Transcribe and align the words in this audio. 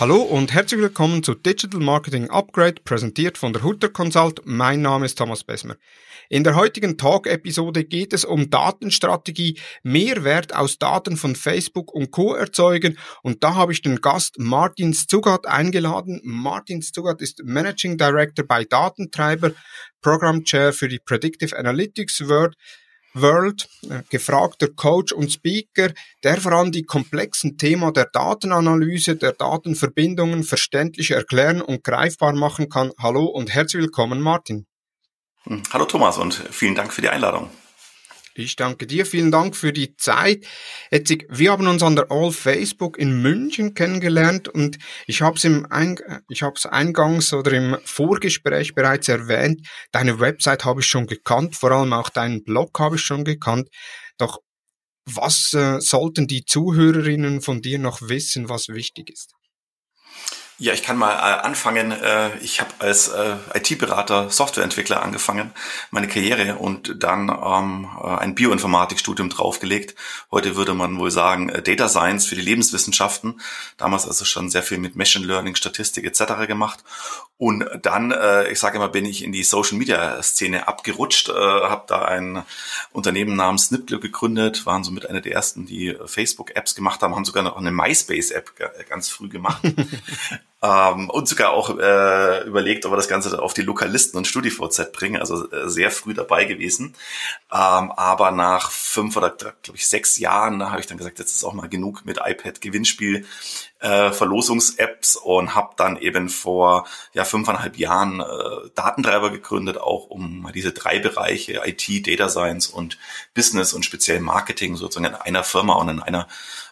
Hallo 0.00 0.22
und 0.22 0.54
herzlich 0.54 0.80
willkommen 0.80 1.24
zu 1.24 1.34
Digital 1.34 1.80
Marketing 1.80 2.30
Upgrade, 2.30 2.80
präsentiert 2.84 3.36
von 3.36 3.52
der 3.52 3.64
Hutter 3.64 3.88
Consult. 3.88 4.42
Mein 4.44 4.80
Name 4.80 5.06
ist 5.06 5.18
Thomas 5.18 5.42
Besmer. 5.42 5.74
In 6.28 6.44
der 6.44 6.54
heutigen 6.54 6.96
Talk-Episode 6.96 7.82
geht 7.82 8.12
es 8.12 8.24
um 8.24 8.48
Datenstrategie, 8.48 9.58
Mehrwert 9.82 10.54
aus 10.54 10.78
Daten 10.78 11.16
von 11.16 11.34
Facebook 11.34 11.92
und 11.92 12.12
Co. 12.12 12.34
erzeugen. 12.34 12.96
Und 13.24 13.42
da 13.42 13.56
habe 13.56 13.72
ich 13.72 13.82
den 13.82 14.00
Gast 14.00 14.38
Martin 14.38 14.92
Zugart 14.92 15.48
eingeladen. 15.48 16.20
Martin 16.22 16.80
Zugart 16.80 17.20
ist 17.20 17.42
Managing 17.42 17.98
Director 17.98 18.46
bei 18.46 18.64
Datentreiber, 18.64 19.50
Program 20.00 20.44
Chair 20.44 20.72
für 20.72 20.86
die 20.86 21.00
Predictive 21.00 21.58
Analytics 21.58 22.28
World. 22.28 22.54
World, 23.20 23.68
äh, 23.88 24.02
gefragter 24.10 24.68
Coach 24.68 25.12
und 25.12 25.32
Speaker, 25.32 25.92
der 26.24 26.40
vor 26.40 26.52
allem 26.52 26.72
die 26.72 26.82
komplexen 26.82 27.58
Themen 27.58 27.92
der 27.92 28.06
Datenanalyse, 28.12 29.16
der 29.16 29.32
Datenverbindungen 29.32 30.44
verständlich 30.44 31.10
erklären 31.10 31.60
und 31.60 31.84
greifbar 31.84 32.32
machen 32.32 32.68
kann. 32.68 32.92
Hallo 32.98 33.24
und 33.24 33.54
herzlich 33.54 33.82
willkommen, 33.82 34.20
Martin. 34.20 34.66
Hm, 35.44 35.62
hallo 35.72 35.84
Thomas 35.84 36.18
und 36.18 36.34
vielen 36.34 36.74
Dank 36.74 36.92
für 36.92 37.02
die 37.02 37.08
Einladung. 37.08 37.50
Ich 38.38 38.54
danke 38.54 38.86
dir, 38.86 39.04
vielen 39.04 39.32
Dank 39.32 39.56
für 39.56 39.72
die 39.72 39.96
Zeit. 39.96 40.46
Jetzt, 40.92 41.12
wir 41.28 41.50
haben 41.50 41.66
uns 41.66 41.82
an 41.82 41.96
der 41.96 42.12
All 42.12 42.30
Facebook 42.30 42.96
in 42.96 43.20
München 43.20 43.74
kennengelernt 43.74 44.46
und 44.48 44.78
ich 45.06 45.22
habe 45.22 45.36
es 45.36 45.44
im 45.44 45.66
Eing 45.72 46.00
ich 46.28 46.42
habe 46.42 46.54
es 46.56 46.64
eingangs 46.64 47.32
oder 47.32 47.52
im 47.52 47.76
Vorgespräch 47.84 48.74
bereits 48.74 49.08
erwähnt. 49.08 49.66
Deine 49.90 50.20
Website 50.20 50.64
habe 50.64 50.80
ich 50.80 50.86
schon 50.86 51.06
gekannt, 51.06 51.56
vor 51.56 51.72
allem 51.72 51.92
auch 51.92 52.10
deinen 52.10 52.44
Blog 52.44 52.78
habe 52.78 52.94
ich 52.94 53.02
schon 53.02 53.24
gekannt. 53.24 53.68
Doch 54.18 54.38
was 55.04 55.52
äh, 55.54 55.80
sollten 55.80 56.28
die 56.28 56.44
Zuhörerinnen 56.44 57.40
von 57.40 57.60
dir 57.60 57.78
noch 57.78 58.02
wissen, 58.02 58.48
was 58.48 58.68
wichtig 58.68 59.10
ist? 59.10 59.37
Ja, 60.60 60.72
ich 60.72 60.82
kann 60.82 60.96
mal 60.96 61.12
äh, 61.12 61.46
anfangen. 61.46 61.92
Äh, 61.92 62.36
ich 62.38 62.60
habe 62.60 62.70
als 62.80 63.06
äh, 63.06 63.36
IT-Berater, 63.54 64.28
Softwareentwickler 64.28 65.00
angefangen, 65.00 65.52
meine 65.92 66.08
Karriere 66.08 66.56
und 66.56 66.96
dann 67.00 67.28
ähm, 67.28 67.88
ein 68.02 68.34
Bioinformatikstudium 68.34 69.28
draufgelegt. 69.28 69.94
Heute 70.32 70.56
würde 70.56 70.74
man 70.74 70.98
wohl 70.98 71.12
sagen 71.12 71.46
Data 71.62 71.88
Science 71.88 72.26
für 72.26 72.34
die 72.34 72.40
Lebenswissenschaften. 72.40 73.40
Damals 73.76 74.04
also 74.04 74.24
schon 74.24 74.50
sehr 74.50 74.64
viel 74.64 74.78
mit 74.78 74.96
Machine 74.96 75.24
Learning, 75.24 75.54
Statistik 75.54 76.04
etc. 76.04 76.48
gemacht. 76.48 76.82
Und 77.36 77.64
dann, 77.82 78.12
ich 78.50 78.58
sage 78.58 78.78
immer, 78.78 78.88
bin 78.88 79.04
ich 79.04 79.22
in 79.22 79.30
die 79.30 79.44
Social-Media-Szene 79.44 80.66
abgerutscht, 80.66 81.28
habe 81.28 81.84
da 81.86 82.02
ein 82.04 82.42
Unternehmen 82.90 83.36
namens 83.36 83.66
Snipglo 83.66 84.00
gegründet, 84.00 84.66
waren 84.66 84.82
somit 84.82 85.06
eine 85.08 85.22
der 85.22 85.32
ersten, 85.32 85.64
die 85.64 85.96
Facebook-Apps 86.04 86.74
gemacht 86.74 87.00
haben, 87.00 87.14
haben 87.14 87.24
sogar 87.24 87.44
noch 87.44 87.56
eine 87.56 87.70
MySpace-App 87.70 88.88
ganz 88.88 89.08
früh 89.08 89.28
gemacht. 89.28 89.62
Ähm, 90.60 91.08
und 91.08 91.28
sogar 91.28 91.50
auch 91.50 91.70
äh, 91.78 92.44
überlegt, 92.44 92.84
ob 92.84 92.92
wir 92.92 92.96
das 92.96 93.06
Ganze 93.06 93.40
auf 93.40 93.54
die 93.54 93.62
Lokalisten 93.62 94.18
und 94.18 94.26
StudiVZ 94.26 94.90
bringen, 94.92 95.20
also 95.20 95.48
äh, 95.52 95.68
sehr 95.68 95.92
früh 95.92 96.14
dabei 96.14 96.46
gewesen. 96.46 96.96
Ähm, 97.52 97.92
aber 97.92 98.32
nach 98.32 98.72
fünf 98.72 99.16
oder, 99.16 99.30
glaube 99.30 99.76
ich, 99.76 99.86
sechs 99.86 100.18
Jahren 100.18 100.68
habe 100.68 100.80
ich 100.80 100.86
dann 100.86 100.98
gesagt, 100.98 101.20
jetzt 101.20 101.34
ist 101.34 101.44
auch 101.44 101.52
mal 101.52 101.68
genug 101.68 102.04
mit 102.04 102.18
iPad-Gewinnspiel 102.24 103.24
äh, 103.80 104.10
und 105.22 105.54
habe 105.54 105.74
dann 105.76 105.96
eben 105.96 106.28
vor 106.28 106.86
ja 107.12 107.24
fünfeinhalb 107.24 107.76
Jahren 107.78 108.20
äh, 108.20 108.70
Datentreiber 108.74 109.30
gegründet, 109.30 109.78
auch 109.78 110.06
um 110.06 110.50
diese 110.52 110.72
drei 110.72 110.98
Bereiche 110.98 111.62
IT, 111.64 112.06
Data 112.06 112.28
Science 112.28 112.66
und 112.66 112.98
Business 113.32 113.72
und 113.72 113.84
speziell 113.84 114.18
Marketing 114.18 114.74
sozusagen 114.74 115.14
in 115.14 115.20
einer 115.20 115.44
Firma 115.44 115.74
und 115.74 115.88
in 115.88 116.02
einer 116.02 116.26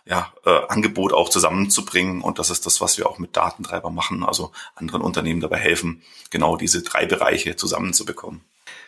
ja, 0.07 0.33
äh, 0.45 0.61
Angebot 0.69 1.13
auch 1.13 1.29
zusammenzubringen. 1.29 2.23
Und 2.23 2.39
das 2.39 2.51
ist 2.51 2.65
das, 2.65 2.81
was 2.81 2.97
wir 2.97 3.09
auch 3.09 3.19
mit 3.19 3.37
Datentreiber 3.37 3.91
machen, 3.91 4.23
also 4.25 4.53
anderen 4.75 5.03
Unternehmen 5.03 5.41
dabei 5.41 5.59
helfen, 5.59 6.03
genau 6.31 6.57
diese 6.57 6.83
drei 6.83 7.07
Bereiche 7.07 7.57
zusammenzubekommen. 7.57 8.45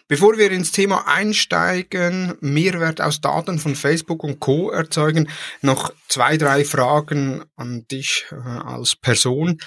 Bevor 0.07 0.39
wir 0.39 0.51
ins 0.51 0.73
Thema 0.73 1.07
einsteigen, 1.07 2.35
Mehrwert 2.41 3.01
aus 3.01 3.21
Daten 3.21 3.59
von 3.59 3.77
Facebook 3.77 4.25
und 4.25 4.41
Co. 4.41 4.71
erzeugen, 4.71 5.29
noch 5.61 5.93
zwei, 6.09 6.39
drei 6.39 6.65
Fragen 6.65 7.45
an 7.57 7.87
dich 7.89 8.25
äh, 8.31 8.37
als 8.37 8.97
Person. 8.97 9.61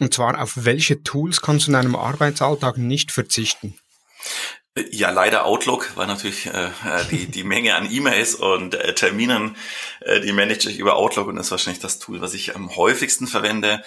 Und 0.00 0.14
zwar, 0.14 0.42
auf 0.42 0.64
welche 0.64 1.02
Tools 1.02 1.40
kannst 1.40 1.66
du 1.66 1.70
in 1.70 1.74
deinem 1.74 1.94
Arbeitsalltag 1.94 2.78
nicht 2.78 3.12
verzichten? 3.12 3.78
Ja, 4.76 5.10
leider 5.10 5.46
Outlook, 5.46 5.96
weil 5.96 6.06
natürlich 6.06 6.46
äh, 6.46 6.66
äh, 6.66 7.04
die, 7.10 7.26
die 7.26 7.42
Menge 7.42 7.74
an 7.74 7.90
E-Mails 7.90 8.36
und 8.36 8.74
äh, 8.74 8.94
Terminen, 8.94 9.56
äh, 10.00 10.20
die 10.20 10.32
manage 10.32 10.70
ich 10.70 10.78
über 10.78 10.94
Outlook 10.94 11.26
und 11.26 11.38
ist 11.38 11.50
wahrscheinlich 11.50 11.82
das 11.82 11.98
Tool, 11.98 12.20
was 12.20 12.34
ich 12.34 12.54
am 12.54 12.76
häufigsten 12.76 13.26
verwende. 13.26 13.82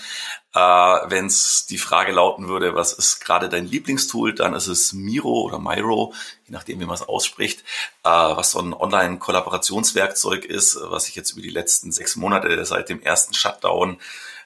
Äh, 0.54 0.60
Wenn 0.60 1.28
es 1.28 1.68
die 1.68 1.78
Frage 1.78 2.12
lauten 2.12 2.50
würde, 2.50 2.76
was 2.76 2.92
ist 2.92 3.22
gerade 3.22 3.48
dein 3.48 3.66
Lieblingstool, 3.66 4.36
dann 4.36 4.54
ist 4.54 4.68
es 4.68 4.92
Miro 4.92 5.44
oder 5.44 5.58
Miro, 5.58 6.14
je 6.46 6.52
nachdem, 6.52 6.82
wie 6.82 6.86
man 6.86 6.96
es 6.96 7.02
ausspricht, 7.02 7.62
äh, 8.04 8.10
was 8.10 8.52
so 8.52 8.60
ein 8.60 8.74
Online-Kollaborationswerkzeug 8.74 10.44
ist, 10.44 10.78
was 10.82 11.08
ich 11.08 11.16
jetzt 11.16 11.32
über 11.32 11.42
die 11.42 11.50
letzten 11.50 11.94
sechs 11.94 12.18
Monate 12.18 12.66
seit 12.66 12.90
dem 12.90 13.02
ersten 13.02 13.34
Shutdown 13.34 14.00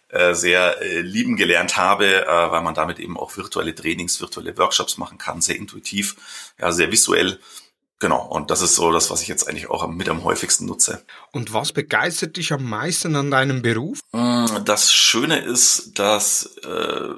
äh, 0.10 0.34
sehr 0.34 0.82
äh, 0.82 1.02
lieben 1.02 1.36
gelernt 1.36 1.78
habe, 1.78 2.26
äh, 2.26 2.52
weil 2.52 2.62
man 2.62 2.74
damit 2.74 3.00
eben 3.00 3.18
auch 3.18 3.36
virtuelle 3.36 3.76
Trainings, 3.76 4.22
virtuelle 4.22 4.58
Workshops 4.58 4.98
machen 4.98 5.18
kann, 5.18 5.42
sehr 5.42 5.58
intuitiv, 5.58 6.16
ja, 6.60 6.72
sehr 6.72 6.92
visuell. 6.92 7.40
Genau, 8.00 8.24
und 8.28 8.52
das 8.52 8.62
ist 8.62 8.76
so 8.76 8.92
das, 8.92 9.10
was 9.10 9.24
ich 9.24 9.28
jetzt 9.28 9.50
eigentlich 9.50 9.72
auch 9.72 9.88
mit 9.88 10.08
am 10.08 10.24
häufigsten 10.24 10.68
nutze. 10.68 11.04
Und 11.32 11.52
was 11.52 11.74
begeistert 11.74 12.38
dich 12.38 12.54
am 12.54 12.64
meisten 12.64 13.16
an 13.16 13.32
deinem 13.32 13.64
Beruf? 13.64 14.00
Mm, 14.12 14.46
das 14.66 14.94
Schöne 14.94 15.40
ist, 15.40 15.98
dass 15.98 16.58
äh, 16.64 17.10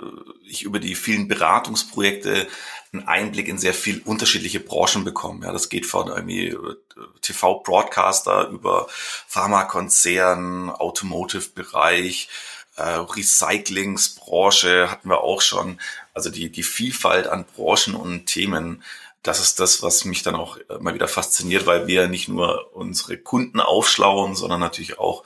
ich 0.45 0.63
über 0.63 0.79
die 0.79 0.95
vielen 0.95 1.27
Beratungsprojekte 1.27 2.47
einen 2.93 3.07
Einblick 3.07 3.49
in 3.49 3.57
sehr 3.57 3.73
viel 3.73 4.01
unterschiedliche 4.03 4.61
Branchen 4.61 5.03
bekomme. 5.03 5.45
Ja, 5.45 5.51
das 5.51 5.69
geht 5.69 5.85
von 5.85 6.07
irgendwie 6.07 6.57
TV-Broadcaster 7.21 8.47
über 8.47 8.87
Pharmakonzern, 8.89 10.69
Automotive-Bereich, 10.69 12.29
äh, 12.79 13.05
Recyclingsbranche 13.15 14.89
hatten 14.89 15.09
wir 15.09 15.21
auch 15.21 15.41
schon. 15.41 15.79
Also 16.13 16.29
die, 16.29 16.49
die 16.49 16.63
Vielfalt 16.63 17.27
an 17.27 17.45
Branchen 17.55 17.95
und 17.95 18.25
Themen, 18.25 18.83
das 19.21 19.39
ist 19.41 19.59
das, 19.59 19.83
was 19.83 20.05
mich 20.05 20.23
dann 20.23 20.35
auch 20.35 20.57
mal 20.79 20.93
wieder 20.93 21.07
fasziniert, 21.07 21.65
weil 21.65 21.87
wir 21.87 22.07
nicht 22.07 22.29
nur 22.29 22.75
unsere 22.75 23.17
Kunden 23.17 23.59
aufschlauen, 23.59 24.35
sondern 24.35 24.61
natürlich 24.61 24.97
auch 24.97 25.23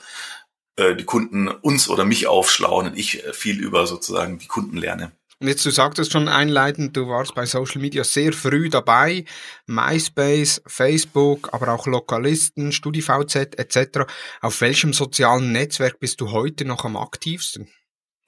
äh, 0.76 0.96
die 0.96 1.04
Kunden 1.04 1.48
uns 1.48 1.88
oder 1.88 2.04
mich 2.04 2.26
aufschlauen 2.26 2.86
und 2.86 2.98
ich 2.98 3.22
viel 3.32 3.60
über 3.60 3.86
sozusagen 3.86 4.38
die 4.38 4.48
Kunden 4.48 4.76
lerne. 4.76 5.12
Jetzt, 5.46 5.66
du 5.66 5.70
sagtest 5.70 6.12
schon 6.12 6.28
einleitend, 6.28 6.96
du 6.96 7.08
warst 7.08 7.34
bei 7.34 7.46
Social 7.46 7.80
Media 7.80 8.04
sehr 8.04 8.32
früh 8.32 8.70
dabei. 8.70 9.24
MySpace, 9.66 10.62
Facebook, 10.66 11.52
aber 11.52 11.72
auch 11.72 11.86
Lokalisten, 11.86 12.72
StudiVZ 12.72 13.36
etc. 13.58 14.00
Auf 14.40 14.60
welchem 14.60 14.92
sozialen 14.92 15.52
Netzwerk 15.52 16.00
bist 16.00 16.20
du 16.20 16.30
heute 16.30 16.64
noch 16.64 16.84
am 16.84 16.96
aktivsten? 16.96 17.68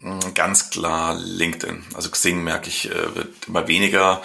Mm, 0.01 0.19
ganz 0.35 0.71
klar 0.71 1.15
LinkedIn. 1.19 1.85
Also 1.95 2.11
Xing 2.11 2.45
merke 2.45 2.69
ich, 2.69 2.91
äh, 2.91 3.15
wird 3.15 3.49
immer 3.49 3.67
weniger 3.67 4.23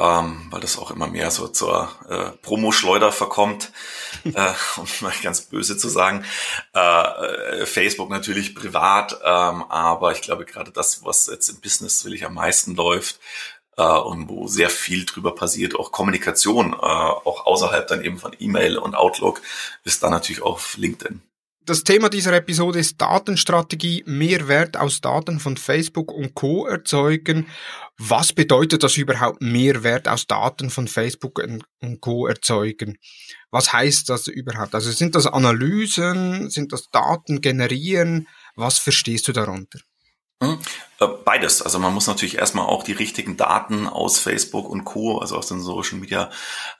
ähm, 0.00 0.46
weil 0.50 0.60
das 0.60 0.78
auch 0.78 0.90
immer 0.90 1.06
mehr 1.06 1.30
so 1.30 1.46
zur 1.46 1.90
äh, 2.08 2.30
Promo-Schleuder 2.42 3.12
verkommt, 3.12 3.70
äh, 4.24 4.52
um 4.76 4.86
mal 5.00 5.12
ganz 5.22 5.42
böse 5.42 5.76
zu 5.76 5.88
sagen. 5.88 6.24
Äh, 6.72 7.66
Facebook 7.66 8.08
natürlich 8.08 8.54
privat, 8.54 9.20
ähm, 9.22 9.62
aber 9.68 10.12
ich 10.12 10.22
glaube 10.22 10.46
gerade 10.46 10.72
das, 10.72 11.04
was 11.04 11.26
jetzt 11.26 11.50
im 11.50 11.60
Business 11.60 12.04
will 12.04 12.14
ich 12.14 12.24
am 12.24 12.34
meisten 12.34 12.74
läuft, 12.74 13.20
äh, 13.76 13.82
und 13.82 14.28
wo 14.28 14.46
sehr 14.46 14.70
viel 14.70 15.04
drüber 15.04 15.34
passiert, 15.34 15.74
auch 15.78 15.92
Kommunikation, 15.92 16.72
äh, 16.72 16.76
auch 16.76 17.46
außerhalb 17.46 17.86
dann 17.86 18.02
eben 18.02 18.18
von 18.18 18.34
E-Mail 18.38 18.78
und 18.78 18.94
Outlook, 18.94 19.42
ist 19.84 20.02
da 20.02 20.10
natürlich 20.10 20.42
auf 20.42 20.76
LinkedIn. 20.76 21.22
Das 21.70 21.84
Thema 21.84 22.08
dieser 22.08 22.32
Episode 22.32 22.80
ist 22.80 23.00
Datenstrategie, 23.00 24.02
Mehrwert 24.04 24.76
aus 24.76 25.00
Daten 25.00 25.38
von 25.38 25.56
Facebook 25.56 26.10
und 26.10 26.34
Co. 26.34 26.66
erzeugen. 26.66 27.46
Was 27.96 28.32
bedeutet 28.32 28.82
das 28.82 28.96
überhaupt 28.96 29.40
Mehrwert 29.40 30.08
aus 30.08 30.26
Daten 30.26 30.70
von 30.70 30.88
Facebook 30.88 31.38
und 31.38 32.00
Co. 32.00 32.26
erzeugen? 32.26 32.98
Was 33.52 33.72
heißt 33.72 34.08
das 34.08 34.26
überhaupt? 34.26 34.74
Also 34.74 34.90
sind 34.90 35.14
das 35.14 35.28
Analysen, 35.28 36.50
sind 36.50 36.72
das 36.72 36.90
Daten 36.90 37.40
generieren? 37.40 38.26
Was 38.56 38.78
verstehst 38.78 39.28
du 39.28 39.32
darunter? 39.32 39.78
Hm? 40.42 40.58
Äh, 41.00 41.06
beides. 41.24 41.60
Also 41.60 41.78
man 41.78 41.92
muss 41.92 42.06
natürlich 42.06 42.38
erstmal 42.38 42.64
auch 42.64 42.82
die 42.82 42.92
richtigen 42.92 43.36
Daten 43.36 43.86
aus 43.86 44.18
Facebook 44.18 44.70
und 44.70 44.84
Co., 44.84 45.18
also 45.18 45.36
aus 45.36 45.48
den 45.48 45.60
Social 45.60 45.98
Media 45.98 46.30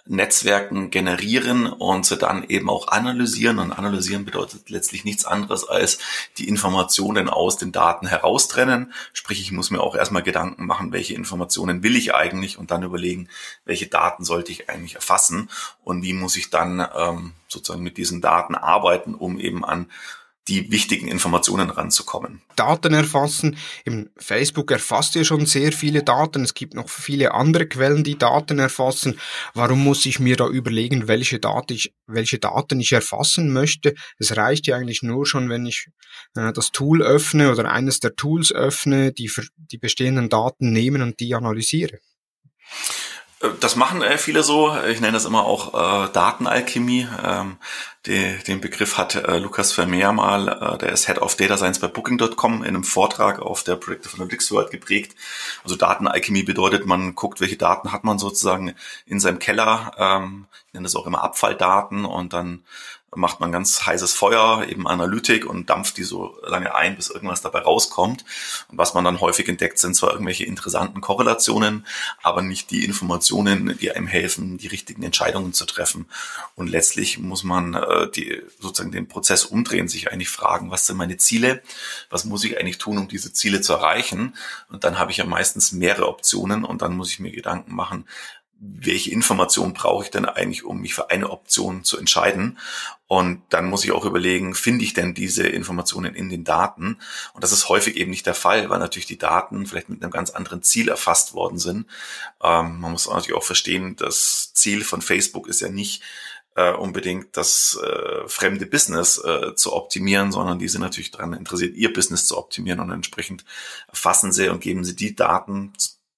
Netzwerken 0.07 0.91
generieren 0.91 1.67
und 1.67 2.07
sie 2.07 2.17
dann 2.17 2.45
eben 2.45 2.71
auch 2.71 2.89
analysieren. 2.89 3.59
Und 3.59 3.73
analysieren 3.73 4.25
bedeutet 4.25 4.71
letztlich 4.71 5.05
nichts 5.05 5.27
anderes 5.27 5.69
als 5.69 5.99
die 6.39 6.49
Informationen 6.49 7.29
aus 7.29 7.59
den 7.59 7.71
Daten 7.71 8.07
heraustrennen. 8.07 8.95
Sprich, 9.13 9.41
ich 9.43 9.53
muss 9.53 9.71
mir 9.71 9.81
auch 9.81 9.95
erstmal 9.95 10.23
Gedanken 10.23 10.67
machen, 10.67 10.93
welche 10.93 11.15
Informationen 11.15 11.83
will 11.83 11.97
ich 11.97 12.15
eigentlich 12.15 12.59
und 12.59 12.71
dann 12.71 12.83
überlegen, 12.83 13.29
welche 13.67 13.89
Daten 13.89 14.25
sollte 14.25 14.53
ich 14.53 14.71
eigentlich 14.71 14.95
erfassen 14.95 15.51
und 15.85 16.03
wie 16.03 16.15
muss 16.15 16.37
ich 16.37 16.49
dann 16.49 16.87
ähm, 16.97 17.33
sozusagen 17.47 17.83
mit 17.83 17.99
diesen 17.99 18.23
Daten 18.23 18.55
arbeiten, 18.55 19.15
um 19.15 19.39
eben 19.39 19.67
an 19.67 19.91
die 20.51 20.71
wichtigen 20.73 21.07
Informationen 21.07 21.71
ranzukommen. 21.71 22.43
Daten 22.57 22.93
erfassen. 22.93 23.57
Im 23.85 24.11
Facebook 24.17 24.71
erfasst 24.73 25.15
ja 25.15 25.23
schon 25.23 25.47
sehr 25.47 25.73
viele 25.73 26.03
Daten. 26.03 26.43
Es 26.43 26.55
gibt 26.55 26.75
noch 26.75 26.89
viele 26.89 27.33
andere 27.33 27.67
Quellen, 27.67 28.03
die 28.03 28.19
Daten 28.19 28.59
erfassen. 28.59 29.19
Warum 29.55 29.85
muss 29.85 30.05
ich 30.07 30.19
mir 30.19 30.37
da 30.37 30.49
überlegen, 30.49 31.07
welche, 31.07 31.39
Daten 31.39 31.73
ich, 31.75 31.95
welche 32.07 32.41
Daten 32.41 32.81
ich 32.81 32.93
erfassen 32.93 33.53
möchte? 33.53 33.95
Es 34.19 34.37
reicht 34.37 34.67
ja 34.67 34.77
eigentlich 34.77 35.03
nur 35.03 35.25
schon, 35.25 35.49
wenn 35.49 35.67
ich 35.67 35.87
äh, 36.35 36.53
das 36.53 36.73
Tool 36.73 37.01
öffne 37.01 37.53
oder 37.53 37.71
eines 37.71 38.01
der 38.01 38.17
Tools 38.17 38.53
öffne, 38.53 39.13
die 39.13 39.31
die 39.57 39.79
bestehenden 39.79 40.29
Daten 40.29 40.73
nehmen 40.73 41.01
und 41.01 41.21
die 41.21 41.35
analysiere. 41.35 42.01
Das 43.61 43.75
machen 43.75 44.03
äh, 44.03 44.19
viele 44.19 44.43
so. 44.43 44.77
Ich 44.85 45.01
nenne 45.01 45.15
das 45.15 45.25
immer 45.25 45.45
auch 45.45 45.73
äh, 45.73 46.13
Datenalchemie. 46.13 47.09
Ähm, 47.25 47.57
die, 48.05 48.37
den 48.47 48.61
Begriff 48.61 48.99
hat 48.99 49.15
äh, 49.15 49.39
Lukas 49.39 49.73
Vermeer 49.73 50.13
mal, 50.13 50.49
äh, 50.49 50.79
der 50.79 50.93
ist 50.93 51.07
Head 51.07 51.23
of 51.23 51.37
Data 51.37 51.57
Science 51.57 51.79
bei 51.79 51.89
Booking.com 51.89 52.63
in 52.63 52.69
einem 52.69 52.85
Vortrag 52.85 53.41
auf 53.41 53.63
der 53.63 53.77
Predictive 53.77 54.15
Analytics 54.17 54.53
World 54.53 54.71
geprägt. 54.71 55.17
Also 55.65 55.75
Datenalchemie 55.75 56.43
bedeutet, 56.43 56.85
man 56.85 57.15
guckt, 57.15 57.41
welche 57.41 57.57
Daten 57.57 57.93
hat 57.93 58.05
man 58.05 58.19
sozusagen 58.19 58.75
in 59.07 59.21
seinem 59.21 59.39
Keller. 59.39 59.93
Ähm, 59.97 60.47
ich 60.69 60.75
nenne 60.75 60.85
das 60.85 60.95
auch 60.95 61.07
immer 61.07 61.25
Abfalldaten 61.25 62.05
und 62.05 62.35
dann 62.35 62.63
macht 63.15 63.41
man 63.41 63.51
ganz 63.51 63.87
heißes 63.87 64.13
Feuer, 64.13 64.65
eben 64.69 64.87
Analytik 64.87 65.45
und 65.45 65.69
dampft 65.69 65.97
die 65.97 66.05
so 66.05 66.39
lange 66.47 66.75
ein, 66.75 66.95
bis 66.95 67.11
irgendwas 67.11 67.43
dabei 67.43 67.61
rauskommt. 67.61 68.25
Und 68.69 68.79
was 68.79 68.95
man 68.95 69.05
dann 69.05 69.21
häufig 69.21 69.49
entdeckt, 69.49 69.79
sind 69.79 69.97
zwar 69.97 70.13
irgendwelche 70.13 70.45
interessanten 70.45 71.01
Korrelationen, 71.01 71.87
aber 72.23 72.43
nicht 72.43 72.71
die 72.71 72.85
Informationen, 72.85 73.77
die 73.79 73.91
einem 73.91 74.07
helfen, 74.07 74.59
die 74.59 74.69
richtigen 74.69 75.03
Entscheidungen 75.03 75.53
zu 75.53 75.67
treffen. 75.67 76.07
Und 76.55 76.69
letztlich 76.69 77.19
muss 77.19 77.43
man 77.43 77.75
äh, 77.75 78.11
die, 78.11 78.43
sozusagen 78.61 78.93
den 78.93 79.09
Prozess 79.09 79.45
umdrehen, 79.45 79.89
sich 79.89 80.13
eigentlich 80.13 80.29
fragen, 80.29 80.71
was 80.71 80.87
sind 80.87 80.97
meine 80.97 81.17
Ziele? 81.17 81.63
Was 82.11 82.25
muss 82.25 82.45
ich 82.45 82.59
eigentlich 82.61 82.79
tun, 82.79 82.99
um 82.99 83.09
diese 83.09 83.33
Ziele 83.33 83.61
zu 83.61 83.73
erreichen? 83.73 84.37
Und 84.69 84.85
dann 84.85 84.99
habe 84.99 85.11
ich 85.11 85.17
ja 85.17 85.25
meistens 85.25 85.73
mehrere 85.73 86.09
Optionen 86.09 86.65
und 86.65 86.83
dann 86.83 86.97
muss 86.97 87.11
ich 87.11 87.19
mir 87.19 87.33
Gedanken 87.33 87.75
machen, 87.75 88.07
welche 88.61 89.11
Informationen 89.11 89.73
brauche 89.73 90.05
ich 90.05 90.11
denn 90.11 90.27
eigentlich, 90.27 90.65
um 90.65 90.83
mich 90.83 90.95
für 90.95 91.11
eine 91.11 91.31
Option 91.31 91.83
zu 91.83 91.99
entscheiden? 91.99 92.59
Und 93.11 93.43
dann 93.49 93.69
muss 93.69 93.83
ich 93.83 93.91
auch 93.91 94.05
überlegen, 94.05 94.55
finde 94.55 94.85
ich 94.85 94.95
denn 94.95 95.15
diese 95.15 95.43
Informationen 95.45 96.15
in 96.15 96.29
den 96.29 96.45
Daten? 96.45 96.97
Und 97.35 97.43
das 97.43 97.51
ist 97.51 97.69
häufig 97.69 97.97
eben 97.97 98.13
nicht 98.13 98.25
der 98.25 98.37
Fall, 98.37 98.71
weil 98.71 98.79
natürlich 98.79 99.07
die 99.07 99.19
Daten 99.19 99.67
vielleicht 99.67 99.89
mit 99.89 100.01
einem 100.01 100.13
ganz 100.13 100.31
anderen 100.31 100.63
Ziel 100.63 100.89
erfasst 100.89 101.35
worden 101.35 101.59
sind. 101.59 101.89
Ähm, 102.41 102.79
man 102.79 102.93
muss 102.93 103.09
natürlich 103.09 103.35
auch 103.35 103.43
verstehen, 103.43 103.97
das 103.97 104.53
Ziel 104.55 104.85
von 104.85 105.03
Facebook 105.03 105.49
ist 105.49 105.61
ja 105.61 105.69
nicht 105.69 106.05
äh, 106.55 106.71
unbedingt 106.71 107.37
das 107.37 107.81
äh, 107.83 108.29
fremde 108.29 108.67
Business 108.67 109.19
äh, 109.19 109.57
zu 109.57 109.73
optimieren, 109.73 110.31
sondern 110.31 110.61
die 110.61 110.69
sind 110.69 110.83
natürlich 110.83 111.11
daran 111.11 111.33
interessiert, 111.33 111.75
ihr 111.75 111.93
Business 111.93 112.27
zu 112.27 112.39
optimieren 112.39 112.79
und 112.79 112.93
entsprechend 112.93 113.45
erfassen 113.89 114.31
sie 114.31 114.51
und 114.51 114.61
geben 114.61 114.85
sie 114.85 114.95
die 114.95 115.17
Daten 115.17 115.73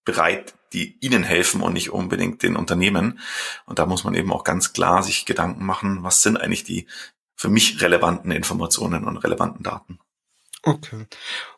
bereit, 0.04 0.54
die 0.72 0.98
ihnen 1.00 1.22
helfen 1.22 1.60
und 1.62 1.74
nicht 1.74 1.90
unbedingt 1.90 2.42
den 2.42 2.56
Unternehmen. 2.56 3.20
Und 3.66 3.78
da 3.78 3.86
muss 3.86 4.04
man 4.04 4.14
eben 4.14 4.32
auch 4.32 4.44
ganz 4.44 4.72
klar 4.72 5.02
sich 5.02 5.26
Gedanken 5.26 5.64
machen, 5.64 6.02
was 6.02 6.22
sind 6.22 6.36
eigentlich 6.36 6.64
die 6.64 6.86
für 7.36 7.48
mich 7.48 7.80
relevanten 7.80 8.30
Informationen 8.30 9.04
und 9.04 9.16
relevanten 9.18 9.62
Daten. 9.62 9.98
Okay. 10.64 11.06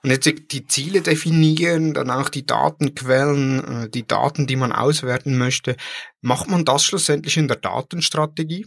Und 0.02 0.10
jetzt 0.10 0.26
die 0.26 0.66
Ziele 0.66 1.02
definieren, 1.02 1.92
dann 1.92 2.10
auch 2.10 2.30
die 2.30 2.46
Datenquellen, 2.46 3.84
äh, 3.84 3.90
die 3.90 4.06
Daten, 4.06 4.46
die 4.46 4.56
man 4.56 4.72
auswerten 4.72 5.36
möchte. 5.36 5.76
Macht 6.22 6.48
man 6.48 6.64
das 6.64 6.84
schlussendlich 6.84 7.36
in 7.36 7.48
der 7.48 7.58
Datenstrategie? 7.58 8.66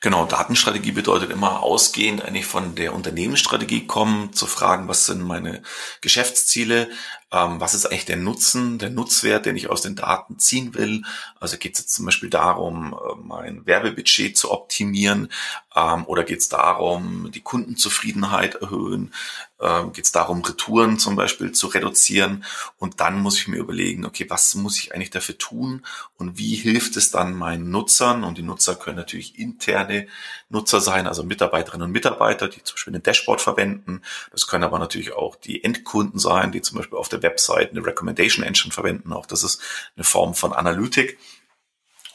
Genau, 0.00 0.24
Datenstrategie 0.24 0.92
bedeutet 0.92 1.30
immer 1.30 1.62
ausgehend 1.62 2.24
eigentlich 2.24 2.46
von 2.46 2.74
der 2.74 2.94
Unternehmensstrategie 2.94 3.86
kommen, 3.86 4.32
zu 4.32 4.46
fragen, 4.46 4.88
was 4.88 5.06
sind 5.06 5.20
meine 5.20 5.62
Geschäftsziele, 6.00 6.88
ähm, 7.32 7.60
was 7.60 7.74
ist 7.74 7.86
eigentlich 7.86 8.06
der 8.06 8.16
Nutzen, 8.16 8.78
der 8.78 8.90
Nutzwert, 8.90 9.46
den 9.46 9.56
ich 9.56 9.70
aus 9.70 9.82
den 9.82 9.94
Daten 9.94 10.38
ziehen 10.38 10.74
will. 10.74 11.02
Also 11.38 11.58
geht 11.58 11.74
es 11.74 11.80
jetzt 11.80 11.94
zum 11.94 12.06
Beispiel 12.06 12.30
darum, 12.30 12.94
äh, 12.94 13.14
mein 13.22 13.66
Werbebudget 13.66 14.36
zu 14.36 14.50
optimieren 14.50 15.28
ähm, 15.76 16.04
oder 16.06 16.24
geht 16.24 16.40
es 16.40 16.48
darum, 16.48 17.30
die 17.32 17.40
Kundenzufriedenheit 17.40 18.56
erhöhen, 18.56 19.12
ähm, 19.60 19.92
geht 19.92 20.06
es 20.06 20.12
darum, 20.12 20.42
Retouren 20.42 20.98
zum 20.98 21.14
Beispiel 21.14 21.52
zu 21.52 21.68
reduzieren. 21.68 22.44
Und 22.78 23.00
dann 23.00 23.20
muss 23.20 23.38
ich 23.38 23.46
mir 23.46 23.58
überlegen, 23.58 24.06
okay, 24.06 24.26
was 24.28 24.54
muss 24.56 24.78
ich 24.78 24.94
eigentlich 24.94 25.10
dafür 25.10 25.38
tun 25.38 25.86
und 26.16 26.36
wie 26.38 26.56
hilft 26.56 26.96
es 26.96 27.10
dann 27.10 27.34
meinen 27.34 27.70
Nutzern? 27.70 28.24
Und 28.24 28.38
die 28.38 28.42
Nutzer 28.42 28.74
können 28.74 28.96
natürlich 28.96 29.38
interne 29.38 30.08
Nutzer 30.50 30.80
sein, 30.80 31.06
also 31.06 31.22
Mitarbeiterinnen 31.22 31.86
und 31.86 31.92
Mitarbeiter, 31.92 32.48
die 32.48 32.62
zum 32.62 32.74
Beispiel 32.74 32.94
ein 32.94 33.02
Dashboard 33.02 33.40
verwenden. 33.40 34.02
Das 34.32 34.46
können 34.46 34.64
aber 34.64 34.78
natürlich 34.78 35.12
auch 35.12 35.36
die 35.36 35.64
Endkunden 35.64 36.18
sein, 36.18 36.52
die 36.52 36.60
zum 36.60 36.78
Beispiel 36.78 36.98
auf 36.98 37.08
der 37.08 37.22
Website 37.22 37.70
eine 37.70 37.86
Recommendation 37.86 38.44
Engine 38.44 38.72
verwenden. 38.72 39.12
Auch 39.12 39.26
das 39.26 39.44
ist 39.44 39.62
eine 39.96 40.04
Form 40.04 40.34
von 40.34 40.52
Analytik. 40.52 41.18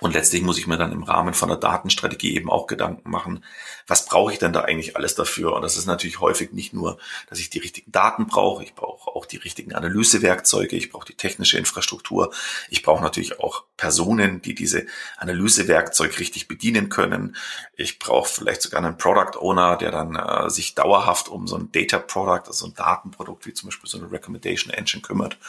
Und 0.05 0.13
letztlich 0.13 0.43
muss 0.43 0.59
ich 0.59 0.67
mir 0.67 0.77
dann 0.77 0.91
im 0.91 1.01
Rahmen 1.01 1.33
von 1.33 1.49
der 1.49 1.57
Datenstrategie 1.57 2.35
eben 2.35 2.51
auch 2.51 2.67
Gedanken 2.67 3.09
machen, 3.09 3.43
was 3.87 4.05
brauche 4.05 4.31
ich 4.31 4.37
denn 4.37 4.53
da 4.53 4.61
eigentlich 4.61 4.95
alles 4.95 5.15
dafür? 5.15 5.53
Und 5.53 5.63
das 5.63 5.77
ist 5.77 5.87
natürlich 5.87 6.19
häufig 6.19 6.51
nicht 6.51 6.73
nur, 6.73 6.99
dass 7.27 7.39
ich 7.39 7.49
die 7.49 7.57
richtigen 7.57 7.91
Daten 7.91 8.27
brauche, 8.27 8.63
ich 8.63 8.75
brauche 8.75 9.09
auch 9.09 9.25
die 9.25 9.37
richtigen 9.37 9.73
Analysewerkzeuge, 9.73 10.75
ich 10.75 10.91
brauche 10.91 11.07
die 11.07 11.15
technische 11.15 11.57
Infrastruktur, 11.57 12.31
ich 12.69 12.83
brauche 12.83 13.01
natürlich 13.01 13.39
auch 13.39 13.63
Personen, 13.77 14.43
die 14.43 14.53
diese 14.53 14.85
Analysewerkzeug 15.17 16.19
richtig 16.19 16.47
bedienen 16.47 16.89
können. 16.89 17.35
Ich 17.75 17.97
brauche 17.97 18.29
vielleicht 18.31 18.61
sogar 18.61 18.83
einen 18.83 18.99
Product 18.99 19.39
Owner, 19.39 19.75
der 19.75 19.89
dann 19.89 20.15
äh, 20.15 20.51
sich 20.51 20.75
dauerhaft 20.75 21.29
um 21.29 21.47
so 21.47 21.57
ein 21.57 21.71
Data 21.71 21.97
Product, 21.97 22.43
also 22.45 22.67
ein 22.67 22.75
Datenprodukt 22.75 23.47
wie 23.47 23.55
zum 23.55 23.69
Beispiel 23.69 23.89
so 23.89 23.97
eine 23.97 24.11
Recommendation 24.11 24.71
Engine 24.71 25.01
kümmert. 25.01 25.39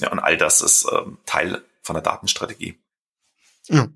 Ja, 0.00 0.12
und 0.12 0.20
all 0.20 0.36
das 0.36 0.60
ist 0.60 0.86
ähm, 0.92 1.18
Teil 1.26 1.64
von 1.82 1.94
der 1.94 2.02
Datenstrategie. 2.02 2.78
Ja, 3.68 3.88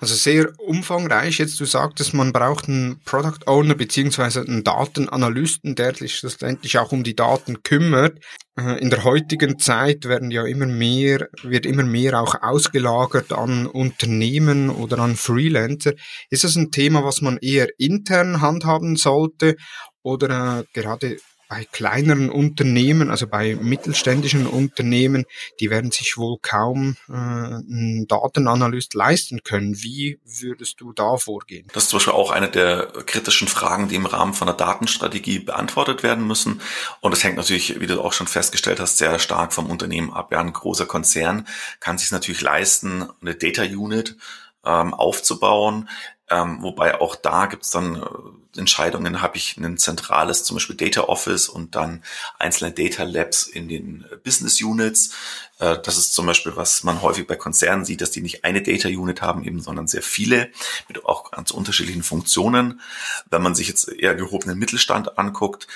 also 0.00 0.14
sehr 0.14 0.52
umfangreich. 0.58 1.38
Jetzt 1.38 1.58
du 1.58 1.64
sagtest, 1.64 2.12
man 2.12 2.32
braucht 2.32 2.68
einen 2.68 3.00
Product 3.06 3.46
Owner 3.46 3.74
beziehungsweise 3.74 4.42
einen 4.42 4.64
Datenanalysten, 4.64 5.74
der 5.74 5.94
sich 5.94 6.16
schlussendlich 6.16 6.76
auch 6.78 6.92
um 6.92 7.04
die 7.04 7.16
Daten 7.16 7.62
kümmert. 7.62 8.18
Äh, 8.58 8.78
in 8.80 8.90
der 8.90 9.04
heutigen 9.04 9.58
Zeit 9.58 10.04
werden 10.04 10.30
ja 10.30 10.44
immer 10.44 10.66
mehr, 10.66 11.28
wird 11.42 11.64
immer 11.64 11.84
mehr 11.84 12.20
auch 12.20 12.34
ausgelagert 12.42 13.32
an 13.32 13.66
Unternehmen 13.66 14.68
oder 14.68 14.98
an 14.98 15.16
Freelancer. 15.16 15.94
Ist 16.28 16.44
das 16.44 16.56
ein 16.56 16.70
Thema, 16.70 17.02
was 17.02 17.22
man 17.22 17.38
eher 17.38 17.68
intern 17.78 18.42
handhaben 18.42 18.96
sollte 18.96 19.56
oder 20.02 20.60
äh, 20.60 20.64
gerade 20.74 21.16
bei 21.54 21.64
kleineren 21.70 22.30
Unternehmen, 22.30 23.10
also 23.10 23.28
bei 23.28 23.54
mittelständischen 23.54 24.48
Unternehmen, 24.48 25.24
die 25.60 25.70
werden 25.70 25.92
sich 25.92 26.16
wohl 26.16 26.38
kaum 26.42 26.96
äh, 27.08 27.12
einen 27.12 28.06
Datenanalyst 28.08 28.94
leisten 28.94 29.44
können. 29.44 29.80
Wie 29.80 30.18
würdest 30.24 30.80
du 30.80 30.92
da 30.92 31.16
vorgehen? 31.16 31.68
Das 31.72 31.84
ist 31.84 31.90
zum 31.90 31.98
Beispiel 31.98 32.14
auch 32.14 32.32
eine 32.32 32.50
der 32.50 32.88
kritischen 33.06 33.46
Fragen, 33.46 33.86
die 33.86 33.94
im 33.94 34.06
Rahmen 34.06 34.34
von 34.34 34.48
der 34.48 34.56
Datenstrategie 34.56 35.38
beantwortet 35.38 36.02
werden 36.02 36.26
müssen. 36.26 36.60
Und 37.00 37.12
das 37.12 37.22
hängt 37.22 37.36
natürlich, 37.36 37.78
wie 37.78 37.86
du 37.86 38.02
auch 38.02 38.12
schon 38.12 38.26
festgestellt 38.26 38.80
hast, 38.80 38.98
sehr 38.98 39.20
stark 39.20 39.52
vom 39.52 39.70
Unternehmen 39.70 40.12
ab. 40.12 40.32
Ja, 40.32 40.40
ein 40.40 40.52
großer 40.52 40.86
Konzern 40.86 41.46
kann 41.78 41.98
sich 41.98 42.10
natürlich 42.10 42.40
leisten, 42.40 43.04
eine 43.20 43.36
Data 43.36 43.62
Unit 43.62 44.16
ähm, 44.64 44.92
aufzubauen. 44.92 45.88
Ähm, 46.30 46.62
wobei 46.62 47.00
auch 47.00 47.16
da 47.16 47.46
gibt's 47.46 47.70
dann 47.70 47.96
äh, 47.96 48.58
Entscheidungen, 48.58 49.20
habe 49.20 49.36
ich 49.36 49.58
ein 49.58 49.76
zentrales, 49.76 50.44
zum 50.44 50.56
Beispiel 50.56 50.76
Data 50.76 51.02
Office 51.02 51.50
und 51.50 51.74
dann 51.74 52.02
einzelne 52.38 52.72
Data 52.72 53.02
Labs 53.02 53.46
in 53.46 53.68
den 53.68 54.06
äh, 54.10 54.16
Business 54.16 54.62
Units. 54.62 55.14
Äh, 55.58 55.78
das 55.82 55.98
ist 55.98 56.14
zum 56.14 56.24
Beispiel, 56.24 56.56
was 56.56 56.82
man 56.82 57.02
häufig 57.02 57.26
bei 57.26 57.36
Konzernen 57.36 57.84
sieht, 57.84 58.00
dass 58.00 58.10
die 58.10 58.22
nicht 58.22 58.42
eine 58.42 58.62
Data 58.62 58.88
Unit 58.88 59.20
haben, 59.20 59.44
eben, 59.44 59.60
sondern 59.60 59.86
sehr 59.86 60.02
viele 60.02 60.50
mit 60.88 61.04
auch 61.04 61.30
ganz 61.30 61.50
unterschiedlichen 61.50 62.02
Funktionen. 62.02 62.80
Wenn 63.28 63.42
man 63.42 63.54
sich 63.54 63.68
jetzt 63.68 63.88
eher 63.88 64.14
gehobenen 64.14 64.58
Mittelstand 64.58 65.18
anguckt, 65.18 65.66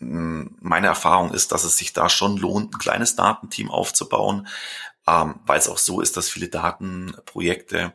meine 0.00 0.86
Erfahrung 0.86 1.32
ist, 1.32 1.50
dass 1.50 1.64
es 1.64 1.76
sich 1.76 1.92
da 1.92 2.08
schon 2.08 2.36
lohnt, 2.36 2.72
ein 2.72 2.78
kleines 2.78 3.16
Datenteam 3.16 3.68
aufzubauen, 3.68 4.46
ähm, 5.08 5.36
weil 5.46 5.58
es 5.58 5.68
auch 5.68 5.78
so 5.78 6.00
ist, 6.00 6.16
dass 6.16 6.28
viele 6.28 6.48
Datenprojekte 6.48 7.92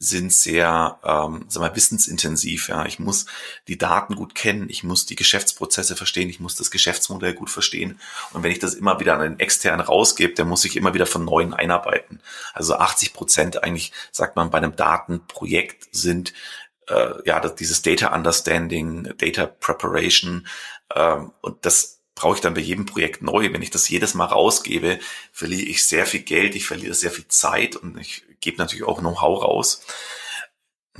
sind 0.00 0.32
sehr, 0.32 0.98
ähm, 1.04 1.44
sag 1.48 1.60
mal, 1.60 1.74
wissensintensiv. 1.74 2.68
Ja, 2.68 2.86
ich 2.86 2.98
muss 2.98 3.26
die 3.66 3.78
Daten 3.78 4.14
gut 4.14 4.34
kennen, 4.34 4.68
ich 4.70 4.84
muss 4.84 5.06
die 5.06 5.16
Geschäftsprozesse 5.16 5.96
verstehen, 5.96 6.28
ich 6.28 6.40
muss 6.40 6.54
das 6.54 6.70
Geschäftsmodell 6.70 7.34
gut 7.34 7.50
verstehen. 7.50 8.00
Und 8.32 8.42
wenn 8.42 8.52
ich 8.52 8.60
das 8.60 8.74
immer 8.74 9.00
wieder 9.00 9.14
an 9.14 9.20
einen 9.20 9.40
externen 9.40 9.84
rausgebe, 9.84 10.34
der 10.34 10.44
muss 10.44 10.62
sich 10.62 10.76
immer 10.76 10.94
wieder 10.94 11.06
von 11.06 11.24
neuen 11.24 11.52
einarbeiten. 11.52 12.20
Also 12.54 12.76
80 12.76 13.12
Prozent 13.12 13.62
eigentlich, 13.62 13.92
sagt 14.12 14.36
man, 14.36 14.50
bei 14.50 14.58
einem 14.58 14.76
Datenprojekt 14.76 15.88
sind 15.92 16.32
äh, 16.88 17.14
ja 17.24 17.40
dieses 17.48 17.82
Data 17.82 18.14
Understanding, 18.14 19.14
Data 19.18 19.46
Preparation 19.46 20.46
ähm, 20.94 21.32
und 21.40 21.64
das 21.66 21.97
brauche 22.18 22.34
ich 22.34 22.40
dann 22.40 22.54
bei 22.54 22.60
jedem 22.60 22.84
Projekt 22.84 23.22
neu. 23.22 23.52
Wenn 23.52 23.62
ich 23.62 23.70
das 23.70 23.88
jedes 23.88 24.14
Mal 24.14 24.26
rausgebe, 24.26 24.98
verliere 25.32 25.68
ich 25.68 25.86
sehr 25.86 26.04
viel 26.04 26.22
Geld, 26.22 26.56
ich 26.56 26.66
verliere 26.66 26.94
sehr 26.94 27.12
viel 27.12 27.28
Zeit 27.28 27.76
und 27.76 27.96
ich 27.96 28.24
gebe 28.40 28.58
natürlich 28.58 28.84
auch 28.84 28.98
Know-how 28.98 29.42
raus. 29.42 29.82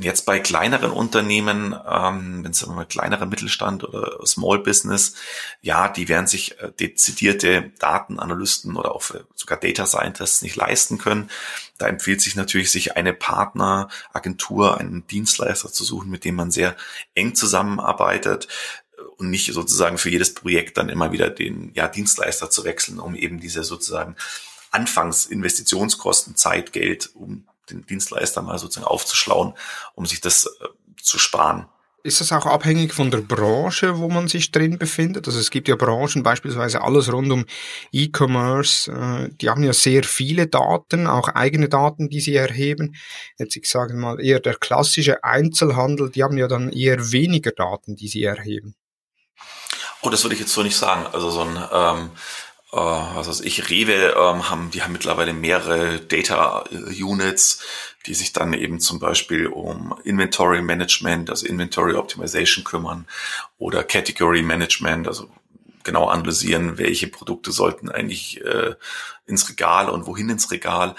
Jetzt 0.01 0.27
bei 0.27 0.39
kleineren 0.39 0.93
Unternehmen, 0.93 1.75
ähm, 1.85 2.45
wenn 2.45 2.53
es 2.53 2.65
mal 2.65 2.85
kleinerer 2.85 3.27
Mittelstand 3.27 3.83
oder 3.83 4.25
Small 4.25 4.61
Business, 4.61 5.15
ja, 5.61 5.89
die 5.89 6.09
werden 6.09 6.29
sich 6.29 6.61
äh, 6.61 6.71
dezidierte 6.71 7.73
Datenanalysten 7.81 8.77
oder 8.77 8.95
auch 8.95 9.03
sogar 9.35 9.59
Data 9.59 9.87
Scientists 9.87 10.43
nicht 10.43 10.55
leisten 10.55 10.99
können. 10.99 11.31
Da 11.79 11.89
empfiehlt 11.89 12.21
sich 12.21 12.37
natürlich, 12.37 12.71
sich 12.71 12.97
eine 12.97 13.13
Partneragentur, 13.13 14.79
einen 14.79 15.05
Dienstleister 15.09 15.73
zu 15.73 15.83
suchen, 15.83 16.11
mit 16.11 16.25
dem 16.25 16.37
man 16.37 16.53
sehr 16.53 16.77
eng 17.17 17.35
zusammenarbeitet 17.35 18.47
und 19.17 19.31
nicht 19.31 19.53
sozusagen 19.53 19.99
für 19.99 20.11
jedes 20.11 20.35
Projekt 20.35 20.79
dann 20.79 20.89
immer 20.89 21.13
wieder 21.13 21.31
den 21.31 21.73
ja, 21.75 21.89
Dienstleister 21.89 22.51
zu 22.51 22.65
wechseln, 22.65 22.99
um 22.99 23.15
eben 23.15 23.41
diese 23.41 23.65
sozusagen 23.65 24.17
Anfangsinvestitionskosten, 24.71 26.37
Zeit, 26.37 26.73
Geld, 26.73 27.11
um 27.15 27.47
den 27.71 27.85
Dienstleister 27.87 28.43
mal 28.43 28.59
sozusagen 28.59 28.87
aufzuschlauen, 28.87 29.55
um 29.95 30.07
sich 30.07 30.21
das 30.21 30.47
äh, 30.47 30.69
zu 31.03 31.19
sparen. 31.19 31.67
Ist 32.05 32.21
das 32.21 32.33
auch 32.33 32.47
abhängig 32.47 32.95
von 32.95 33.11
der 33.11 33.19
Branche, 33.19 33.99
wo 33.99 34.09
man 34.09 34.29
sich 34.29 34.53
drin 34.53 34.79
befindet? 34.79 35.27
Also 35.27 35.41
es 35.41 35.51
gibt 35.51 35.67
ja 35.67 35.75
Branchen, 35.75 36.23
beispielsweise 36.23 36.81
alles 36.81 37.13
rund 37.13 37.31
um 37.33 37.45
E-Commerce, 37.91 38.91
äh, 38.91 39.35
die 39.41 39.51
haben 39.51 39.65
ja 39.65 39.73
sehr 39.73 40.05
viele 40.05 40.47
Daten, 40.47 41.09
auch 41.09 41.29
eigene 41.29 41.69
Daten, 41.69 42.09
die 42.09 42.21
sie 42.21 42.37
erheben. 42.37 42.95
Jetzt 43.37 43.57
ich 43.57 43.69
sage 43.69 43.95
mal 43.95 44.21
eher 44.21 44.39
der 44.41 44.55
klassische 44.55 45.25
Einzelhandel, 45.25 46.11
die 46.11 46.23
haben 46.23 46.39
ja 46.39 46.47
dann 46.47 46.71
eher 46.71 47.11
weniger 47.11 47.51
Daten, 47.51 47.97
die 47.97 48.09
sie 48.09 48.23
erheben. 48.23 48.75
Oh, 50.03 50.11
das 50.11 50.23
würde 50.25 50.35
ich 50.35 50.41
jetzt 50.41 50.53
so 50.53 50.63
nicht 50.63 50.77
sagen. 50.77 51.07
Also 51.13 51.31
so 51.31 51.43
ein 51.43 51.69
ähm, 51.73 52.11
äh, 52.73 52.77
was 52.77 53.29
weiß 53.29 53.41
ich, 53.41 53.71
Rewe 53.71 54.15
ähm, 54.17 54.51
haben, 54.51 54.71
die 54.71 54.83
haben 54.83 54.93
mittlerweile 54.93 55.33
mehrere 55.33 56.01
Data 56.01 56.65
äh, 56.71 57.03
Units, 57.03 57.63
die 58.07 58.15
sich 58.15 58.33
dann 58.33 58.53
eben 58.53 58.81
zum 58.81 58.99
Beispiel 58.99 59.47
um 59.47 59.99
Inventory 60.05 60.61
Management, 60.63 61.31
also 61.31 61.47
Inventory 61.47 61.95
Optimization 61.95 62.65
kümmern 62.65 63.07
oder 63.59 63.85
Category 63.85 64.43
Management, 64.43 65.09
also 65.09 65.31
genau 65.83 66.09
analysieren, 66.09 66.77
welche 66.77 67.09
Produkte 67.09 67.53
sollten 67.53 67.91
eigentlich 67.91 68.45
äh, 68.45 68.75
ins 69.27 69.49
Regal 69.49 69.89
und 69.89 70.07
wohin 70.07 70.29
ins 70.29 70.51
Regal. 70.51 70.95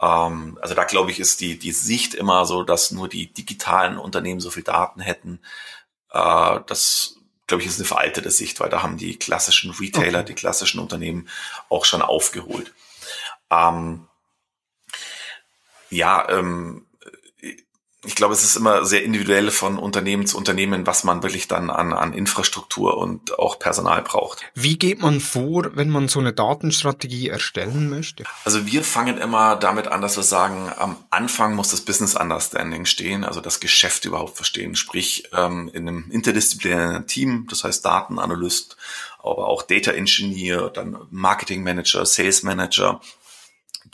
Ähm, 0.00 0.58
also 0.60 0.74
da 0.74 0.84
glaube 0.84 1.12
ich, 1.12 1.20
ist 1.20 1.40
die, 1.40 1.56
die 1.58 1.72
Sicht 1.72 2.14
immer 2.14 2.46
so, 2.46 2.64
dass 2.64 2.90
nur 2.90 3.08
die 3.08 3.32
digitalen 3.32 3.98
Unternehmen 3.98 4.40
so 4.40 4.50
viel 4.50 4.64
Daten 4.64 5.00
hätten. 5.00 5.38
Äh, 6.10 6.58
das 6.66 7.21
glaube 7.52 7.64
ich, 7.64 7.68
ist 7.68 7.78
eine 7.78 7.86
veraltete 7.86 8.30
Sicht, 8.30 8.60
weil 8.60 8.70
da 8.70 8.82
haben 8.82 8.96
die 8.96 9.18
klassischen 9.18 9.72
Retailer, 9.72 10.20
okay. 10.20 10.28
die 10.28 10.34
klassischen 10.34 10.80
Unternehmen 10.80 11.28
auch 11.68 11.84
schon 11.84 12.00
aufgeholt. 12.00 12.72
Ähm, 13.50 14.08
ja, 15.90 16.26
ähm, 16.30 16.86
ich 18.04 18.16
glaube, 18.16 18.34
es 18.34 18.42
ist 18.42 18.56
immer 18.56 18.84
sehr 18.84 19.04
individuell 19.04 19.52
von 19.52 19.78
Unternehmen 19.78 20.26
zu 20.26 20.36
Unternehmen, 20.36 20.86
was 20.86 21.04
man 21.04 21.22
wirklich 21.22 21.46
dann 21.46 21.70
an, 21.70 21.92
an 21.92 22.12
Infrastruktur 22.12 22.96
und 22.98 23.38
auch 23.38 23.60
Personal 23.60 24.02
braucht. 24.02 24.42
Wie 24.54 24.76
geht 24.76 25.00
man 25.00 25.20
vor, 25.20 25.76
wenn 25.76 25.88
man 25.88 26.08
so 26.08 26.18
eine 26.18 26.32
Datenstrategie 26.32 27.28
erstellen 27.28 27.88
möchte? 27.88 28.24
Also 28.44 28.66
wir 28.66 28.82
fangen 28.82 29.18
immer 29.18 29.54
damit 29.54 29.86
an, 29.86 30.00
dass 30.00 30.16
wir 30.16 30.24
sagen, 30.24 30.72
am 30.76 30.96
Anfang 31.10 31.54
muss 31.54 31.70
das 31.70 31.82
Business 31.82 32.16
Understanding 32.16 32.86
stehen, 32.86 33.24
also 33.24 33.40
das 33.40 33.60
Geschäft 33.60 34.04
überhaupt 34.04 34.34
verstehen. 34.36 34.74
Sprich, 34.74 35.28
ähm, 35.32 35.70
in 35.72 35.88
einem 35.88 36.10
interdisziplinären 36.10 37.06
Team, 37.06 37.46
das 37.48 37.62
heißt 37.62 37.84
Datenanalyst, 37.84 38.76
aber 39.22 39.46
auch 39.46 39.62
Data 39.62 39.92
Engineer, 39.92 40.70
dann 40.70 40.98
Marketing 41.10 41.62
Manager, 41.62 42.04
Sales 42.04 42.42
Manager, 42.42 43.00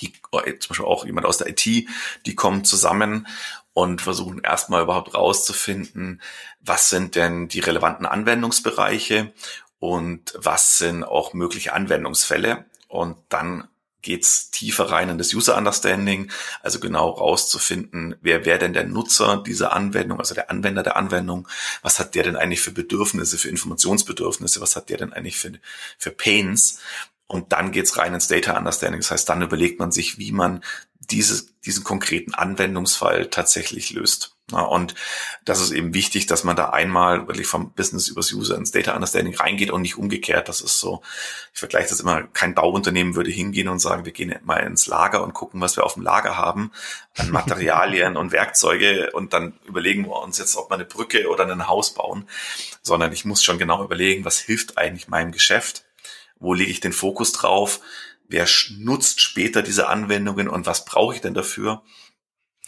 die 0.00 0.12
äh, 0.32 0.58
zum 0.58 0.70
Beispiel 0.70 0.86
auch 0.86 1.04
jemand 1.04 1.26
aus 1.26 1.38
der 1.38 1.48
IT, 1.48 1.64
die 1.64 2.34
kommen 2.34 2.64
zusammen 2.64 3.26
und 3.72 4.00
versuchen 4.00 4.40
erstmal 4.40 4.82
überhaupt 4.82 5.14
rauszufinden, 5.14 6.20
was 6.60 6.90
sind 6.90 7.14
denn 7.14 7.48
die 7.48 7.60
relevanten 7.60 8.06
Anwendungsbereiche 8.06 9.32
und 9.78 10.34
was 10.36 10.78
sind 10.78 11.04
auch 11.04 11.32
mögliche 11.32 11.72
Anwendungsfälle. 11.72 12.64
Und 12.88 13.18
dann 13.28 13.68
geht's 14.02 14.50
tiefer 14.50 14.90
rein 14.90 15.08
in 15.08 15.18
das 15.18 15.34
User 15.34 15.56
Understanding, 15.56 16.30
also 16.62 16.80
genau 16.80 17.10
rauszufinden, 17.10 18.16
wer 18.20 18.44
wäre 18.44 18.58
denn 18.58 18.72
der 18.72 18.84
Nutzer 18.84 19.42
dieser 19.44 19.72
Anwendung, 19.72 20.18
also 20.18 20.34
der 20.34 20.50
Anwender 20.50 20.82
der 20.82 20.96
Anwendung, 20.96 21.48
was 21.82 21.98
hat 21.98 22.14
der 22.14 22.22
denn 22.22 22.36
eigentlich 22.36 22.60
für 22.60 22.70
Bedürfnisse, 22.70 23.38
für 23.38 23.48
Informationsbedürfnisse, 23.48 24.60
was 24.60 24.76
hat 24.76 24.88
der 24.88 24.98
denn 24.98 25.12
eigentlich 25.12 25.36
für, 25.36 25.52
für 25.98 26.10
Pains 26.10 26.80
und 27.28 27.52
dann 27.52 27.70
geht's 27.72 27.96
rein 27.98 28.14
ins 28.14 28.26
Data 28.26 28.56
Understanding. 28.58 29.00
Das 29.00 29.10
heißt, 29.10 29.28
dann 29.28 29.42
überlegt 29.42 29.78
man 29.78 29.92
sich, 29.92 30.18
wie 30.18 30.32
man 30.32 30.64
dieses, 31.10 31.60
diesen 31.60 31.84
konkreten 31.84 32.34
Anwendungsfall 32.34 33.28
tatsächlich 33.28 33.92
löst. 33.92 34.34
Ja, 34.50 34.62
und 34.62 34.94
das 35.44 35.60
ist 35.60 35.72
eben 35.72 35.92
wichtig, 35.92 36.26
dass 36.26 36.42
man 36.42 36.56
da 36.56 36.70
einmal 36.70 37.28
wirklich 37.28 37.46
vom 37.46 37.72
Business 37.72 38.08
übers 38.08 38.32
User 38.32 38.56
ins 38.56 38.70
Data 38.70 38.94
Understanding 38.94 39.34
reingeht 39.34 39.70
und 39.70 39.82
nicht 39.82 39.98
umgekehrt. 39.98 40.48
Das 40.48 40.62
ist 40.62 40.80
so, 40.80 41.02
ich 41.52 41.60
vergleiche 41.60 41.90
das 41.90 42.00
immer, 42.00 42.22
kein 42.22 42.54
Bauunternehmen 42.54 43.14
würde 43.14 43.30
hingehen 43.30 43.68
und 43.68 43.78
sagen, 43.78 44.06
wir 44.06 44.12
gehen 44.12 44.34
mal 44.44 44.60
ins 44.60 44.86
Lager 44.86 45.22
und 45.22 45.34
gucken, 45.34 45.60
was 45.60 45.76
wir 45.76 45.84
auf 45.84 45.94
dem 45.94 46.02
Lager 46.02 46.38
haben 46.38 46.72
an 47.16 47.30
Materialien 47.30 48.16
und 48.16 48.32
Werkzeuge 48.32 49.10
und 49.12 49.34
dann 49.34 49.58
überlegen 49.66 50.06
wir 50.06 50.22
uns 50.22 50.38
jetzt, 50.38 50.56
ob 50.56 50.70
wir 50.70 50.76
eine 50.76 50.86
Brücke 50.86 51.28
oder 51.28 51.46
ein 51.46 51.68
Haus 51.68 51.92
bauen, 51.92 52.26
sondern 52.80 53.12
ich 53.12 53.26
muss 53.26 53.42
schon 53.42 53.58
genau 53.58 53.84
überlegen, 53.84 54.24
was 54.24 54.38
hilft 54.38 54.78
eigentlich 54.78 55.08
meinem 55.08 55.32
Geschäft 55.32 55.84
wo 56.40 56.54
lege 56.54 56.70
ich 56.70 56.80
den 56.80 56.92
Fokus 56.92 57.32
drauf, 57.32 57.80
wer 58.28 58.46
nutzt 58.78 59.20
später 59.20 59.62
diese 59.62 59.88
Anwendungen 59.88 60.48
und 60.48 60.66
was 60.66 60.84
brauche 60.84 61.14
ich 61.14 61.20
denn 61.20 61.34
dafür, 61.34 61.82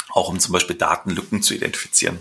auch 0.09 0.29
um 0.29 0.41
zum 0.41 0.53
Beispiel 0.53 0.77
Datenlücken 0.77 1.43
zu 1.43 1.55
identifizieren. 1.55 2.21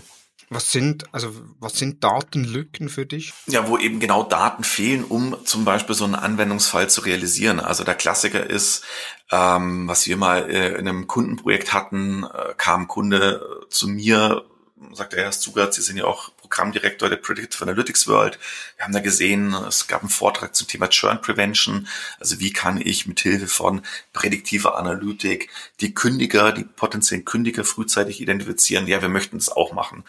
Was 0.52 0.72
sind, 0.72 1.14
also, 1.14 1.32
was 1.60 1.78
sind 1.78 2.02
Datenlücken 2.02 2.88
für 2.88 3.06
dich? 3.06 3.32
Ja, 3.46 3.68
wo 3.68 3.78
eben 3.78 4.00
genau 4.00 4.24
Daten 4.24 4.64
fehlen, 4.64 5.04
um 5.04 5.36
zum 5.46 5.64
Beispiel 5.64 5.94
so 5.94 6.04
einen 6.04 6.16
Anwendungsfall 6.16 6.90
zu 6.90 7.02
realisieren. 7.02 7.60
Also 7.60 7.84
der 7.84 7.94
Klassiker 7.94 8.50
ist, 8.50 8.82
ähm, 9.30 9.86
was 9.86 10.08
wir 10.08 10.16
mal 10.16 10.50
äh, 10.50 10.74
in 10.74 10.88
einem 10.88 11.06
Kundenprojekt 11.06 11.72
hatten, 11.72 12.24
äh, 12.24 12.54
kam 12.56 12.82
ein 12.82 12.88
Kunde 12.88 13.64
zu 13.70 13.86
mir, 13.86 14.44
sagte 14.92 15.18
er, 15.18 15.24
Herr 15.24 15.30
Zugert, 15.30 15.72
Sie 15.72 15.82
sind 15.82 15.98
ja 15.98 16.04
auch 16.04 16.32
Programmdirektor 16.50 17.08
der 17.08 17.16
Predictive 17.16 17.62
Analytics 17.62 18.08
World. 18.08 18.38
Wir 18.76 18.84
haben 18.84 18.92
da 18.92 19.00
gesehen, 19.00 19.54
es 19.54 19.86
gab 19.86 20.02
einen 20.02 20.10
Vortrag 20.10 20.54
zum 20.54 20.66
Thema 20.66 20.88
Churn 20.88 21.20
Prevention. 21.20 21.86
Also 22.18 22.40
wie 22.40 22.52
kann 22.52 22.80
ich 22.84 23.06
mit 23.06 23.20
Hilfe 23.20 23.46
von 23.46 23.82
prädiktiver 24.12 24.76
Analytik 24.76 25.48
die 25.80 25.94
Kündiger, 25.94 26.52
die 26.52 26.64
potenziellen 26.64 27.24
Kündiger 27.24 27.64
frühzeitig 27.64 28.20
identifizieren? 28.20 28.88
Ja, 28.88 29.00
wir 29.00 29.08
möchten 29.08 29.38
das 29.38 29.48
auch 29.48 29.72
machen. 29.72 30.04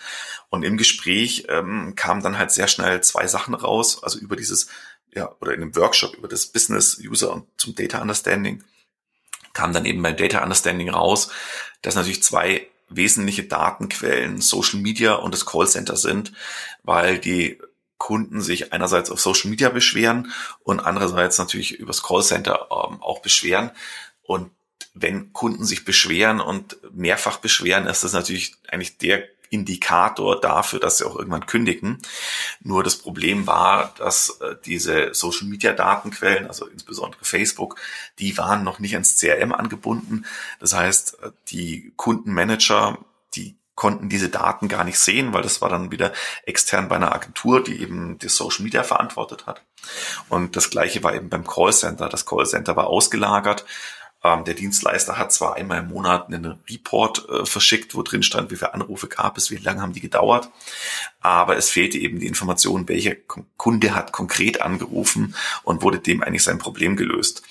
Und 0.49 0.63
im 0.63 0.77
Gespräch 0.77 1.45
ähm, 1.47 1.93
kamen 1.95 2.23
dann 2.23 2.37
halt 2.37 2.51
sehr 2.51 2.67
schnell 2.67 3.01
zwei 3.01 3.27
Sachen 3.27 3.53
raus, 3.53 4.03
also 4.03 4.19
über 4.19 4.35
dieses, 4.35 4.67
ja, 5.13 5.31
oder 5.39 5.53
in 5.53 5.61
einem 5.61 5.75
Workshop 5.75 6.15
über 6.15 6.27
das 6.27 6.47
Business 6.47 6.99
User 6.99 7.31
und 7.31 7.45
zum 7.57 7.75
Data 7.75 8.01
Understanding 8.01 8.63
kam 9.53 9.73
dann 9.73 9.85
eben 9.85 10.01
beim 10.01 10.15
Data 10.15 10.41
Understanding 10.41 10.89
raus, 10.89 11.29
dass 11.81 11.95
natürlich 11.95 12.23
zwei 12.23 12.70
wesentliche 12.91 13.43
Datenquellen 13.43 14.41
Social 14.41 14.79
Media 14.79 15.15
und 15.15 15.33
das 15.33 15.45
Callcenter 15.45 15.95
sind, 15.95 16.31
weil 16.83 17.19
die 17.19 17.59
Kunden 17.97 18.41
sich 18.41 18.73
einerseits 18.73 19.11
auf 19.11 19.21
Social 19.21 19.49
Media 19.49 19.69
beschweren 19.69 20.31
und 20.63 20.79
andererseits 20.79 21.37
natürlich 21.37 21.77
übers 21.77 22.03
Callcenter 22.03 22.67
ähm, 22.71 23.01
auch 23.01 23.21
beschweren. 23.21 23.71
Und 24.23 24.49
wenn 24.93 25.33
Kunden 25.33 25.65
sich 25.65 25.85
beschweren 25.85 26.39
und 26.39 26.77
mehrfach 26.93 27.37
beschweren, 27.37 27.87
ist 27.87 28.03
das 28.03 28.13
natürlich 28.13 28.55
eigentlich 28.67 28.97
der 28.97 29.23
Indikator 29.51 30.39
dafür, 30.39 30.79
dass 30.79 30.97
sie 30.97 31.05
auch 31.05 31.17
irgendwann 31.17 31.45
kündigen. 31.45 31.99
Nur 32.61 32.83
das 32.83 32.95
Problem 32.97 33.45
war, 33.47 33.93
dass 33.97 34.39
äh, 34.41 34.55
diese 34.65 35.13
Social 35.13 35.45
Media 35.47 35.73
Datenquellen, 35.73 36.47
also 36.47 36.65
insbesondere 36.67 37.23
Facebook, 37.23 37.75
die 38.17 38.37
waren 38.37 38.63
noch 38.63 38.79
nicht 38.79 38.93
ans 38.93 39.19
CRM 39.19 39.51
angebunden. 39.51 40.25
Das 40.59 40.73
heißt, 40.73 41.21
äh, 41.21 41.31
die 41.49 41.93
Kundenmanager, 41.97 42.97
die 43.35 43.57
konnten 43.75 44.07
diese 44.07 44.29
Daten 44.29 44.69
gar 44.69 44.85
nicht 44.85 44.99
sehen, 44.99 45.33
weil 45.33 45.41
das 45.41 45.61
war 45.61 45.67
dann 45.67 45.91
wieder 45.91 46.13
extern 46.45 46.87
bei 46.87 46.95
einer 46.95 47.13
Agentur, 47.13 47.61
die 47.61 47.81
eben 47.81 48.19
die 48.19 48.29
Social 48.29 48.63
Media 48.63 48.83
verantwortet 48.83 49.47
hat. 49.47 49.63
Und 50.29 50.55
das 50.55 50.69
gleiche 50.69 51.03
war 51.03 51.13
eben 51.13 51.29
beim 51.29 51.45
Callcenter. 51.45 52.07
Das 52.07 52.25
Callcenter 52.25 52.77
war 52.77 52.87
ausgelagert 52.87 53.65
ähm, 54.23 54.43
der 54.45 54.53
Dienstleister 54.53 55.17
hat 55.17 55.31
zwar 55.31 55.55
einmal 55.55 55.79
im 55.79 55.89
Monat 55.89 56.27
einen 56.27 56.59
Report 56.69 57.27
äh, 57.29 57.45
verschickt, 57.45 57.95
wo 57.95 58.03
drin 58.03 58.23
stand, 58.23 58.51
wie 58.51 58.55
viele 58.55 58.73
Anrufe 58.73 59.07
gab 59.07 59.37
es, 59.37 59.51
wie 59.51 59.57
lange 59.57 59.81
haben 59.81 59.93
die 59.93 60.01
gedauert, 60.01 60.49
aber 61.21 61.57
es 61.57 61.69
fehlte 61.69 61.97
eben 61.97 62.19
die 62.19 62.27
Information, 62.27 62.87
welcher 62.87 63.15
Kunde 63.57 63.95
hat 63.95 64.11
konkret 64.11 64.61
angerufen 64.61 65.35
und 65.63 65.81
wurde 65.81 65.99
dem 65.99 66.21
eigentlich 66.23 66.43
sein 66.43 66.59
Problem 66.59 66.95
gelöst. 66.95 67.43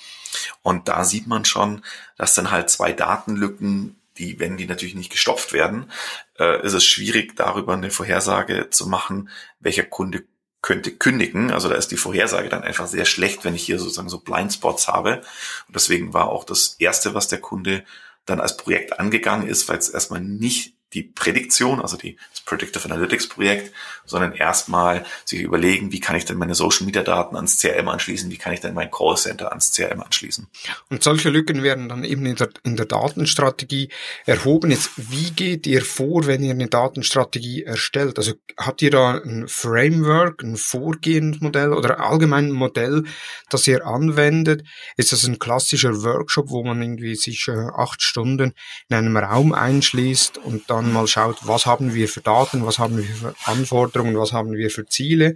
Und 0.61 0.87
da 0.87 1.03
sieht 1.03 1.27
man 1.27 1.43
schon, 1.43 1.83
dass 2.17 2.35
dann 2.35 2.51
halt 2.51 2.69
zwei 2.69 2.93
Datenlücken 2.93 3.97
die, 4.17 4.39
wenn 4.39 4.57
die 4.57 4.65
natürlich 4.65 4.95
nicht 4.95 5.11
gestopft 5.11 5.53
werden, 5.53 5.91
äh, 6.37 6.63
ist 6.65 6.73
es 6.73 6.85
schwierig, 6.85 7.35
darüber 7.35 7.73
eine 7.73 7.91
Vorhersage 7.91 8.69
zu 8.69 8.87
machen, 8.87 9.29
welcher 9.59 9.83
Kunde 9.83 10.23
könnte 10.61 10.91
kündigen. 10.91 11.51
Also 11.51 11.69
da 11.69 11.75
ist 11.75 11.89
die 11.89 11.97
Vorhersage 11.97 12.49
dann 12.49 12.63
einfach 12.63 12.87
sehr 12.87 13.05
schlecht, 13.05 13.43
wenn 13.43 13.55
ich 13.55 13.63
hier 13.63 13.79
sozusagen 13.79 14.09
so 14.09 14.19
Blindspots 14.19 14.87
habe. 14.87 15.21
Und 15.67 15.75
deswegen 15.75 16.13
war 16.13 16.29
auch 16.29 16.43
das 16.43 16.75
erste, 16.79 17.13
was 17.13 17.27
der 17.27 17.39
Kunde 17.39 17.83
dann 18.25 18.39
als 18.39 18.57
Projekt 18.57 18.99
angegangen 18.99 19.47
ist, 19.47 19.67
weil 19.69 19.77
es 19.77 19.89
erstmal 19.89 20.21
nicht 20.21 20.75
die 20.93 21.03
Prädiktion, 21.03 21.81
also 21.81 21.97
die, 21.97 22.17
das 22.31 22.41
Predictive 22.41 22.85
Analytics 22.85 23.29
Projekt, 23.29 23.73
sondern 24.05 24.33
erstmal 24.33 25.05
sich 25.23 25.41
überlegen, 25.41 25.91
wie 25.91 25.99
kann 25.99 26.15
ich 26.15 26.25
denn 26.25 26.37
meine 26.37 26.55
Social 26.55 26.85
Media 26.85 27.01
Daten 27.01 27.35
ans 27.35 27.59
CRM 27.59 27.87
anschließen, 27.87 28.29
wie 28.29 28.37
kann 28.37 28.53
ich 28.53 28.59
denn 28.59 28.73
mein 28.73 28.91
Call 28.91 29.15
Center 29.15 29.49
ans 29.49 29.71
CRM 29.71 30.01
anschließen. 30.01 30.47
Und 30.89 31.03
solche 31.03 31.29
Lücken 31.29 31.63
werden 31.63 31.87
dann 31.87 32.03
eben 32.03 32.25
in 32.25 32.35
der, 32.35 32.49
in 32.63 32.75
der 32.75 32.87
Datenstrategie 32.87 33.89
erhoben. 34.25 34.71
Jetzt, 34.71 34.91
wie 34.97 35.31
geht 35.31 35.65
ihr 35.65 35.83
vor, 35.83 36.25
wenn 36.27 36.43
ihr 36.43 36.51
eine 36.51 36.67
Datenstrategie 36.67 37.63
erstellt? 37.63 38.17
Also 38.17 38.33
habt 38.57 38.81
ihr 38.81 38.91
da 38.91 39.21
ein 39.21 39.47
Framework, 39.47 40.43
ein 40.43 40.57
Vorgehensmodell 40.57 41.71
oder 41.73 42.01
allgemein 42.01 42.47
ein 42.47 42.51
Modell, 42.51 43.03
das 43.49 43.67
ihr 43.67 43.85
anwendet? 43.85 44.63
Ist 44.97 45.13
das 45.13 45.23
ein 45.23 45.39
klassischer 45.39 46.03
Workshop, 46.03 46.49
wo 46.49 46.63
man 46.63 46.81
irgendwie 46.81 47.15
sich 47.15 47.47
äh, 47.47 47.67
acht 47.75 48.01
Stunden 48.01 48.53
in 48.89 48.95
einem 48.95 49.15
Raum 49.15 49.53
einschließt 49.53 50.37
und 50.39 50.69
dann 50.69 50.80
dann 50.81 50.93
mal 50.93 51.07
schaut, 51.07 51.37
was 51.47 51.65
haben 51.65 51.93
wir 51.93 52.07
für 52.07 52.21
Daten, 52.21 52.65
was 52.65 52.79
haben 52.79 52.97
wir 52.97 53.03
für 53.03 53.35
Anforderungen, 53.45 54.17
was 54.17 54.33
haben 54.33 54.53
wir 54.53 54.69
für 54.69 54.85
Ziele? 54.85 55.35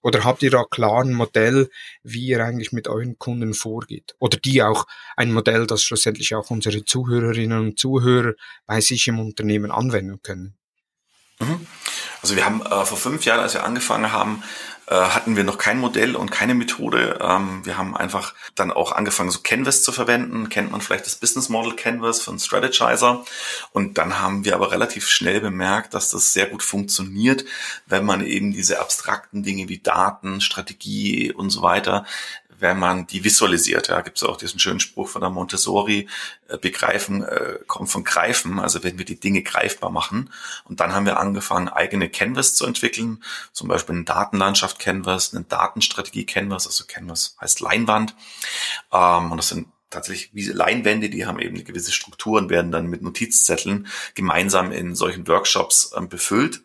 Oder 0.00 0.24
habt 0.24 0.42
ihr 0.42 0.50
da 0.50 0.64
klar 0.64 1.02
ein 1.02 1.12
Modell, 1.12 1.68
wie 2.02 2.26
ihr 2.26 2.44
eigentlich 2.44 2.72
mit 2.72 2.88
euren 2.88 3.18
Kunden 3.18 3.52
vorgeht? 3.52 4.14
Oder 4.18 4.38
die 4.38 4.62
auch 4.62 4.86
ein 5.16 5.32
Modell, 5.32 5.66
das 5.66 5.82
schlussendlich 5.82 6.34
auch 6.34 6.50
unsere 6.50 6.84
Zuhörerinnen 6.84 7.58
und 7.58 7.78
Zuhörer 7.78 8.34
bei 8.66 8.80
sich 8.80 9.08
im 9.08 9.18
Unternehmen 9.18 9.70
anwenden 9.70 10.22
können? 10.22 10.57
Also 12.22 12.36
wir 12.36 12.44
haben 12.44 12.62
äh, 12.62 12.84
vor 12.84 12.98
fünf 12.98 13.24
Jahren, 13.24 13.40
als 13.40 13.54
wir 13.54 13.64
angefangen 13.64 14.12
haben, 14.12 14.42
äh, 14.86 14.94
hatten 14.94 15.36
wir 15.36 15.44
noch 15.44 15.58
kein 15.58 15.78
Modell 15.78 16.16
und 16.16 16.30
keine 16.30 16.54
Methode. 16.54 17.18
Ähm, 17.20 17.60
wir 17.64 17.76
haben 17.76 17.94
einfach 17.94 18.34
dann 18.54 18.72
auch 18.72 18.92
angefangen, 18.92 19.30
so 19.30 19.40
Canvas 19.42 19.82
zu 19.82 19.92
verwenden. 19.92 20.48
Kennt 20.48 20.72
man 20.72 20.80
vielleicht 20.80 21.04
das 21.04 21.16
Business 21.16 21.50
Model 21.50 21.76
Canvas 21.76 22.22
von 22.22 22.38
Strategizer. 22.38 23.24
Und 23.72 23.98
dann 23.98 24.18
haben 24.18 24.46
wir 24.46 24.54
aber 24.54 24.72
relativ 24.72 25.06
schnell 25.06 25.40
bemerkt, 25.40 25.92
dass 25.92 26.10
das 26.10 26.32
sehr 26.32 26.46
gut 26.46 26.62
funktioniert, 26.62 27.44
wenn 27.86 28.06
man 28.06 28.24
eben 28.24 28.52
diese 28.52 28.80
abstrakten 28.80 29.42
Dinge 29.42 29.68
wie 29.68 29.78
Daten, 29.78 30.40
Strategie 30.40 31.32
und 31.32 31.50
so 31.50 31.60
weiter 31.60 32.06
wenn 32.60 32.78
man 32.78 33.06
die 33.06 33.24
visualisiert. 33.24 33.88
Ja, 33.88 34.00
gibt 34.00 34.16
es 34.16 34.22
auch 34.22 34.36
diesen 34.36 34.58
schönen 34.58 34.80
Spruch 34.80 35.08
von 35.08 35.20
der 35.20 35.30
Montessori, 35.30 36.08
äh, 36.48 36.58
begreifen 36.58 37.22
äh, 37.22 37.58
kommt 37.66 37.90
von 37.90 38.04
greifen, 38.04 38.58
also 38.58 38.82
wenn 38.84 38.98
wir 38.98 39.04
die 39.04 39.20
Dinge 39.20 39.42
greifbar 39.42 39.90
machen. 39.90 40.30
Und 40.64 40.80
dann 40.80 40.92
haben 40.92 41.06
wir 41.06 41.18
angefangen, 41.18 41.68
eigene 41.68 42.08
Canvas 42.08 42.54
zu 42.54 42.66
entwickeln, 42.66 43.22
zum 43.52 43.68
Beispiel 43.68 43.96
eine 43.96 44.04
Datenlandschaft 44.04 44.78
Canvas, 44.78 45.34
eine 45.34 45.44
Datenstrategie 45.44 46.26
Canvas, 46.26 46.66
also 46.66 46.84
Canvas 46.86 47.36
heißt 47.40 47.60
Leinwand. 47.60 48.14
Ähm, 48.92 49.30
und 49.30 49.38
das 49.38 49.48
sind 49.48 49.68
tatsächlich 49.90 50.30
wie 50.34 50.44
Leinwände, 50.44 51.08
die 51.08 51.26
haben 51.26 51.38
eben 51.38 51.54
eine 51.54 51.64
gewisse 51.64 51.92
Struktur 51.92 52.38
und 52.38 52.50
werden 52.50 52.70
dann 52.70 52.86
mit 52.86 53.02
Notizzetteln 53.02 53.86
gemeinsam 54.14 54.72
in 54.72 54.94
solchen 54.94 55.26
Workshops 55.26 55.92
ähm, 55.96 56.08
befüllt. 56.08 56.62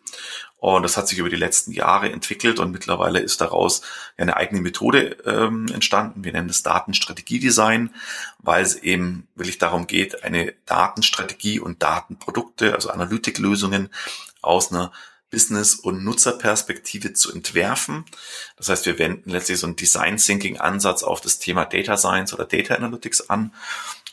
Und 0.64 0.82
das 0.82 0.96
hat 0.96 1.06
sich 1.06 1.18
über 1.18 1.28
die 1.28 1.36
letzten 1.36 1.72
Jahre 1.72 2.10
entwickelt 2.10 2.58
und 2.58 2.72
mittlerweile 2.72 3.18
ist 3.18 3.42
daraus 3.42 3.82
eine 4.16 4.38
eigene 4.38 4.62
Methode 4.62 5.18
ähm, 5.26 5.66
entstanden. 5.70 6.24
Wir 6.24 6.32
nennen 6.32 6.48
das 6.48 6.62
Datenstrategiedesign, 6.62 7.90
weil 8.38 8.62
es 8.62 8.74
eben 8.76 9.28
wirklich 9.34 9.58
darum 9.58 9.86
geht, 9.86 10.24
eine 10.24 10.54
Datenstrategie 10.64 11.60
und 11.60 11.82
Datenprodukte, 11.82 12.72
also 12.72 12.88
Analytiklösungen 12.88 13.90
aus 14.40 14.72
einer 14.72 14.90
Business- 15.28 15.74
und 15.74 16.02
Nutzerperspektive 16.02 17.12
zu 17.12 17.30
entwerfen. 17.30 18.06
Das 18.56 18.70
heißt, 18.70 18.86
wir 18.86 18.98
wenden 18.98 19.28
letztlich 19.28 19.58
so 19.58 19.66
einen 19.66 19.76
Design 19.76 20.16
Thinking 20.16 20.56
Ansatz 20.60 21.02
auf 21.02 21.20
das 21.20 21.38
Thema 21.38 21.66
Data 21.66 21.98
Science 21.98 22.32
oder 22.32 22.46
Data 22.46 22.74
Analytics 22.74 23.28
an 23.28 23.52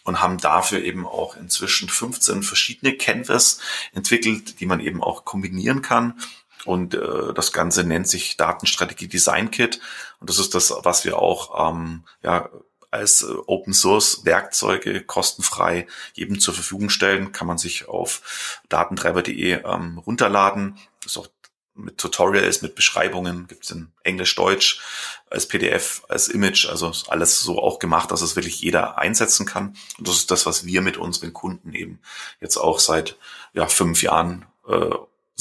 und 0.03 0.22
haben 0.22 0.38
dafür 0.38 0.84
eben 0.84 1.08
auch 1.08 1.38
inzwischen 1.38 1.88
15 1.88 2.43
verschiedene 2.43 2.98
Canvas 2.98 3.60
entwickelt, 3.93 4.60
die 4.60 4.65
man 4.65 4.81
eben 4.81 5.01
auch 5.01 5.24
kombinieren 5.24 5.81
kann 5.81 6.20
und 6.65 6.93
äh, 6.93 7.33
das 7.33 7.51
Ganze 7.51 7.83
nennt 7.83 8.07
sich 8.07 8.37
Datenstrategie 8.37 9.07
Design 9.07 9.51
Kit. 9.51 9.79
Und 10.19 10.29
das 10.29 10.39
ist 10.39 10.53
das, 10.53 10.74
was 10.83 11.05
wir 11.05 11.17
auch 11.17 11.71
ähm, 11.71 12.03
ja, 12.24 12.50
als 12.91 13.24
äh, 13.24 13.33
Open 13.47 13.74
Source 13.74 14.25
Werkzeuge 14.25 15.01
kostenfrei 15.01 15.87
jedem 16.13 16.39
zur 16.39 16.53
Verfügung 16.53 16.89
stellen. 16.89 17.31
Kann 17.31 17.47
man 17.47 17.57
sich 17.57 17.87
auf 17.87 18.59
datentreiber.de 18.69 19.63
ähm, 19.63 19.97
runterladen. 20.00 20.77
Ist 21.05 21.17
auch 21.17 21.27
mit 21.74 21.97
Tutorials, 21.97 22.61
mit 22.61 22.75
Beschreibungen, 22.75 23.47
gibt 23.47 23.63
es 23.63 23.71
in 23.71 23.91
Englisch, 24.03 24.35
Deutsch, 24.35 24.81
als 25.29 25.47
PDF, 25.47 26.03
als 26.09 26.27
Image, 26.27 26.67
also 26.67 26.91
alles 27.07 27.39
so 27.39 27.59
auch 27.59 27.79
gemacht, 27.79 28.11
dass 28.11 28.21
es 28.21 28.35
wirklich 28.35 28.59
jeder 28.59 28.97
einsetzen 28.97 29.45
kann. 29.45 29.77
Und 29.97 30.07
das 30.07 30.17
ist 30.17 30.31
das, 30.31 30.45
was 30.45 30.65
wir 30.65 30.81
mit 30.81 30.97
unseren 30.97 31.31
Kunden 31.31 31.74
eben 31.74 32.00
jetzt 32.41 32.57
auch 32.57 32.79
seit 32.79 33.17
ja, 33.53 33.67
fünf 33.67 34.03
Jahren 34.03 34.45
äh, 34.67 34.89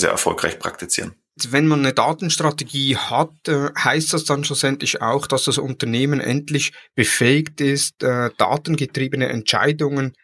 sehr 0.00 0.10
erfolgreich 0.10 0.58
praktizieren. 0.58 1.14
Wenn 1.48 1.66
man 1.66 1.80
eine 1.80 1.92
Datenstrategie 1.92 2.96
hat, 2.96 3.32
äh, 3.46 3.70
heißt 3.78 4.12
das 4.12 4.24
dann 4.24 4.44
schlussendlich 4.44 5.00
auch, 5.00 5.26
dass 5.26 5.44
das 5.44 5.58
Unternehmen 5.58 6.20
endlich 6.20 6.72
befähigt 6.94 7.60
ist, 7.60 8.02
äh, 8.02 8.30
datengetriebene 8.36 9.28
Entscheidungen 9.28 10.14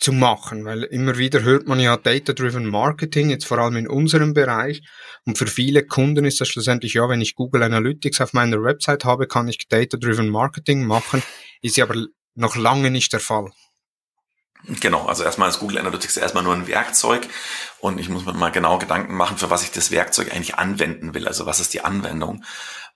zu 0.00 0.12
machen, 0.12 0.64
weil 0.64 0.84
immer 0.84 1.18
wieder 1.18 1.42
hört 1.42 1.68
man 1.68 1.78
ja 1.78 1.96
Data-Driven 1.96 2.66
Marketing, 2.66 3.28
jetzt 3.28 3.44
vor 3.44 3.58
allem 3.58 3.76
in 3.76 3.86
unserem 3.86 4.32
Bereich. 4.32 4.80
Und 5.26 5.36
für 5.36 5.46
viele 5.46 5.84
Kunden 5.84 6.24
ist 6.24 6.40
das 6.40 6.48
schlussendlich, 6.48 6.94
ja, 6.94 7.08
wenn 7.08 7.20
ich 7.20 7.34
Google 7.34 7.62
Analytics 7.62 8.22
auf 8.22 8.32
meiner 8.32 8.62
Website 8.62 9.04
habe, 9.04 9.26
kann 9.26 9.48
ich 9.48 9.68
Data-Driven 9.68 10.28
Marketing 10.28 10.86
machen, 10.86 11.22
ist 11.60 11.76
ja 11.76 11.84
aber 11.84 12.06
noch 12.34 12.56
lange 12.56 12.90
nicht 12.90 13.12
der 13.12 13.20
Fall. 13.20 13.50
Genau, 14.66 15.06
also 15.06 15.24
erstmal 15.24 15.48
ist 15.48 15.58
Google 15.58 15.78
Analytics 15.78 16.16
erstmal 16.16 16.44
nur 16.44 16.54
ein 16.54 16.66
Werkzeug 16.66 17.26
und 17.80 17.98
ich 17.98 18.08
muss 18.08 18.26
mir 18.26 18.34
mal 18.34 18.50
genau 18.50 18.78
Gedanken 18.78 19.14
machen, 19.14 19.38
für 19.38 19.50
was 19.50 19.62
ich 19.62 19.70
das 19.70 19.90
Werkzeug 19.90 20.32
eigentlich 20.32 20.56
anwenden 20.56 21.14
will. 21.14 21.26
Also 21.26 21.46
was 21.46 21.60
ist 21.60 21.72
die 21.72 21.82
Anwendung? 21.82 22.44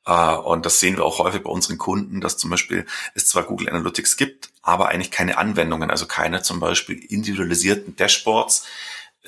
Äh, 0.07 0.35
und 0.37 0.66
das 0.66 0.81
sehen 0.81 0.96
wir 0.96 1.05
auch 1.05 1.18
häufig 1.18 1.42
bei 1.42 1.50
unseren 1.50 1.79
Kunden, 1.79 2.20
dass 2.20 2.37
zum 2.37 2.50
Beispiel 2.50 2.87
es 3.14 3.27
zwar 3.27 3.44
Google 3.44 3.70
Analytics 3.70 4.16
gibt, 4.16 4.50
aber 4.62 4.88
eigentlich 4.88 5.11
keine 5.11 5.38
Anwendungen, 5.38 5.90
also 5.90 6.07
keine 6.07 6.42
zum 6.42 6.61
Beispiel 6.61 6.98
individualisierten 6.98 7.96
Dashboards, 7.96 8.66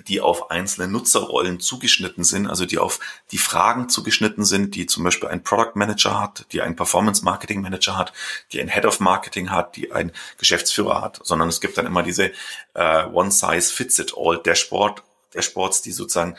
die 0.09 0.21
auf 0.21 0.51
einzelne 0.51 0.89
Nutzerrollen 0.89 1.61
zugeschnitten 1.61 2.23
sind, 2.25 2.47
also 2.47 2.67
die 2.67 2.79
auf 2.79 3.01
die 3.33 3.39
Fragen 3.39 3.89
zugeschnitten 3.89 4.45
sind, 4.45 4.75
die 4.75 4.87
zum 4.87 5.05
Beispiel 5.05 5.29
ein 5.29 5.43
Product 5.43 5.73
Manager 5.75 6.21
hat, 6.21 6.47
die 6.53 6.61
ein 6.61 6.77
Performance 6.77 7.25
Marketing 7.25 7.63
Manager 7.63 7.97
hat, 7.97 8.13
die 8.53 8.61
ein 8.61 8.69
Head 8.69 8.85
of 8.85 9.01
Marketing 9.01 9.51
hat, 9.51 9.77
die 9.77 9.93
ein 9.93 10.13
Geschäftsführer 10.39 11.01
hat, 11.01 11.21
sondern 11.23 11.49
es 11.49 11.61
gibt 11.61 11.79
dann 11.79 11.87
immer 11.87 12.03
diese 12.03 12.33
äh, 12.75 13.05
One 13.07 13.31
Size 13.31 13.73
Fits 13.73 13.99
It 13.99 14.13
All 14.17 14.39
Dashboard, 14.43 15.03
Dashboards, 15.35 15.83
die 15.83 15.93
sozusagen 15.93 16.37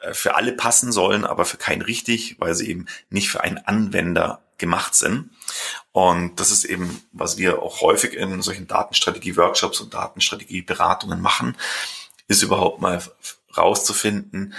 äh, 0.00 0.12
für 0.12 0.34
alle 0.34 0.52
passen 0.52 0.92
sollen, 0.92 1.24
aber 1.24 1.44
für 1.44 1.56
keinen 1.56 1.82
richtig, 1.82 2.36
weil 2.38 2.54
sie 2.54 2.68
eben 2.68 2.86
nicht 3.10 3.30
für 3.30 3.42
einen 3.42 3.58
Anwender 3.58 4.42
gemacht 4.58 4.94
sind. 4.94 5.30
Und 5.92 6.40
das 6.40 6.50
ist 6.50 6.64
eben, 6.64 7.02
was 7.12 7.38
wir 7.38 7.62
auch 7.62 7.80
häufig 7.80 8.14
in 8.14 8.42
solchen 8.42 8.66
Datenstrategie-Workshops 8.66 9.80
und 9.80 9.94
Datenstrategie-Beratungen 9.94 11.20
machen, 11.20 11.56
ist 12.28 12.42
überhaupt 12.42 12.80
mal 12.80 13.02
rauszufinden, 13.56 14.54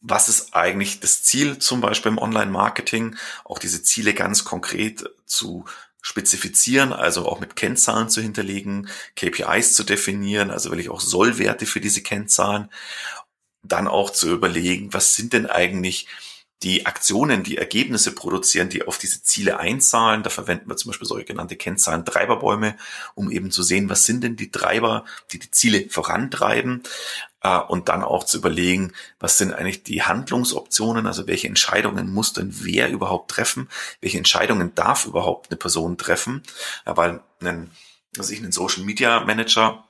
was 0.00 0.28
ist 0.28 0.54
eigentlich 0.54 1.00
das 1.00 1.22
Ziel 1.24 1.58
zum 1.58 1.80
Beispiel 1.80 2.12
im 2.12 2.18
Online-Marketing, 2.18 3.16
auch 3.44 3.58
diese 3.58 3.82
Ziele 3.82 4.14
ganz 4.14 4.44
konkret 4.44 5.04
zu 5.26 5.64
spezifizieren, 6.00 6.92
also 6.92 7.26
auch 7.26 7.40
mit 7.40 7.56
Kennzahlen 7.56 8.08
zu 8.08 8.22
hinterlegen, 8.22 8.88
KPIs 9.16 9.74
zu 9.74 9.82
definieren, 9.82 10.50
also 10.50 10.70
will 10.70 10.78
ich 10.78 10.90
auch 10.90 11.00
Sollwerte 11.00 11.66
für 11.66 11.80
diese 11.80 12.02
Kennzahlen, 12.02 12.70
dann 13.62 13.88
auch 13.88 14.10
zu 14.10 14.30
überlegen, 14.30 14.94
was 14.94 15.16
sind 15.16 15.32
denn 15.32 15.46
eigentlich 15.46 16.06
die 16.62 16.86
Aktionen, 16.86 17.44
die 17.44 17.56
Ergebnisse 17.56 18.14
produzieren, 18.14 18.68
die 18.68 18.86
auf 18.86 18.98
diese 18.98 19.22
Ziele 19.22 19.58
einzahlen. 19.58 20.22
Da 20.22 20.30
verwenden 20.30 20.68
wir 20.68 20.76
zum 20.76 20.90
Beispiel 20.90 21.06
solche 21.06 21.26
genannte 21.26 21.56
Kennzahlen 21.56 22.04
Treiberbäume, 22.04 22.76
um 23.14 23.30
eben 23.30 23.50
zu 23.50 23.62
sehen, 23.62 23.88
was 23.88 24.04
sind 24.04 24.24
denn 24.24 24.36
die 24.36 24.50
Treiber, 24.50 25.04
die 25.32 25.38
die 25.38 25.50
Ziele 25.50 25.88
vorantreiben. 25.88 26.82
Äh, 27.42 27.58
und 27.58 27.88
dann 27.88 28.02
auch 28.02 28.24
zu 28.24 28.38
überlegen, 28.38 28.92
was 29.20 29.38
sind 29.38 29.52
eigentlich 29.52 29.84
die 29.84 30.02
Handlungsoptionen, 30.02 31.06
also 31.06 31.26
welche 31.26 31.46
Entscheidungen 31.46 32.12
muss 32.12 32.32
denn 32.32 32.50
wer 32.52 32.90
überhaupt 32.90 33.30
treffen, 33.30 33.68
welche 34.00 34.18
Entscheidungen 34.18 34.74
darf 34.74 35.06
überhaupt 35.06 35.50
eine 35.50 35.56
Person 35.56 35.96
treffen. 35.96 36.42
Ja, 36.86 36.96
weil 36.96 37.20
ein, 37.40 37.70
also 38.16 38.32
ich, 38.32 38.42
ein 38.42 38.52
Social 38.52 38.82
Media 38.82 39.20
Manager 39.20 39.84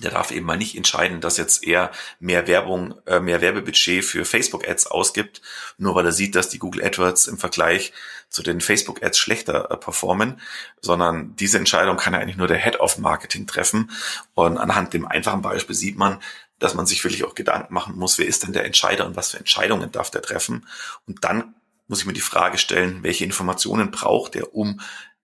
der 0.00 0.10
darf 0.10 0.30
eben 0.30 0.46
mal 0.46 0.56
nicht 0.56 0.76
entscheiden, 0.76 1.20
dass 1.20 1.36
jetzt 1.36 1.64
er 1.64 1.90
mehr 2.18 2.46
Werbung, 2.46 2.94
äh, 3.06 3.20
mehr 3.20 3.40
Werbebudget 3.40 4.04
für 4.04 4.24
Facebook-Ads 4.24 4.86
ausgibt, 4.86 5.42
nur 5.78 5.94
weil 5.94 6.06
er 6.06 6.12
sieht, 6.12 6.34
dass 6.34 6.48
die 6.48 6.58
Google 6.58 6.84
AdWords 6.84 7.26
im 7.26 7.38
Vergleich 7.38 7.92
zu 8.28 8.42
den 8.42 8.60
Facebook-Ads 8.60 9.18
schlechter 9.18 9.70
äh, 9.70 9.76
performen, 9.76 10.40
sondern 10.80 11.36
diese 11.36 11.58
Entscheidung 11.58 11.96
kann 11.96 12.14
ja 12.14 12.20
eigentlich 12.20 12.36
nur 12.36 12.48
der 12.48 12.58
Head 12.58 12.80
of 12.80 12.98
Marketing 12.98 13.46
treffen. 13.46 13.90
Und 14.34 14.58
anhand 14.58 14.94
dem 14.94 15.06
einfachen 15.06 15.42
Beispiel 15.42 15.76
sieht 15.76 15.98
man, 15.98 16.20
dass 16.58 16.74
man 16.74 16.86
sich 16.86 17.02
wirklich 17.04 17.24
auch 17.24 17.34
Gedanken 17.34 17.74
machen 17.74 17.96
muss, 17.96 18.18
wer 18.18 18.26
ist 18.26 18.44
denn 18.44 18.52
der 18.52 18.64
Entscheider 18.64 19.04
und 19.04 19.16
was 19.16 19.32
für 19.32 19.38
Entscheidungen 19.38 19.92
darf 19.92 20.10
der 20.10 20.22
treffen? 20.22 20.66
Und 21.06 21.24
dann 21.24 21.54
muss 21.88 22.00
ich 22.00 22.06
mir 22.06 22.12
die 22.12 22.20
Frage 22.20 22.56
stellen, 22.56 23.02
welche 23.02 23.24
Informationen 23.24 23.90
braucht 23.90 24.36
er, 24.36 24.54
um 24.54 24.80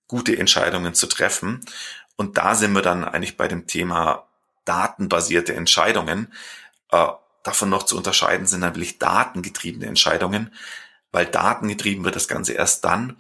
gute 0.09 0.37
Entscheidungen 0.37 0.95
zu 0.95 1.07
treffen? 1.07 1.65
Und 2.17 2.37
da 2.37 2.55
sind 2.55 2.73
wir 2.73 2.83
dann 2.83 3.05
eigentlich 3.05 3.37
bei 3.37 3.47
dem 3.47 3.67
Thema 3.67 4.28
datenbasierte 4.69 5.55
Entscheidungen. 5.55 6.33
Äh, 6.91 7.07
davon 7.43 7.71
noch 7.71 7.85
zu 7.85 7.97
unterscheiden 7.97 8.47
sind 8.47 8.61
natürlich 8.61 8.99
datengetriebene 8.99 9.87
Entscheidungen, 9.87 10.53
weil 11.13 11.27
datengetrieben 11.27 12.05
wird 12.05 12.17
das 12.17 12.29
Ganze 12.29 12.53
erst 12.53 12.85
dann, 12.85 13.17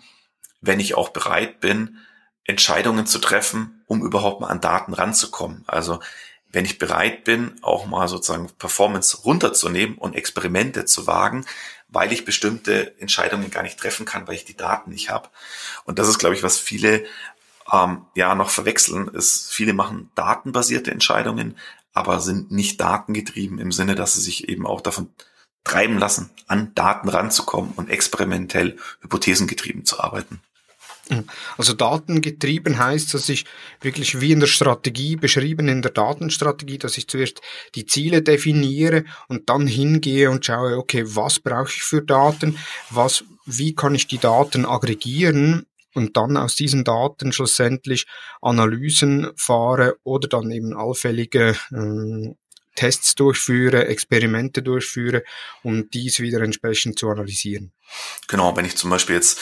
wenn 0.61 0.81
ich 0.81 0.95
auch 0.95 1.11
bereit 1.11 1.61
bin, 1.61 1.99
Entscheidungen 2.45 3.07
zu 3.07 3.19
treffen, 3.19 3.83
um 3.87 4.03
überhaupt 4.03 4.41
mal 4.41 4.49
an 4.49 4.61
Daten 4.61 4.95
ranzukommen. 4.95 5.65
Also 5.67 6.01
wenn 6.51 6.65
ich 6.65 6.79
bereit 6.79 7.25
bin, 7.25 7.57
auch 7.63 7.87
mal 7.87 8.09
sozusagen 8.09 8.51
Performance 8.59 9.19
runterzunehmen 9.19 9.99
und 9.99 10.17
Experimente 10.17 10.87
zu 10.87 11.07
wagen, 11.07 11.45
weil 11.89 12.13
ich 12.13 12.25
bestimmte 12.25 12.99
Entscheidungen 13.01 13.51
gar 13.51 13.63
nicht 13.63 13.79
treffen 13.79 14.07
kann, 14.07 14.27
weil 14.27 14.35
ich 14.35 14.45
die 14.45 14.57
Daten 14.57 14.91
nicht 14.91 15.11
habe. 15.11 15.29
Und 15.85 15.99
das 15.99 16.09
ist, 16.09 16.19
glaube 16.19 16.35
ich, 16.35 16.43
was 16.43 16.59
viele 16.59 17.05
ähm, 17.73 18.07
ja 18.15 18.35
noch 18.35 18.51
verwechseln, 18.51 19.09
ist, 19.09 19.53
viele 19.53 19.73
machen 19.73 20.11
datenbasierte 20.15 20.91
Entscheidungen, 20.91 21.57
aber 21.93 22.21
sind 22.21 22.51
nicht 22.51 22.81
datengetrieben 22.81 23.59
im 23.59 23.73
Sinne, 23.73 23.95
dass 23.95 24.15
sie 24.15 24.21
sich 24.21 24.49
eben 24.49 24.67
auch 24.67 24.81
davon 24.81 25.11
treiben 25.65 25.99
lassen, 25.99 26.31
an 26.47 26.73
Daten 26.75 27.09
ranzukommen 27.09 27.73
und 27.77 27.91
experimentell 27.91 28.77
hypothesengetrieben 29.01 29.85
zu 29.85 30.01
arbeiten. 30.01 30.41
Also 31.57 31.73
datengetrieben 31.73 32.79
heißt, 32.79 33.15
dass 33.15 33.29
ich 33.29 33.47
wirklich 33.81 34.21
wie 34.21 34.33
in 34.33 34.41
der 34.41 34.47
Strategie 34.47 35.17
beschrieben, 35.17 35.69
in 35.69 35.81
der 35.81 35.91
Datenstrategie, 35.91 36.79
dass 36.79 36.99
ich 36.99 37.09
zuerst 37.09 37.41
die 37.75 37.87
Ziele 37.87 38.23
definiere 38.23 39.05
und 39.29 39.49
dann 39.49 39.67
hingehe 39.67 40.31
und 40.31 40.45
schaue, 40.45 40.77
okay, 40.77 41.05
was 41.07 41.41
brauche 41.41 41.71
ich 41.71 41.83
für 41.83 42.03
Daten, 42.03 42.59
was, 42.91 43.25
wie 43.47 43.75
kann 43.75 43.95
ich 43.95 44.07
die 44.07 44.19
Daten 44.19 44.67
aggregieren 44.67 45.67
und 45.99 46.17
dann 46.17 46.37
aus 46.37 46.55
diesen 46.55 46.85
Daten 46.85 47.33
schlussendlich 47.33 48.07
Analysen 48.41 49.31
fahre 49.37 49.97
oder 50.05 50.29
dann 50.29 50.51
eben 50.51 50.75
allfällige 50.77 51.57
äh, 51.73 52.35
Tests 52.75 53.17
durchführe, 53.17 53.89
Experimente 53.89 54.63
durchführe, 54.63 55.25
um 55.65 55.91
dies 55.91 56.21
wieder 56.21 56.41
entsprechend 56.41 56.99
zu 56.99 57.11
analysieren. 57.11 57.73
Genau, 58.29 58.57
wenn 58.57 58.65
ich 58.65 58.77
zum 58.77 58.91
Beispiel 58.91 59.17
jetzt 59.17 59.41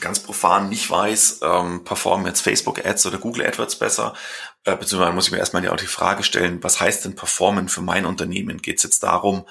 ganz 0.00 0.20
profan 0.20 0.70
nicht 0.70 0.90
weiß, 0.90 1.40
ähm, 1.42 1.84
performen 1.84 2.26
jetzt 2.26 2.40
Facebook 2.40 2.84
Ads 2.84 3.04
oder 3.06 3.18
Google 3.18 3.46
AdWords 3.46 3.76
besser, 3.76 4.14
äh, 4.64 4.74
beziehungsweise 4.74 5.12
muss 5.12 5.26
ich 5.26 5.32
mir 5.32 5.38
erstmal 5.38 5.68
auch 5.68 5.76
die 5.76 5.86
Frage 5.86 6.22
stellen, 6.22 6.62
was 6.62 6.80
heißt 6.80 7.04
denn 7.04 7.14
performen 7.14 7.68
für 7.68 7.82
mein 7.82 8.06
Unternehmen? 8.06 8.62
Geht 8.62 8.78
es 8.78 8.84
jetzt 8.84 9.02
darum, 9.02 9.46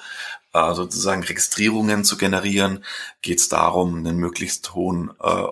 äh, 0.52 0.74
sozusagen 0.74 1.22
Registrierungen 1.22 2.04
zu 2.04 2.16
generieren? 2.16 2.84
Geht 3.20 3.38
es 3.38 3.48
darum, 3.48 3.98
einen 3.98 4.16
möglichst 4.16 4.74
hohen 4.74 5.12
äh, 5.22 5.44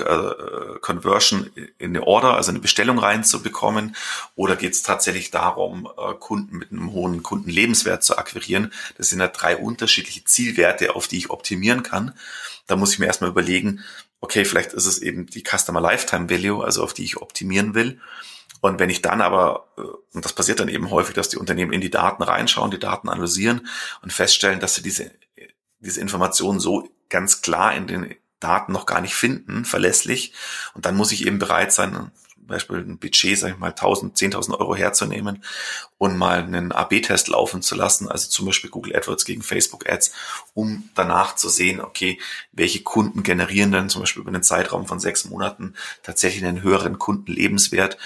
äh, 0.00 0.78
Conversion 0.80 1.50
in 1.78 1.96
eine 1.96 2.06
Order, 2.06 2.36
also 2.36 2.50
eine 2.50 2.60
Bestellung 2.60 2.98
reinzubekommen? 2.98 3.96
Oder 4.34 4.56
geht 4.56 4.72
es 4.72 4.82
tatsächlich 4.82 5.30
darum, 5.30 5.88
äh, 5.96 6.14
Kunden 6.14 6.58
mit 6.58 6.72
einem 6.72 6.92
hohen 6.92 7.22
Kundenlebenswert 7.22 8.02
zu 8.02 8.18
akquirieren? 8.18 8.72
Das 8.98 9.08
sind 9.08 9.20
ja 9.20 9.28
drei 9.28 9.56
unterschiedliche 9.56 10.24
Zielwerte, 10.24 10.94
auf 10.94 11.08
die 11.08 11.18
ich 11.18 11.30
optimieren 11.30 11.82
kann. 11.82 12.12
Da 12.66 12.76
muss 12.76 12.92
ich 12.92 12.98
mir 12.98 13.06
erstmal 13.06 13.30
überlegen, 13.30 13.84
okay, 14.20 14.44
vielleicht 14.44 14.72
ist 14.72 14.86
es 14.86 14.98
eben 14.98 15.26
die 15.26 15.44
Customer 15.44 15.80
Lifetime 15.80 16.30
Value, 16.30 16.64
also 16.64 16.82
auf 16.82 16.94
die 16.94 17.04
ich 17.04 17.16
optimieren 17.18 17.74
will. 17.74 18.00
Und 18.60 18.80
wenn 18.80 18.90
ich 18.90 19.02
dann 19.02 19.20
aber, 19.20 19.68
äh, 19.76 19.82
und 19.82 20.24
das 20.24 20.32
passiert 20.32 20.60
dann 20.60 20.68
eben 20.68 20.90
häufig, 20.90 21.14
dass 21.14 21.28
die 21.28 21.36
Unternehmen 21.36 21.72
in 21.72 21.80
die 21.80 21.90
Daten 21.90 22.22
reinschauen, 22.22 22.70
die 22.70 22.78
Daten 22.78 23.08
analysieren 23.08 23.68
und 24.02 24.12
feststellen, 24.12 24.60
dass 24.60 24.74
sie 24.74 24.82
diese, 24.82 25.10
diese 25.78 26.00
Informationen 26.00 26.60
so 26.60 26.88
ganz 27.08 27.42
klar 27.42 27.74
in 27.74 27.86
den 27.86 28.14
Daten 28.40 28.72
noch 28.72 28.86
gar 28.86 29.00
nicht 29.00 29.14
finden, 29.14 29.64
verlässlich. 29.64 30.32
Und 30.74 30.86
dann 30.86 30.96
muss 30.96 31.12
ich 31.12 31.26
eben 31.26 31.38
bereit 31.38 31.72
sein, 31.72 32.10
zum 32.46 32.46
Beispiel 32.46 32.76
ein 32.78 32.98
Budget, 32.98 33.36
sag 33.36 33.50
ich 33.50 33.58
mal, 33.58 33.70
1000, 33.70 34.16
10.000 34.16 34.58
Euro 34.58 34.76
herzunehmen 34.76 35.42
und 35.98 36.16
mal 36.16 36.38
einen 36.38 36.70
AB-Test 36.70 37.26
laufen 37.26 37.60
zu 37.60 37.74
lassen, 37.74 38.08
also 38.08 38.28
zum 38.28 38.46
Beispiel 38.46 38.70
Google 38.70 38.94
AdWords 38.94 39.24
gegen 39.24 39.42
Facebook 39.42 39.90
Ads, 39.90 40.12
um 40.54 40.88
danach 40.94 41.34
zu 41.34 41.48
sehen, 41.48 41.80
okay, 41.80 42.20
welche 42.52 42.84
Kunden 42.84 43.24
generieren 43.24 43.72
denn 43.72 43.88
zum 43.88 44.02
Beispiel 44.02 44.22
über 44.22 44.30
einen 44.30 44.44
Zeitraum 44.44 44.86
von 44.86 45.00
sechs 45.00 45.24
Monaten 45.24 45.74
tatsächlich 46.04 46.44
einen 46.44 46.62
höheren 46.62 47.00
Kundenlebenswert, 47.00 47.98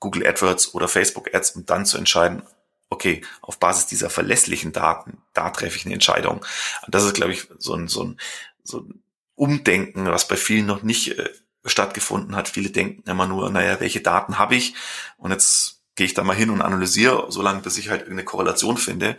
Google 0.00 0.26
AdWords 0.26 0.74
oder 0.74 0.88
Facebook 0.88 1.32
Ads, 1.32 1.52
um 1.52 1.66
dann 1.66 1.86
zu 1.86 1.96
entscheiden, 1.96 2.42
okay, 2.88 3.22
auf 3.40 3.60
Basis 3.60 3.86
dieser 3.86 4.10
verlässlichen 4.10 4.72
Daten, 4.72 5.18
da 5.32 5.50
treffe 5.50 5.76
ich 5.76 5.84
eine 5.84 5.94
Entscheidung. 5.94 6.44
Und 6.84 6.94
das 6.94 7.04
ist, 7.04 7.14
glaube 7.14 7.32
ich, 7.32 7.46
so 7.58 7.74
ein, 7.74 7.86
so 7.86 8.02
ein, 8.02 8.20
so 8.64 8.80
ein 8.80 9.00
Umdenken, 9.40 10.04
was 10.04 10.28
bei 10.28 10.36
vielen 10.36 10.66
noch 10.66 10.82
nicht 10.82 11.18
äh, 11.18 11.30
stattgefunden 11.64 12.36
hat. 12.36 12.50
Viele 12.50 12.68
denken 12.68 13.08
immer 13.08 13.26
nur, 13.26 13.48
naja, 13.48 13.80
welche 13.80 14.02
Daten 14.02 14.38
habe 14.38 14.54
ich? 14.54 14.74
Und 15.16 15.30
jetzt 15.30 15.80
gehe 15.94 16.04
ich 16.04 16.12
da 16.12 16.22
mal 16.22 16.36
hin 16.36 16.50
und 16.50 16.60
analysiere, 16.60 17.26
solange 17.30 17.60
bis 17.60 17.78
ich 17.78 17.88
halt 17.88 18.02
irgendeine 18.02 18.26
Korrelation 18.26 18.76
finde. 18.76 19.16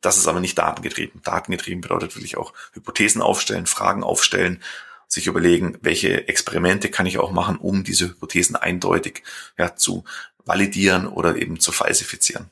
Das 0.00 0.18
ist 0.18 0.26
aber 0.26 0.40
nicht 0.40 0.58
datengetrieben. 0.58 1.22
Datengetrieben 1.22 1.80
bedeutet 1.80 2.16
wirklich 2.16 2.36
auch 2.36 2.52
Hypothesen 2.72 3.22
aufstellen, 3.22 3.66
Fragen 3.66 4.02
aufstellen, 4.02 4.60
sich 5.06 5.28
überlegen, 5.28 5.78
welche 5.80 6.26
Experimente 6.26 6.90
kann 6.90 7.06
ich 7.06 7.18
auch 7.18 7.30
machen, 7.30 7.56
um 7.56 7.84
diese 7.84 8.08
Hypothesen 8.08 8.56
eindeutig 8.56 9.22
ja, 9.56 9.76
zu 9.76 10.02
validieren 10.44 11.06
oder 11.06 11.36
eben 11.36 11.60
zu 11.60 11.70
falsifizieren. 11.70 12.50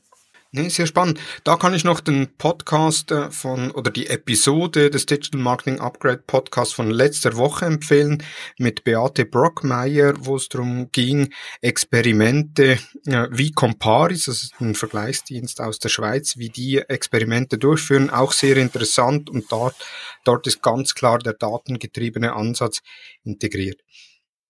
Nee, 0.53 0.69
sehr 0.69 0.89
spannend. 0.89 1.21
Da 1.45 1.55
kann 1.55 1.75
ich 1.75 1.85
noch 1.85 2.01
den 2.01 2.37
Podcast 2.37 3.13
äh, 3.13 3.31
von 3.31 3.71
oder 3.71 3.93
die 3.93 4.09
Episode 4.09 4.91
des 4.91 5.07
Digital 5.07 5.41
Marketing 5.41 5.79
Upgrade 5.79 6.25
Podcast 6.27 6.75
von 6.75 6.91
letzter 6.91 7.37
Woche 7.37 7.67
empfehlen 7.67 8.21
mit 8.59 8.83
Beate 8.83 9.27
Brockmeier, 9.27 10.15
wo 10.19 10.35
es 10.35 10.49
darum 10.49 10.91
ging, 10.91 11.33
Experimente 11.61 12.81
äh, 13.07 13.29
wie 13.31 13.53
Comparis, 13.53 14.25
das 14.25 14.43
ist 14.43 14.55
ein 14.61 14.75
Vergleichsdienst 14.75 15.61
aus 15.61 15.79
der 15.79 15.89
Schweiz, 15.89 16.37
wie 16.37 16.49
die 16.49 16.79
Experimente 16.79 17.57
durchführen, 17.57 18.11
auch 18.11 18.33
sehr 18.33 18.57
interessant 18.57 19.31
und 19.31 19.53
dort, 19.53 19.77
dort 20.25 20.49
ist 20.49 20.63
ganz 20.63 20.97
klar 20.97 21.21
der 21.21 21.35
datengetriebene 21.35 22.33
Ansatz 22.35 22.81
integriert. 23.23 23.83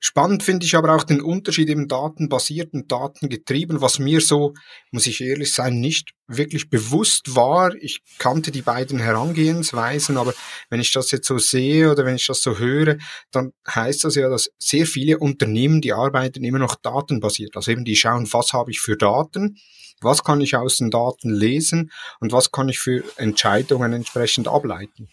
Spannend 0.02 0.42
finde 0.42 0.64
ich 0.64 0.74
aber 0.76 0.96
auch 0.96 1.04
den 1.04 1.20
Unterschied 1.20 1.68
im 1.68 1.86
datenbasiert 1.86 2.72
und 2.72 2.90
datengetrieben, 2.90 3.82
was 3.82 3.98
mir 3.98 4.22
so, 4.22 4.54
muss 4.90 5.06
ich 5.06 5.20
ehrlich 5.20 5.52
sein, 5.52 5.78
nicht 5.78 6.14
wirklich 6.26 6.70
bewusst 6.70 7.36
war. 7.36 7.74
Ich 7.74 8.00
kannte 8.18 8.50
die 8.50 8.62
beiden 8.62 8.98
Herangehensweisen, 8.98 10.16
aber 10.16 10.32
wenn 10.70 10.80
ich 10.80 10.90
das 10.92 11.10
jetzt 11.10 11.26
so 11.26 11.36
sehe 11.36 11.90
oder 11.90 12.06
wenn 12.06 12.16
ich 12.16 12.26
das 12.26 12.40
so 12.40 12.56
höre, 12.56 12.96
dann 13.30 13.52
heißt 13.68 14.04
das 14.04 14.14
ja, 14.14 14.30
dass 14.30 14.50
sehr 14.58 14.86
viele 14.86 15.18
Unternehmen, 15.18 15.82
die 15.82 15.92
arbeiten 15.92 16.44
immer 16.44 16.58
noch 16.58 16.76
datenbasiert. 16.76 17.54
Also 17.56 17.70
eben 17.70 17.84
die 17.84 17.96
schauen, 17.96 18.26
was 18.32 18.54
habe 18.54 18.70
ich 18.70 18.80
für 18.80 18.96
Daten, 18.96 19.58
was 20.00 20.24
kann 20.24 20.40
ich 20.40 20.56
aus 20.56 20.78
den 20.78 20.90
Daten 20.90 21.28
lesen 21.28 21.90
und 22.20 22.32
was 22.32 22.50
kann 22.52 22.70
ich 22.70 22.78
für 22.78 23.04
Entscheidungen 23.16 23.92
entsprechend 23.92 24.48
ableiten. 24.48 25.08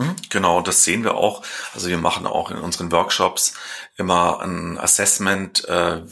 Mhm, 0.00 0.16
genau, 0.30 0.62
das 0.62 0.82
sehen 0.84 1.04
wir 1.04 1.14
auch. 1.14 1.42
Also 1.74 1.88
wir 1.88 1.98
machen 1.98 2.26
auch 2.26 2.50
in 2.50 2.56
unseren 2.56 2.90
Workshops 2.90 3.54
immer 3.96 4.40
ein 4.40 4.78
Assessment, 4.78 5.64
äh, 5.68 6.02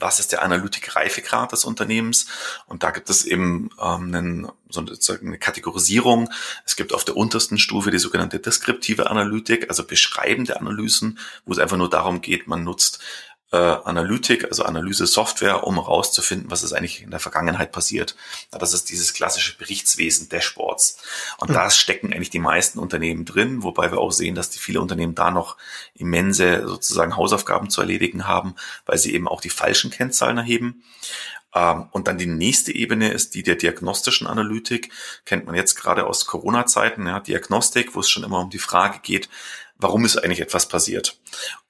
was 0.00 0.20
ist 0.20 0.32
der 0.32 0.42
Analytik-Reifegrad 0.42 1.52
des 1.52 1.64
Unternehmens? 1.64 2.26
Und 2.66 2.82
da 2.82 2.90
gibt 2.90 3.08
es 3.10 3.24
eben 3.24 3.70
ähm, 3.80 4.14
einen, 4.14 4.48
so 4.68 4.84
eine 5.20 5.38
Kategorisierung. 5.38 6.30
Es 6.66 6.76
gibt 6.76 6.92
auf 6.92 7.04
der 7.04 7.16
untersten 7.16 7.58
Stufe 7.58 7.90
die 7.90 7.98
sogenannte 7.98 8.38
deskriptive 8.38 9.10
Analytik, 9.10 9.68
also 9.70 9.84
beschreibende 9.84 10.60
Analysen, 10.60 11.18
wo 11.46 11.52
es 11.52 11.58
einfach 11.58 11.78
nur 11.78 11.90
darum 11.90 12.20
geht, 12.20 12.46
man 12.46 12.64
nutzt 12.64 13.00
äh, 13.50 13.56
Analytik, 13.56 14.44
also 14.44 14.64
Analyse-Software, 14.64 15.66
um 15.66 15.76
herauszufinden, 15.76 16.50
was 16.50 16.62
ist 16.62 16.72
eigentlich 16.72 17.02
in 17.02 17.10
der 17.10 17.20
Vergangenheit 17.20 17.72
passiert. 17.72 18.14
Das 18.50 18.74
ist 18.74 18.90
dieses 18.90 19.14
klassische 19.14 19.56
Berichtswesen 19.56 20.28
Dashboards. 20.28 20.98
Und 21.38 21.50
mhm. 21.50 21.54
da 21.54 21.70
stecken 21.70 22.12
eigentlich 22.12 22.30
die 22.30 22.38
meisten 22.38 22.78
Unternehmen 22.78 23.24
drin, 23.24 23.62
wobei 23.62 23.90
wir 23.90 23.98
auch 23.98 24.12
sehen, 24.12 24.34
dass 24.34 24.50
die 24.50 24.58
viele 24.58 24.80
Unternehmen 24.80 25.14
da 25.14 25.30
noch 25.30 25.56
immense 25.94 26.66
sozusagen 26.66 27.16
Hausaufgaben 27.16 27.70
zu 27.70 27.80
erledigen 27.80 28.26
haben, 28.26 28.54
weil 28.84 28.98
sie 28.98 29.14
eben 29.14 29.28
auch 29.28 29.40
die 29.40 29.50
falschen 29.50 29.90
Kennzahlen 29.90 30.38
erheben. 30.38 30.82
Ähm, 31.54 31.88
und 31.92 32.06
dann 32.06 32.18
die 32.18 32.26
nächste 32.26 32.74
Ebene 32.74 33.12
ist 33.12 33.34
die 33.34 33.42
der 33.42 33.56
diagnostischen 33.56 34.26
Analytik. 34.26 34.92
Kennt 35.24 35.46
man 35.46 35.54
jetzt 35.54 35.76
gerade 35.76 36.06
aus 36.06 36.26
Corona-Zeiten, 36.26 37.06
ja, 37.06 37.20
Diagnostik, 37.20 37.94
wo 37.94 38.00
es 38.00 38.10
schon 38.10 38.24
immer 38.24 38.40
um 38.40 38.50
die 38.50 38.58
Frage 38.58 38.98
geht, 39.02 39.30
warum 39.78 40.04
ist 40.04 40.18
eigentlich 40.18 40.40
etwas 40.40 40.68
passiert? 40.68 41.18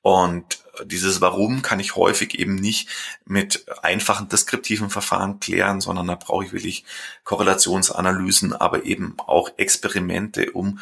Und 0.03 0.65
dieses 0.85 1.21
Warum 1.21 1.63
kann 1.63 1.81
ich 1.81 1.97
häufig 1.97 2.39
eben 2.39 2.55
nicht 2.55 2.89
mit 3.25 3.67
einfachen 3.83 4.29
deskriptiven 4.29 4.91
Verfahren 4.91 5.41
klären, 5.41 5.81
sondern 5.81 6.07
da 6.07 6.15
brauche 6.15 6.45
ich 6.45 6.53
wirklich 6.53 6.85
Korrelationsanalysen, 7.25 8.53
aber 8.53 8.85
eben 8.85 9.15
auch 9.19 9.51
Experimente, 9.57 10.53
um 10.53 10.81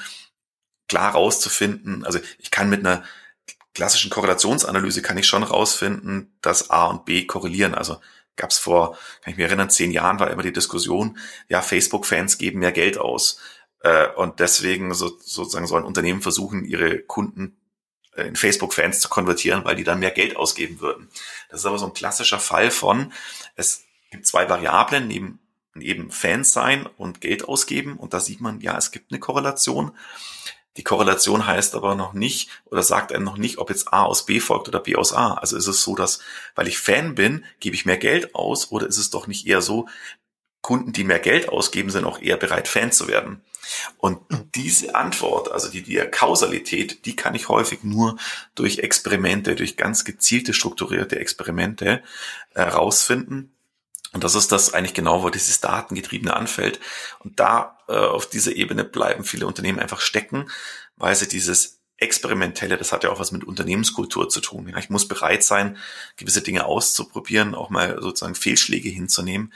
klar 0.88 1.12
rauszufinden. 1.12 2.04
Also 2.04 2.20
ich 2.38 2.50
kann 2.50 2.70
mit 2.70 2.80
einer 2.80 3.02
klassischen 3.74 4.10
Korrelationsanalyse 4.10 5.02
kann 5.02 5.18
ich 5.18 5.26
schon 5.26 5.42
rausfinden, 5.42 6.34
dass 6.40 6.70
A 6.70 6.86
und 6.86 7.04
B 7.04 7.26
korrelieren. 7.26 7.74
Also 7.74 7.98
gab 8.36 8.50
es 8.50 8.58
vor, 8.58 8.92
kann 9.22 9.32
ich 9.32 9.36
mich 9.36 9.46
erinnern, 9.46 9.70
zehn 9.70 9.90
Jahren 9.90 10.18
war 10.18 10.30
immer 10.30 10.42
die 10.42 10.52
Diskussion, 10.52 11.18
ja, 11.48 11.62
Facebook-Fans 11.62 12.38
geben 12.38 12.60
mehr 12.60 12.72
Geld 12.72 12.98
aus. 12.98 13.38
Äh, 13.80 14.08
und 14.16 14.40
deswegen 14.40 14.94
so, 14.94 15.08
sozusagen 15.20 15.66
sollen 15.66 15.84
Unternehmen 15.84 16.22
versuchen, 16.22 16.64
ihre 16.64 17.00
Kunden 17.00 17.56
in 18.16 18.36
Facebook-Fans 18.36 19.00
zu 19.00 19.08
konvertieren, 19.08 19.64
weil 19.64 19.76
die 19.76 19.84
dann 19.84 19.98
mehr 19.98 20.10
Geld 20.10 20.36
ausgeben 20.36 20.80
würden. 20.80 21.08
Das 21.50 21.60
ist 21.60 21.66
aber 21.66 21.78
so 21.78 21.86
ein 21.86 21.94
klassischer 21.94 22.38
Fall 22.38 22.70
von, 22.70 23.12
es 23.54 23.84
gibt 24.10 24.26
zwei 24.26 24.48
Variablen 24.48 25.08
neben 25.08 25.40
eben 25.80 26.10
Fans 26.10 26.52
sein 26.52 26.86
und 26.96 27.20
Geld 27.20 27.46
ausgeben. 27.46 27.96
Und 27.96 28.14
da 28.14 28.20
sieht 28.20 28.40
man, 28.40 28.60
ja, 28.60 28.76
es 28.76 28.90
gibt 28.90 29.12
eine 29.12 29.20
Korrelation. 29.20 29.92
Die 30.76 30.84
Korrelation 30.84 31.46
heißt 31.46 31.74
aber 31.74 31.94
noch 31.94 32.12
nicht 32.12 32.50
oder 32.66 32.82
sagt 32.82 33.12
einem 33.12 33.24
noch 33.24 33.38
nicht, 33.38 33.58
ob 33.58 33.70
jetzt 33.70 33.92
A 33.92 34.02
aus 34.02 34.26
B 34.26 34.40
folgt 34.40 34.68
oder 34.68 34.80
B 34.80 34.96
aus 34.96 35.12
A. 35.12 35.34
Also 35.34 35.56
ist 35.56 35.66
es 35.66 35.82
so, 35.82 35.94
dass, 35.94 36.20
weil 36.54 36.68
ich 36.68 36.78
Fan 36.78 37.14
bin, 37.14 37.44
gebe 37.60 37.74
ich 37.74 37.86
mehr 37.86 37.96
Geld 37.96 38.34
aus 38.34 38.70
oder 38.70 38.86
ist 38.86 38.98
es 38.98 39.10
doch 39.10 39.26
nicht 39.26 39.46
eher 39.46 39.62
so, 39.62 39.88
Kunden, 40.60 40.92
die 40.92 41.04
mehr 41.04 41.20
Geld 41.20 41.48
ausgeben, 41.48 41.90
sind 41.90 42.04
auch 42.04 42.20
eher 42.20 42.36
bereit, 42.36 42.66
Fan 42.66 42.90
zu 42.90 43.06
werden. 43.06 43.40
Und 43.98 44.20
diese 44.54 44.94
Antwort, 44.94 45.50
also 45.50 45.68
die, 45.68 45.82
die 45.82 45.96
Kausalität, 46.10 47.04
die 47.06 47.16
kann 47.16 47.34
ich 47.34 47.48
häufig 47.48 47.82
nur 47.82 48.16
durch 48.54 48.78
Experimente, 48.78 49.54
durch 49.54 49.76
ganz 49.76 50.04
gezielte, 50.04 50.52
strukturierte 50.52 51.18
Experimente 51.18 52.02
herausfinden. 52.54 53.50
Äh, 53.52 54.14
und 54.14 54.24
das 54.24 54.34
ist 54.34 54.52
das 54.52 54.72
eigentlich 54.72 54.94
genau, 54.94 55.22
wo 55.22 55.30
dieses 55.30 55.60
Datengetriebene 55.60 56.34
anfällt. 56.34 56.80
Und 57.18 57.38
da 57.38 57.78
äh, 57.88 57.92
auf 57.92 58.28
dieser 58.28 58.56
Ebene 58.56 58.84
bleiben 58.84 59.24
viele 59.24 59.46
Unternehmen 59.46 59.78
einfach 59.78 60.00
stecken, 60.00 60.48
weil 60.96 61.14
sie 61.14 61.28
dieses 61.28 61.80
Experimentelle, 61.98 62.76
das 62.76 62.92
hat 62.92 63.04
ja 63.04 63.10
auch 63.10 63.18
was 63.18 63.32
mit 63.32 63.44
Unternehmenskultur 63.44 64.28
zu 64.28 64.40
tun. 64.40 64.72
Ich 64.78 64.90
muss 64.90 65.08
bereit 65.08 65.42
sein, 65.42 65.78
gewisse 66.16 66.42
Dinge 66.42 66.66
auszuprobieren, 66.66 67.54
auch 67.54 67.70
mal 67.70 68.00
sozusagen 68.02 68.34
Fehlschläge 68.34 68.90
hinzunehmen. 68.90 69.52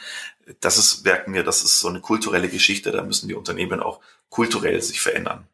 Das 0.61 0.79
ist, 0.79 1.05
merken 1.05 1.35
wir, 1.35 1.45
das 1.45 1.63
ist 1.63 1.81
so 1.81 1.89
eine 1.89 2.01
kulturelle 2.01 2.49
Geschichte, 2.49 2.93
da 2.93 3.03
müssen 3.03 3.29
die 3.29 3.35
Unternehmen 3.35 3.81
auch 3.81 4.01
kulturell 4.31 4.81
sich 4.81 5.01
verändern. 5.01 5.47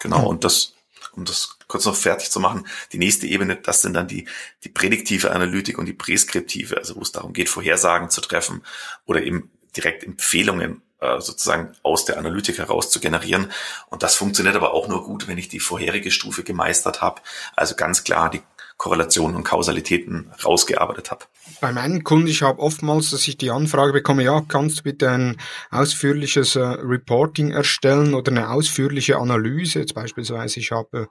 Genau, 0.00 0.26
und 0.26 0.42
das, 0.42 0.74
um 1.12 1.24
das 1.24 1.56
kurz 1.68 1.84
noch 1.84 1.96
fertig 1.96 2.30
zu 2.30 2.40
machen, 2.40 2.66
die 2.92 2.98
nächste 2.98 3.26
Ebene, 3.28 3.56
das 3.56 3.82
sind 3.82 3.94
dann 3.94 4.08
die, 4.08 4.26
die 4.64 4.68
prädiktive 4.68 5.30
Analytik 5.30 5.78
und 5.78 5.86
die 5.86 5.92
präskriptive, 5.92 6.76
also 6.76 6.96
wo 6.96 7.00
es 7.00 7.12
darum 7.12 7.32
geht, 7.32 7.48
Vorhersagen 7.48 8.10
zu 8.10 8.20
treffen 8.20 8.62
oder 9.06 9.22
eben 9.22 9.50
direkt 9.76 10.02
Empfehlungen 10.02 10.82
äh, 11.04 11.20
sozusagen 11.20 11.74
aus 11.82 12.04
der 12.04 12.18
Analytik 12.18 12.58
heraus 12.58 12.90
zu 12.90 13.00
generieren. 13.00 13.52
Und 13.90 14.02
das 14.02 14.14
funktioniert 14.16 14.56
aber 14.56 14.72
auch 14.72 14.88
nur 14.88 15.04
gut, 15.04 15.28
wenn 15.28 15.38
ich 15.38 15.48
die 15.48 15.60
vorherige 15.60 16.10
Stufe 16.10 16.44
gemeistert 16.44 17.02
habe. 17.02 17.20
Also 17.56 17.74
ganz 17.74 18.04
klar 18.04 18.30
die 18.30 18.42
Korrelationen 18.76 19.36
und 19.36 19.44
Kausalitäten 19.44 20.32
rausgearbeitet 20.44 21.10
habe. 21.10 21.24
Bei 21.60 21.72
meinen 21.72 22.02
Kunden, 22.02 22.26
ich 22.26 22.42
habe 22.42 22.58
oftmals, 22.58 23.10
dass 23.10 23.26
ich 23.28 23.36
die 23.36 23.50
Anfrage 23.50 23.92
bekomme, 23.92 24.24
ja, 24.24 24.42
kannst 24.46 24.80
du 24.80 24.82
bitte 24.82 25.10
ein 25.10 25.36
ausführliches 25.70 26.56
äh, 26.56 26.60
Reporting 26.60 27.52
erstellen 27.52 28.14
oder 28.14 28.32
eine 28.32 28.50
ausführliche 28.50 29.18
Analyse? 29.18 29.78
Jetzt 29.78 29.94
beispielsweise, 29.94 30.58
ich 30.58 30.72
habe 30.72 31.08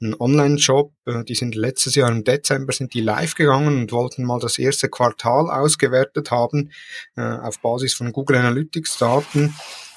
äh, 0.00 0.04
einen 0.04 0.14
Online-Shop, 0.14 0.92
äh, 1.06 1.24
die 1.24 1.34
sind 1.34 1.54
letztes 1.54 1.94
Jahr 1.94 2.10
im 2.10 2.22
Dezember 2.22 2.72
sind 2.72 2.92
die 2.92 3.00
live 3.00 3.34
gegangen 3.34 3.78
und 3.78 3.92
wollten 3.92 4.24
mal 4.24 4.38
das 4.38 4.58
erste 4.58 4.88
Quartal 4.88 5.50
ausgewertet 5.50 6.30
haben 6.30 6.70
äh, 7.16 7.22
auf 7.22 7.60
Basis 7.60 7.94
von 7.94 8.12
Google 8.12 8.36
Analytics 8.36 8.98
Daten 8.98 9.54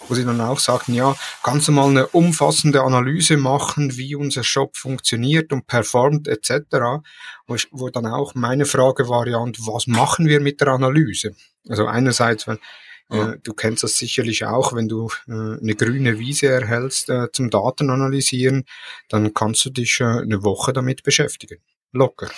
wo 0.09 0.15
sie 0.15 0.25
dann 0.25 0.41
auch 0.41 0.59
sagten, 0.59 0.93
ja, 0.93 1.15
kannst 1.43 1.67
du 1.67 1.71
mal 1.71 1.89
eine 1.89 2.07
umfassende 2.07 2.81
Analyse 2.81 3.37
machen, 3.37 3.97
wie 3.97 4.15
unser 4.15 4.43
Shop 4.43 4.75
funktioniert 4.75 5.53
und 5.53 5.67
performt 5.67 6.27
etc. 6.27 7.01
Wo, 7.47 7.55
ich, 7.55 7.67
wo 7.71 7.89
dann 7.89 8.05
auch 8.05 8.35
meine 8.35 8.65
Frage 8.65 9.07
war, 9.09 9.27
ja, 9.27 9.37
und 9.37 9.59
was 9.67 9.87
machen 9.87 10.27
wir 10.27 10.39
mit 10.39 10.61
der 10.61 10.69
Analyse? 10.69 11.35
Also 11.67 11.85
einerseits, 11.85 12.47
wenn 12.47 12.59
ja. 13.11 13.31
Äh, 13.31 13.39
du 13.41 13.53
kennst 13.53 13.83
das 13.83 13.97
sicherlich 13.97 14.45
auch, 14.45 14.73
wenn 14.73 14.87
du 14.87 15.09
äh, 15.27 15.31
eine 15.31 15.75
grüne 15.75 16.19
Wiese 16.19 16.47
erhältst 16.47 17.09
äh, 17.09 17.31
zum 17.31 17.49
Datenanalysieren, 17.49 18.65
dann 19.09 19.33
kannst 19.33 19.65
du 19.65 19.71
dich 19.71 19.99
äh, 19.99 20.03
eine 20.03 20.43
Woche 20.43 20.73
damit 20.73 21.03
beschäftigen. 21.03 21.57
Locker. 21.91 22.29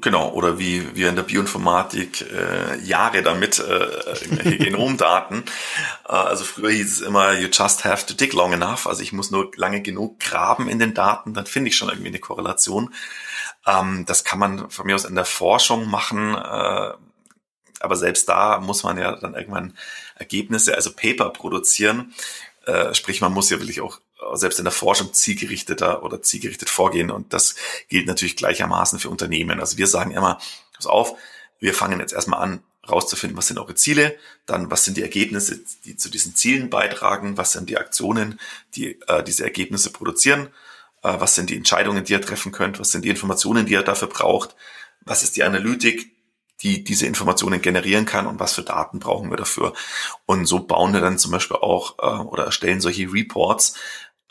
Genau, 0.00 0.30
oder 0.30 0.58
wie 0.58 0.96
wir 0.96 1.08
in 1.08 1.16
der 1.16 1.22
Bioinformatik 1.22 2.22
äh, 2.22 2.78
Jahre 2.80 3.22
damit 3.22 3.58
äh, 3.58 4.56
Genomdaten. 4.56 5.44
äh, 6.08 6.12
also 6.12 6.44
früher 6.44 6.70
hieß 6.70 6.92
es 6.92 7.00
immer, 7.00 7.32
you 7.32 7.48
just 7.52 7.84
have 7.84 8.06
to 8.06 8.14
dig 8.14 8.32
long 8.32 8.52
enough. 8.52 8.86
Also 8.86 9.02
ich 9.02 9.12
muss 9.12 9.30
nur 9.30 9.50
lange 9.56 9.82
genug 9.82 10.20
graben 10.20 10.68
in 10.68 10.78
den 10.78 10.94
Daten, 10.94 11.34
dann 11.34 11.46
finde 11.46 11.68
ich 11.68 11.76
schon 11.76 11.88
irgendwie 11.88 12.08
eine 12.08 12.18
Korrelation. 12.18 12.94
Ähm, 13.66 14.04
das 14.06 14.24
kann 14.24 14.38
man 14.38 14.70
von 14.70 14.86
mir 14.86 14.94
aus 14.94 15.04
in 15.04 15.14
der 15.14 15.24
Forschung 15.24 15.88
machen, 15.88 16.34
äh, 16.34 16.92
aber 17.80 17.96
selbst 17.96 18.28
da 18.28 18.60
muss 18.60 18.82
man 18.82 18.98
ja 18.98 19.16
dann 19.16 19.34
irgendwann 19.34 19.76
Ergebnisse, 20.16 20.74
also 20.74 20.92
Paper 20.94 21.30
produzieren. 21.30 22.14
Äh, 22.66 22.94
sprich, 22.94 23.20
man 23.20 23.32
muss 23.32 23.50
ja 23.50 23.58
wirklich 23.58 23.80
auch 23.82 24.00
selbst 24.34 24.58
in 24.58 24.64
der 24.64 24.72
Forschung 24.72 25.12
zielgerichteter 25.12 26.02
oder 26.02 26.22
zielgerichtet 26.22 26.70
vorgehen. 26.70 27.10
Und 27.10 27.32
das 27.32 27.56
gilt 27.88 28.06
natürlich 28.06 28.36
gleichermaßen 28.36 28.98
für 28.98 29.10
Unternehmen. 29.10 29.60
Also 29.60 29.78
wir 29.78 29.86
sagen 29.86 30.10
immer, 30.10 30.38
pass 30.74 30.86
auf, 30.86 31.14
wir 31.60 31.74
fangen 31.74 32.00
jetzt 32.00 32.12
erstmal 32.12 32.40
an, 32.40 32.62
rauszufinden, 32.88 33.36
was 33.36 33.46
sind 33.46 33.58
eure 33.58 33.74
Ziele, 33.74 34.16
dann 34.46 34.70
was 34.70 34.84
sind 34.84 34.96
die 34.96 35.02
Ergebnisse, 35.02 35.60
die 35.84 35.96
zu 35.96 36.10
diesen 36.10 36.34
Zielen 36.34 36.70
beitragen, 36.70 37.36
was 37.36 37.52
sind 37.52 37.70
die 37.70 37.78
Aktionen, 37.78 38.38
die 38.74 39.00
äh, 39.08 39.22
diese 39.22 39.44
Ergebnisse 39.44 39.90
produzieren, 39.90 40.48
äh, 41.02 41.14
was 41.18 41.34
sind 41.34 41.50
die 41.50 41.56
Entscheidungen, 41.56 42.04
die 42.04 42.12
ihr 42.12 42.20
treffen 42.20 42.52
könnt, 42.52 42.78
was 42.78 42.90
sind 42.90 43.04
die 43.04 43.08
Informationen, 43.08 43.66
die 43.66 43.72
ihr 43.72 43.82
dafür 43.82 44.08
braucht, 44.08 44.54
was 45.00 45.22
ist 45.22 45.36
die 45.36 45.44
Analytik, 45.44 46.14
die 46.62 46.84
diese 46.84 47.06
Informationen 47.06 47.60
generieren 47.60 48.06
kann 48.06 48.26
und 48.26 48.38
was 48.38 48.54
für 48.54 48.62
Daten 48.62 48.98
brauchen 48.98 49.30
wir 49.30 49.36
dafür. 49.36 49.74
Und 50.24 50.46
so 50.46 50.60
bauen 50.60 50.92
wir 50.92 51.00
dann 51.00 51.18
zum 51.18 51.32
Beispiel 51.32 51.56
auch 51.56 51.98
äh, 51.98 52.22
oder 52.22 52.44
erstellen 52.44 52.80
solche 52.80 53.12
Reports, 53.12 53.74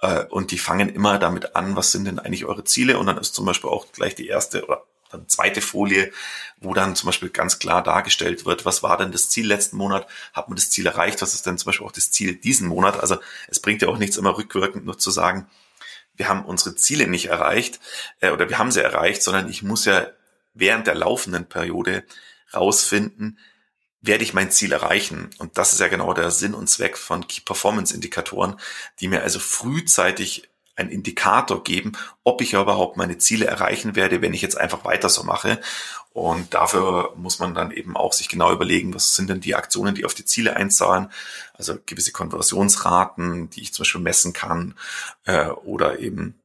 äh, 0.04 0.26
und 0.26 0.52
die 0.52 0.58
fangen 0.58 0.90
immer 0.90 1.18
damit 1.18 1.56
an, 1.56 1.76
was 1.76 1.92
sind 1.92 2.06
denn 2.06 2.20
eigentlich 2.20 2.46
eure 2.46 2.66
Ziele? 2.66 3.00
Und 3.00 3.08
dann 3.08 3.18
ist 3.18 3.34
zum 3.34 3.46
Beispiel 3.46 3.70
auch 3.70 3.92
gleich 3.94 4.16
die 4.16 4.28
erste 4.28 4.66
oder 4.66 4.84
dann 5.10 5.30
zweite 5.30 5.62
Folie, 5.62 6.12
wo 6.60 6.74
dann 6.74 6.96
zum 6.96 7.08
Beispiel 7.08 7.30
ganz 7.30 7.60
klar 7.60 7.84
dargestellt 7.84 8.46
wird, 8.46 8.66
was 8.66 8.82
war 8.82 8.98
denn 8.98 9.12
das 9.12 9.30
Ziel 9.30 9.48
letzten 9.48 9.78
Monat? 9.78 10.08
Hat 10.34 10.50
man 10.50 10.56
das 10.56 10.72
Ziel 10.72 10.88
erreicht? 10.88 11.22
Was 11.22 11.34
ist 11.34 11.46
denn 11.46 11.58
zum 11.58 11.68
Beispiel 11.68 11.86
auch 11.86 11.92
das 11.92 12.12
Ziel 12.12 12.36
diesen 12.36 12.68
Monat? 12.68 13.00
Also 13.00 13.18
es 13.48 13.60
bringt 13.60 13.82
ja 13.82 13.88
auch 13.88 13.98
nichts 13.98 14.18
immer 14.18 14.38
rückwirkend 14.38 14.86
nur 14.86 14.98
zu 14.98 15.12
sagen, 15.12 15.48
wir 16.16 16.28
haben 16.28 16.46
unsere 16.46 16.76
Ziele 16.76 17.08
nicht 17.08 17.28
erreicht 17.28 17.80
äh, 18.20 18.32
oder 18.32 18.50
wir 18.50 18.58
haben 18.58 18.72
sie 18.72 18.84
erreicht, 18.84 19.24
sondern 19.24 19.50
ich 19.50 19.64
muss 19.64 19.86
ja 19.86 20.08
während 20.54 20.88
der 20.88 20.96
laufenden 20.96 21.46
Periode 21.46 22.04
rausfinden, 22.54 23.38
werde 24.04 24.24
ich 24.24 24.34
mein 24.34 24.52
Ziel 24.52 24.72
erreichen? 24.72 25.30
Und 25.40 25.58
das 25.58 25.74
ist 25.74 25.80
ja 25.80 25.88
genau 25.88 26.14
der 26.14 26.30
Sinn 26.30 26.54
und 26.54 26.70
Zweck 26.70 26.98
von 26.98 27.26
Key 27.28 27.42
Performance 27.42 27.94
Indikatoren, 27.94 28.60
die 29.00 29.08
mir 29.08 29.24
also 29.24 29.40
frühzeitig 29.40 30.50
einen 30.76 30.90
Indikator 30.90 31.64
geben, 31.64 31.94
ob 32.24 32.42
ich 32.42 32.54
überhaupt 32.54 32.98
meine 32.98 33.18
Ziele 33.18 33.46
erreichen 33.46 33.96
werde, 33.96 34.22
wenn 34.22 34.34
ich 34.34 34.42
jetzt 34.42 34.58
einfach 34.58 34.86
weiter 34.86 35.08
so 35.10 35.24
mache. 35.24 35.60
Und 36.14 36.54
dafür 36.54 37.14
muss 37.16 37.40
man 37.40 37.54
dann 37.54 37.72
eben 37.72 37.96
auch 37.96 38.14
sich 38.14 38.28
genau 38.28 38.52
überlegen, 38.52 38.94
was 38.94 39.16
sind 39.16 39.30
denn 39.30 39.40
die 39.40 39.56
Aktionen, 39.56 39.96
die 39.96 40.06
auf 40.06 40.14
die 40.14 40.26
Ziele 40.26 40.56
einzahlen. 40.56 41.12
Also 41.54 41.78
gewisse 41.86 42.12
Konversionsraten, 42.12 43.50
die 43.52 43.62
ich 43.62 43.74
zum 43.74 43.84
Beispiel 43.84 44.02
messen 44.02 44.34
kann, 44.34 44.76
äh, 45.26 45.48
oder 45.48 46.00
eben 46.00 46.36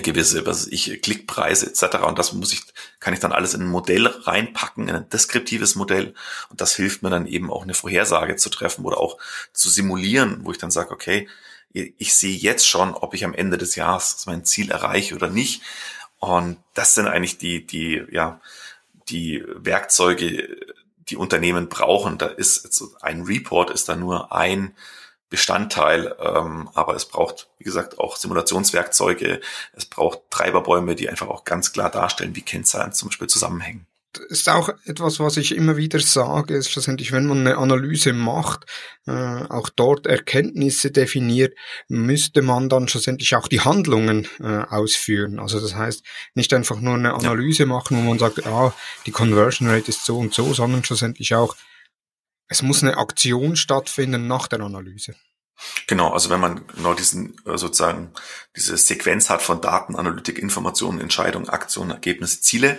gewisse, 0.00 0.46
was 0.46 0.66
ich, 0.66 1.02
Klickpreise 1.02 1.66
etc. 1.66 1.98
Und 2.06 2.18
das 2.18 2.32
muss 2.32 2.52
ich, 2.52 2.62
kann 3.00 3.12
ich 3.12 3.20
dann 3.20 3.32
alles 3.32 3.52
in 3.52 3.62
ein 3.62 3.68
Modell 3.68 4.06
reinpacken, 4.06 4.88
in 4.88 4.94
ein 4.94 5.08
deskriptives 5.10 5.74
Modell. 5.74 6.14
Und 6.48 6.60
das 6.60 6.74
hilft 6.74 7.02
mir 7.02 7.10
dann 7.10 7.26
eben 7.26 7.50
auch 7.50 7.62
eine 7.62 7.74
Vorhersage 7.74 8.36
zu 8.36 8.48
treffen 8.48 8.84
oder 8.84 8.98
auch 8.98 9.18
zu 9.52 9.68
simulieren, 9.68 10.40
wo 10.44 10.52
ich 10.52 10.58
dann 10.58 10.70
sage, 10.70 10.92
okay, 10.92 11.28
ich 11.72 12.14
sehe 12.14 12.36
jetzt 12.36 12.66
schon, 12.66 12.94
ob 12.94 13.14
ich 13.14 13.24
am 13.24 13.34
Ende 13.34 13.58
des 13.58 13.76
Jahres 13.76 14.24
mein 14.26 14.44
Ziel 14.44 14.70
erreiche 14.70 15.14
oder 15.14 15.28
nicht. 15.28 15.62
Und 16.18 16.58
das 16.74 16.94
sind 16.94 17.08
eigentlich 17.08 17.38
die, 17.38 17.66
die, 17.66 18.02
ja, 18.10 18.40
die 19.08 19.44
Werkzeuge, 19.46 20.56
die 21.08 21.16
Unternehmen 21.16 21.68
brauchen. 21.68 22.18
Da 22.18 22.26
ist 22.26 22.82
ein 23.00 23.22
Report 23.22 23.70
ist 23.70 23.88
da 23.88 23.96
nur 23.96 24.32
ein 24.32 24.74
Bestandteil, 25.32 26.14
ähm, 26.20 26.68
aber 26.74 26.94
es 26.94 27.06
braucht, 27.06 27.48
wie 27.58 27.64
gesagt, 27.64 27.98
auch 27.98 28.16
Simulationswerkzeuge, 28.16 29.40
es 29.72 29.86
braucht 29.86 30.20
Treiberbäume, 30.28 30.94
die 30.94 31.08
einfach 31.08 31.28
auch 31.28 31.44
ganz 31.44 31.72
klar 31.72 31.90
darstellen, 31.90 32.36
wie 32.36 32.42
Kennzahlen 32.42 32.92
zum 32.92 33.08
Beispiel 33.08 33.28
zusammenhängen. 33.28 33.86
Ist 34.28 34.50
auch 34.50 34.68
etwas, 34.84 35.20
was 35.20 35.38
ich 35.38 35.56
immer 35.56 35.78
wieder 35.78 35.98
sage, 35.98 36.54
ist 36.54 36.70
schlussendlich, 36.70 37.12
wenn 37.12 37.24
man 37.24 37.38
eine 37.38 37.56
Analyse 37.56 38.12
macht, 38.12 38.66
äh, 39.06 39.10
auch 39.10 39.70
dort 39.70 40.06
Erkenntnisse 40.06 40.90
definiert, 40.90 41.54
müsste 41.88 42.42
man 42.42 42.68
dann 42.68 42.88
schlussendlich 42.88 43.34
auch 43.34 43.48
die 43.48 43.62
Handlungen 43.62 44.28
äh, 44.38 44.64
ausführen. 44.68 45.38
Also 45.38 45.60
das 45.60 45.74
heißt, 45.74 46.04
nicht 46.34 46.52
einfach 46.52 46.78
nur 46.78 46.92
eine 46.92 47.14
Analyse 47.14 47.64
machen, 47.64 47.96
wo 47.96 48.02
man 48.02 48.18
sagt, 48.18 48.46
ah, 48.46 48.74
die 49.06 49.12
Conversion 49.12 49.70
Rate 49.70 49.88
ist 49.88 50.04
so 50.04 50.18
und 50.18 50.34
so, 50.34 50.52
sondern 50.52 50.84
schlussendlich 50.84 51.34
auch 51.34 51.56
es 52.52 52.62
muss 52.62 52.82
eine 52.82 52.98
Aktion 52.98 53.56
stattfinden 53.56 54.26
nach 54.26 54.46
der 54.46 54.60
Analyse. 54.60 55.14
Genau, 55.86 56.10
also 56.12 56.28
wenn 56.28 56.40
man 56.40 56.66
genau 56.74 56.92
diesen 56.92 57.36
äh, 57.46 57.56
sozusagen 57.56 58.12
diese 58.56 58.76
Sequenz 58.76 59.30
hat 59.30 59.42
von 59.42 59.60
Daten, 59.60 59.96
Analytik, 59.96 60.38
Informationen, 60.38 61.00
Entscheidungen, 61.00 61.48
Aktionen, 61.48 61.92
Ergebnisse, 61.92 62.40
Ziele, 62.40 62.78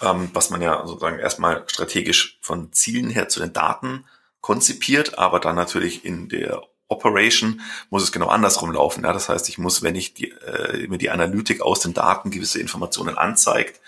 ähm, 0.00 0.30
was 0.32 0.50
man 0.50 0.62
ja 0.62 0.86
sozusagen 0.86 1.18
erstmal 1.18 1.64
strategisch 1.66 2.38
von 2.40 2.72
Zielen 2.72 3.10
her 3.10 3.28
zu 3.28 3.40
den 3.40 3.52
Daten 3.52 4.06
konzipiert, 4.40 5.18
aber 5.18 5.38
dann 5.38 5.56
natürlich 5.56 6.04
in 6.04 6.28
der 6.28 6.62
Operation 6.88 7.60
muss 7.90 8.02
es 8.02 8.12
genau 8.12 8.28
andersrum 8.28 8.72
laufen. 8.72 9.04
Ja? 9.04 9.12
Das 9.12 9.28
heißt, 9.28 9.48
ich 9.48 9.58
muss, 9.58 9.82
wenn 9.82 9.96
ich 9.96 10.14
die, 10.14 10.30
äh, 10.30 10.86
mir 10.88 10.98
die 10.98 11.10
Analytik 11.10 11.60
aus 11.60 11.80
den 11.80 11.94
Daten 11.94 12.30
gewisse 12.30 12.60
Informationen 12.60 13.18
anzeigt, 13.18 13.80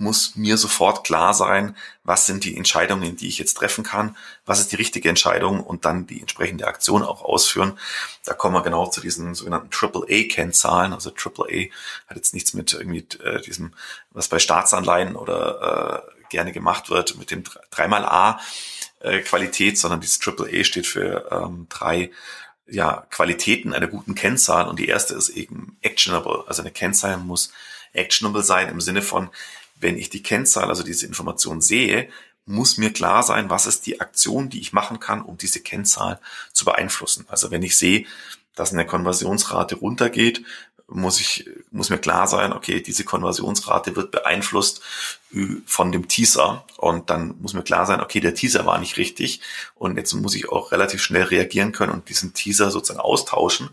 muss 0.00 0.34
mir 0.34 0.56
sofort 0.56 1.04
klar 1.04 1.34
sein, 1.34 1.76
was 2.02 2.26
sind 2.26 2.44
die 2.44 2.56
Entscheidungen, 2.56 3.16
die 3.16 3.28
ich 3.28 3.38
jetzt 3.38 3.54
treffen 3.54 3.84
kann, 3.84 4.16
was 4.46 4.58
ist 4.58 4.72
die 4.72 4.76
richtige 4.76 5.08
Entscheidung 5.08 5.60
und 5.62 5.84
dann 5.84 6.06
die 6.06 6.20
entsprechende 6.20 6.66
Aktion 6.66 7.02
auch 7.02 7.22
ausführen. 7.22 7.78
Da 8.24 8.34
kommen 8.34 8.54
wir 8.54 8.62
genau 8.62 8.86
zu 8.86 9.00
diesen 9.00 9.34
sogenannten 9.34 9.68
AAA-Kennzahlen. 9.70 10.92
Also 10.92 11.10
AAA 11.10 11.68
hat 12.08 12.16
jetzt 12.16 12.34
nichts 12.34 12.54
mit 12.54 12.72
irgendwie 12.72 13.06
äh, 13.22 13.40
diesem, 13.42 13.74
was 14.10 14.28
bei 14.28 14.38
Staatsanleihen 14.38 15.16
oder 15.16 16.04
äh, 16.08 16.28
gerne 16.30 16.52
gemacht 16.52 16.90
wird, 16.90 17.16
mit 17.18 17.30
dem 17.30 17.44
dreimal 17.70 18.04
A 18.04 18.40
äh, 19.00 19.20
Qualität, 19.20 19.78
sondern 19.78 20.00
dieses 20.00 20.20
AAA 20.26 20.64
steht 20.64 20.86
für 20.86 21.28
ähm, 21.30 21.66
drei 21.68 22.10
ja, 22.66 23.06
Qualitäten 23.10 23.74
einer 23.74 23.88
guten 23.88 24.14
Kennzahl 24.14 24.68
und 24.68 24.78
die 24.78 24.88
erste 24.88 25.14
ist 25.14 25.28
eben 25.30 25.76
actionable. 25.82 26.44
Also 26.46 26.62
eine 26.62 26.70
Kennzahl 26.70 27.16
muss 27.18 27.52
actionable 27.92 28.42
sein 28.42 28.68
im 28.68 28.80
Sinne 28.80 29.02
von, 29.02 29.30
wenn 29.80 29.98
ich 29.98 30.10
die 30.10 30.22
Kennzahl, 30.22 30.68
also 30.68 30.82
diese 30.82 31.06
Information 31.06 31.60
sehe, 31.60 32.08
muss 32.46 32.78
mir 32.78 32.92
klar 32.92 33.22
sein, 33.22 33.50
was 33.50 33.66
ist 33.66 33.86
die 33.86 34.00
Aktion, 34.00 34.50
die 34.50 34.60
ich 34.60 34.72
machen 34.72 35.00
kann, 35.00 35.22
um 35.22 35.36
diese 35.36 35.60
Kennzahl 35.60 36.20
zu 36.52 36.64
beeinflussen. 36.64 37.24
Also 37.28 37.50
wenn 37.50 37.62
ich 37.62 37.76
sehe, 37.76 38.06
dass 38.54 38.72
eine 38.72 38.86
Konversionsrate 38.86 39.76
runtergeht, 39.76 40.42
muss 40.88 41.20
ich, 41.20 41.48
muss 41.70 41.88
mir 41.88 41.98
klar 41.98 42.26
sein, 42.26 42.52
okay, 42.52 42.80
diese 42.80 43.04
Konversionsrate 43.04 43.94
wird 43.94 44.10
beeinflusst 44.10 44.82
von 45.64 45.92
dem 45.92 46.08
Teaser 46.08 46.66
und 46.76 47.10
dann 47.10 47.36
muss 47.40 47.54
mir 47.54 47.62
klar 47.62 47.86
sein, 47.86 48.00
okay, 48.00 48.18
der 48.18 48.34
Teaser 48.34 48.66
war 48.66 48.78
nicht 48.78 48.96
richtig 48.96 49.40
und 49.76 49.96
jetzt 49.96 50.12
muss 50.14 50.34
ich 50.34 50.48
auch 50.48 50.72
relativ 50.72 51.00
schnell 51.00 51.22
reagieren 51.22 51.70
können 51.70 51.92
und 51.92 52.08
diesen 52.08 52.34
Teaser 52.34 52.72
sozusagen 52.72 53.00
austauschen. 53.00 53.70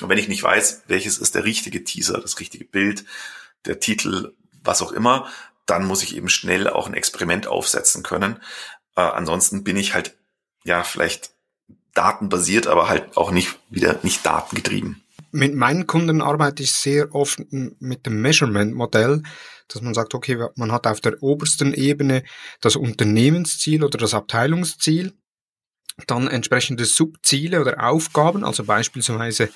Und 0.00 0.10
wenn 0.10 0.18
ich 0.18 0.28
nicht 0.28 0.42
weiß, 0.42 0.82
welches 0.88 1.16
ist 1.18 1.34
der 1.34 1.44
richtige 1.44 1.82
Teaser, 1.82 2.20
das 2.20 2.38
richtige 2.38 2.66
Bild, 2.66 3.04
der 3.64 3.80
Titel, 3.80 4.34
was 4.68 4.82
auch 4.82 4.92
immer, 4.92 5.26
dann 5.66 5.84
muss 5.84 6.04
ich 6.04 6.16
eben 6.16 6.28
schnell 6.28 6.68
auch 6.68 6.86
ein 6.86 6.94
Experiment 6.94 7.48
aufsetzen 7.48 8.04
können. 8.04 8.36
Äh, 8.96 9.00
ansonsten 9.00 9.64
bin 9.64 9.76
ich 9.76 9.94
halt, 9.94 10.16
ja, 10.64 10.84
vielleicht 10.84 11.32
datenbasiert, 11.94 12.68
aber 12.68 12.88
halt 12.88 13.16
auch 13.16 13.32
nicht 13.32 13.58
wieder 13.70 13.98
nicht 14.02 14.24
datengetrieben. 14.24 15.02
Mit 15.32 15.54
meinen 15.54 15.86
Kunden 15.86 16.22
arbeite 16.22 16.62
ich 16.62 16.72
sehr 16.72 17.14
oft 17.14 17.40
mit 17.50 18.06
dem 18.06 18.22
Measurement-Modell, 18.22 19.22
dass 19.66 19.82
man 19.82 19.92
sagt, 19.92 20.14
okay, 20.14 20.46
man 20.54 20.72
hat 20.72 20.86
auf 20.86 21.00
der 21.00 21.22
obersten 21.22 21.74
Ebene 21.74 22.22
das 22.60 22.76
Unternehmensziel 22.76 23.84
oder 23.84 23.98
das 23.98 24.14
Abteilungsziel 24.14 25.12
dann 26.06 26.28
entsprechende 26.28 26.84
Subziele 26.84 27.60
oder 27.60 27.88
Aufgaben, 27.88 28.44
also 28.44 28.64
beispielsweise 28.64 29.50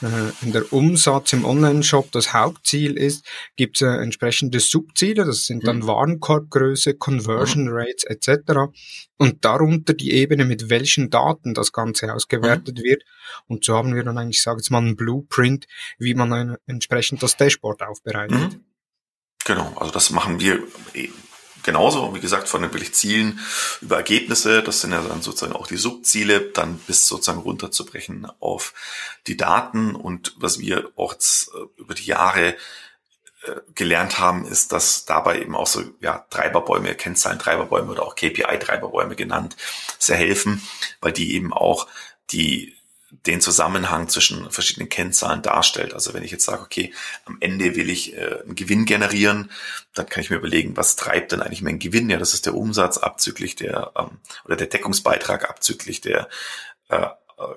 äh, 0.00 0.06
wenn 0.40 0.52
der 0.52 0.72
Umsatz 0.72 1.32
im 1.32 1.44
Online-Shop 1.44 2.12
das 2.12 2.32
Hauptziel 2.32 2.96
ist, 2.96 3.26
gibt 3.56 3.76
es 3.76 3.82
äh, 3.82 4.00
entsprechende 4.00 4.60
Subziele, 4.60 5.24
das 5.24 5.46
sind 5.46 5.66
dann 5.66 5.78
mhm. 5.78 5.86
Warenkorbgröße, 5.86 6.94
Conversion. 6.94 7.68
Rates 7.68 8.04
etc. 8.04 8.70
Und 9.16 9.44
darunter 9.44 9.94
die 9.94 10.12
Ebene, 10.12 10.44
mit 10.44 10.70
welchen 10.70 11.10
Daten 11.10 11.54
das 11.54 11.72
Ganze 11.72 12.14
ausgewertet 12.14 12.78
mhm. 12.78 12.82
wird. 12.82 13.04
Und 13.46 13.64
so 13.64 13.74
haben 13.74 13.94
wir 13.94 14.04
dann 14.04 14.18
eigentlich, 14.18 14.42
sage 14.42 14.60
ich 14.62 14.70
mal, 14.70 14.78
einen 14.78 14.96
Blueprint, 14.96 15.66
wie 15.98 16.14
man 16.14 16.32
ein, 16.32 16.56
entsprechend 16.66 17.22
das 17.22 17.36
Dashboard 17.36 17.82
aufbereitet. 17.82 18.36
Mhm. 18.38 18.64
Genau, 19.44 19.72
also 19.78 19.92
das 19.92 20.10
machen 20.10 20.40
wir 20.40 20.62
genauso, 21.68 22.14
wie 22.14 22.20
gesagt, 22.20 22.48
von 22.48 22.62
den 22.62 22.72
wirklich 22.72 22.94
Zielen 22.94 23.40
über 23.82 23.98
Ergebnisse, 23.98 24.62
das 24.62 24.80
sind 24.80 24.92
ja 24.92 25.02
dann 25.02 25.20
sozusagen 25.20 25.52
auch 25.52 25.66
die 25.66 25.76
Subziele, 25.76 26.40
dann 26.40 26.78
bis 26.86 27.06
sozusagen 27.06 27.40
runterzubrechen 27.40 28.26
auf 28.40 28.72
die 29.26 29.36
Daten. 29.36 29.94
Und 29.94 30.34
was 30.38 30.58
wir 30.58 30.90
auch 30.96 31.12
äh, 31.12 31.58
über 31.76 31.92
die 31.92 32.06
Jahre 32.06 32.54
äh, 33.42 33.56
gelernt 33.74 34.18
haben, 34.18 34.46
ist, 34.46 34.72
dass 34.72 35.04
dabei 35.04 35.42
eben 35.42 35.54
auch 35.54 35.66
so 35.66 35.82
ja, 36.00 36.24
Treiberbäume, 36.30 36.94
Kennzahlen-Treiberbäume 36.94 37.92
oder 37.92 38.04
auch 38.04 38.16
KPI-Treiberbäume 38.16 39.14
genannt, 39.14 39.54
sehr 39.98 40.16
helfen, 40.16 40.66
weil 41.02 41.12
die 41.12 41.34
eben 41.34 41.52
auch 41.52 41.86
die 42.30 42.77
den 43.10 43.40
Zusammenhang 43.40 44.08
zwischen 44.08 44.50
verschiedenen 44.50 44.88
Kennzahlen 44.88 45.42
darstellt. 45.42 45.94
Also 45.94 46.12
wenn 46.12 46.22
ich 46.22 46.30
jetzt 46.30 46.44
sage, 46.44 46.62
okay, 46.62 46.92
am 47.24 47.38
Ende 47.40 47.74
will 47.74 47.88
ich 47.88 48.14
äh, 48.14 48.42
einen 48.42 48.54
Gewinn 48.54 48.84
generieren, 48.84 49.50
dann 49.94 50.06
kann 50.06 50.22
ich 50.22 50.30
mir 50.30 50.36
überlegen, 50.36 50.76
was 50.76 50.96
treibt 50.96 51.32
denn 51.32 51.40
eigentlich 51.40 51.62
mein 51.62 51.78
Gewinn? 51.78 52.10
Ja, 52.10 52.18
das 52.18 52.34
ist 52.34 52.46
der 52.46 52.54
Umsatz 52.54 52.98
abzüglich 52.98 53.56
der 53.56 53.92
ähm, 53.96 54.18
oder 54.44 54.56
der 54.56 54.66
Deckungsbeitrag 54.66 55.48
abzüglich 55.48 56.00
der 56.00 56.28
äh, 56.88 57.06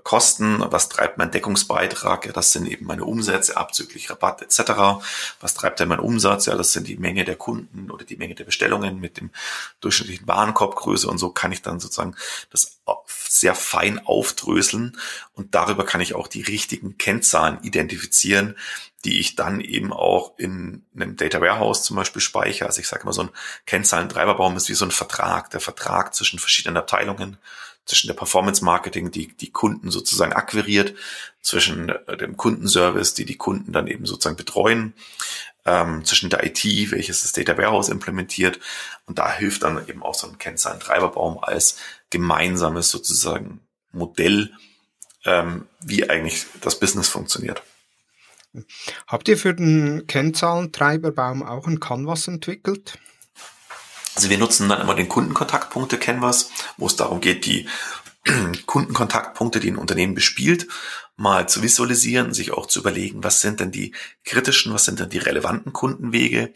Kosten, 0.03 0.63
was 0.67 0.89
treibt 0.89 1.17
mein 1.17 1.31
Deckungsbeitrag, 1.31 2.27
ja, 2.27 2.31
das 2.31 2.51
sind 2.51 2.67
eben 2.67 2.85
meine 2.85 3.03
Umsätze 3.03 3.57
abzüglich 3.57 4.11
Rabatt 4.11 4.43
etc. 4.43 5.03
Was 5.39 5.55
treibt 5.55 5.79
denn 5.79 5.87
mein 5.87 5.99
Umsatz? 5.99 6.45
Ja, 6.45 6.55
das 6.55 6.71
sind 6.71 6.87
die 6.87 6.97
Menge 6.97 7.25
der 7.25 7.35
Kunden 7.35 7.89
oder 7.89 8.05
die 8.05 8.15
Menge 8.15 8.35
der 8.35 8.43
Bestellungen 8.43 8.99
mit 8.99 9.17
dem 9.17 9.31
durchschnittlichen 9.79 10.27
Warenkorbgröße 10.27 11.07
und 11.07 11.17
so 11.17 11.29
kann 11.29 11.51
ich 11.51 11.63
dann 11.63 11.79
sozusagen 11.79 12.15
das 12.51 12.79
sehr 13.27 13.55
fein 13.55 14.05
aufdröseln 14.05 14.97
und 15.33 15.55
darüber 15.55 15.83
kann 15.83 16.01
ich 16.01 16.13
auch 16.13 16.27
die 16.27 16.43
richtigen 16.43 16.99
Kennzahlen 16.99 17.57
identifizieren, 17.63 18.55
die 19.03 19.19
ich 19.19 19.35
dann 19.35 19.61
eben 19.61 19.93
auch 19.93 20.37
in 20.37 20.85
einem 20.93 21.15
Data 21.15 21.41
Warehouse 21.41 21.83
zum 21.83 21.95
Beispiel 21.95 22.21
speichere. 22.21 22.67
Also 22.67 22.81
ich 22.81 22.87
sage 22.87 23.03
immer, 23.03 23.13
so 23.13 23.23
ein 23.23 23.29
Kennzahlentreiberbaum 23.65 24.57
ist 24.57 24.69
wie 24.69 24.75
so 24.75 24.85
ein 24.85 24.91
Vertrag, 24.91 25.49
der 25.49 25.59
Vertrag 25.59 26.13
zwischen 26.13 26.37
verschiedenen 26.37 26.77
Abteilungen, 26.77 27.37
zwischen 27.85 28.07
der 28.07 28.13
Performance 28.13 28.63
Marketing, 28.63 29.11
die 29.11 29.27
die 29.35 29.51
Kunden 29.51 29.91
sozusagen 29.91 30.33
akquiriert, 30.33 30.93
zwischen 31.41 31.89
äh, 31.89 32.17
dem 32.17 32.37
Kundenservice, 32.37 33.13
die 33.13 33.25
die 33.25 33.37
Kunden 33.37 33.71
dann 33.73 33.87
eben 33.87 34.05
sozusagen 34.05 34.35
betreuen, 34.35 34.93
ähm, 35.65 36.05
zwischen 36.05 36.29
der 36.29 36.45
IT, 36.45 36.63
welches 36.91 37.21
das 37.21 37.33
Data 37.33 37.57
Warehouse 37.57 37.89
implementiert. 37.89 38.59
Und 39.05 39.19
da 39.19 39.31
hilft 39.31 39.63
dann 39.63 39.87
eben 39.87 40.03
auch 40.03 40.15
so 40.15 40.27
ein 40.27 40.37
Kennzahlen-Treiberbaum 40.37 41.39
als 41.39 41.77
gemeinsames 42.09 42.89
sozusagen 42.89 43.61
Modell, 43.91 44.51
ähm, 45.25 45.67
wie 45.81 46.09
eigentlich 46.09 46.45
das 46.61 46.79
Business 46.79 47.09
funktioniert. 47.09 47.63
Habt 49.07 49.27
ihr 49.29 49.37
für 49.37 49.53
den 49.53 50.07
Kennzahlentreiberbaum 50.07 51.43
auch 51.43 51.67
ein 51.67 51.79
Canvas 51.79 52.27
entwickelt? 52.27 52.97
Also 54.15 54.29
wir 54.29 54.37
nutzen 54.37 54.69
dann 54.69 54.81
immer 54.81 54.95
den 54.95 55.09
Kundenkontaktpunkte 55.09 55.97
Canvas, 55.97 56.51
wo 56.77 56.87
es 56.87 56.95
darum 56.95 57.21
geht, 57.21 57.45
die 57.45 57.67
Kundenkontaktpunkte, 58.65 59.59
die 59.59 59.71
ein 59.71 59.77
Unternehmen 59.77 60.13
bespielt, 60.13 60.67
mal 61.17 61.47
zu 61.47 61.61
visualisieren, 61.61 62.33
sich 62.33 62.51
auch 62.51 62.65
zu 62.65 62.79
überlegen, 62.79 63.23
was 63.23 63.41
sind 63.41 63.59
denn 63.59 63.71
die 63.71 63.93
kritischen, 64.23 64.73
was 64.73 64.85
sind 64.85 64.99
denn 64.99 65.09
die 65.09 65.17
relevanten 65.19 65.73
Kundenwege. 65.73 66.51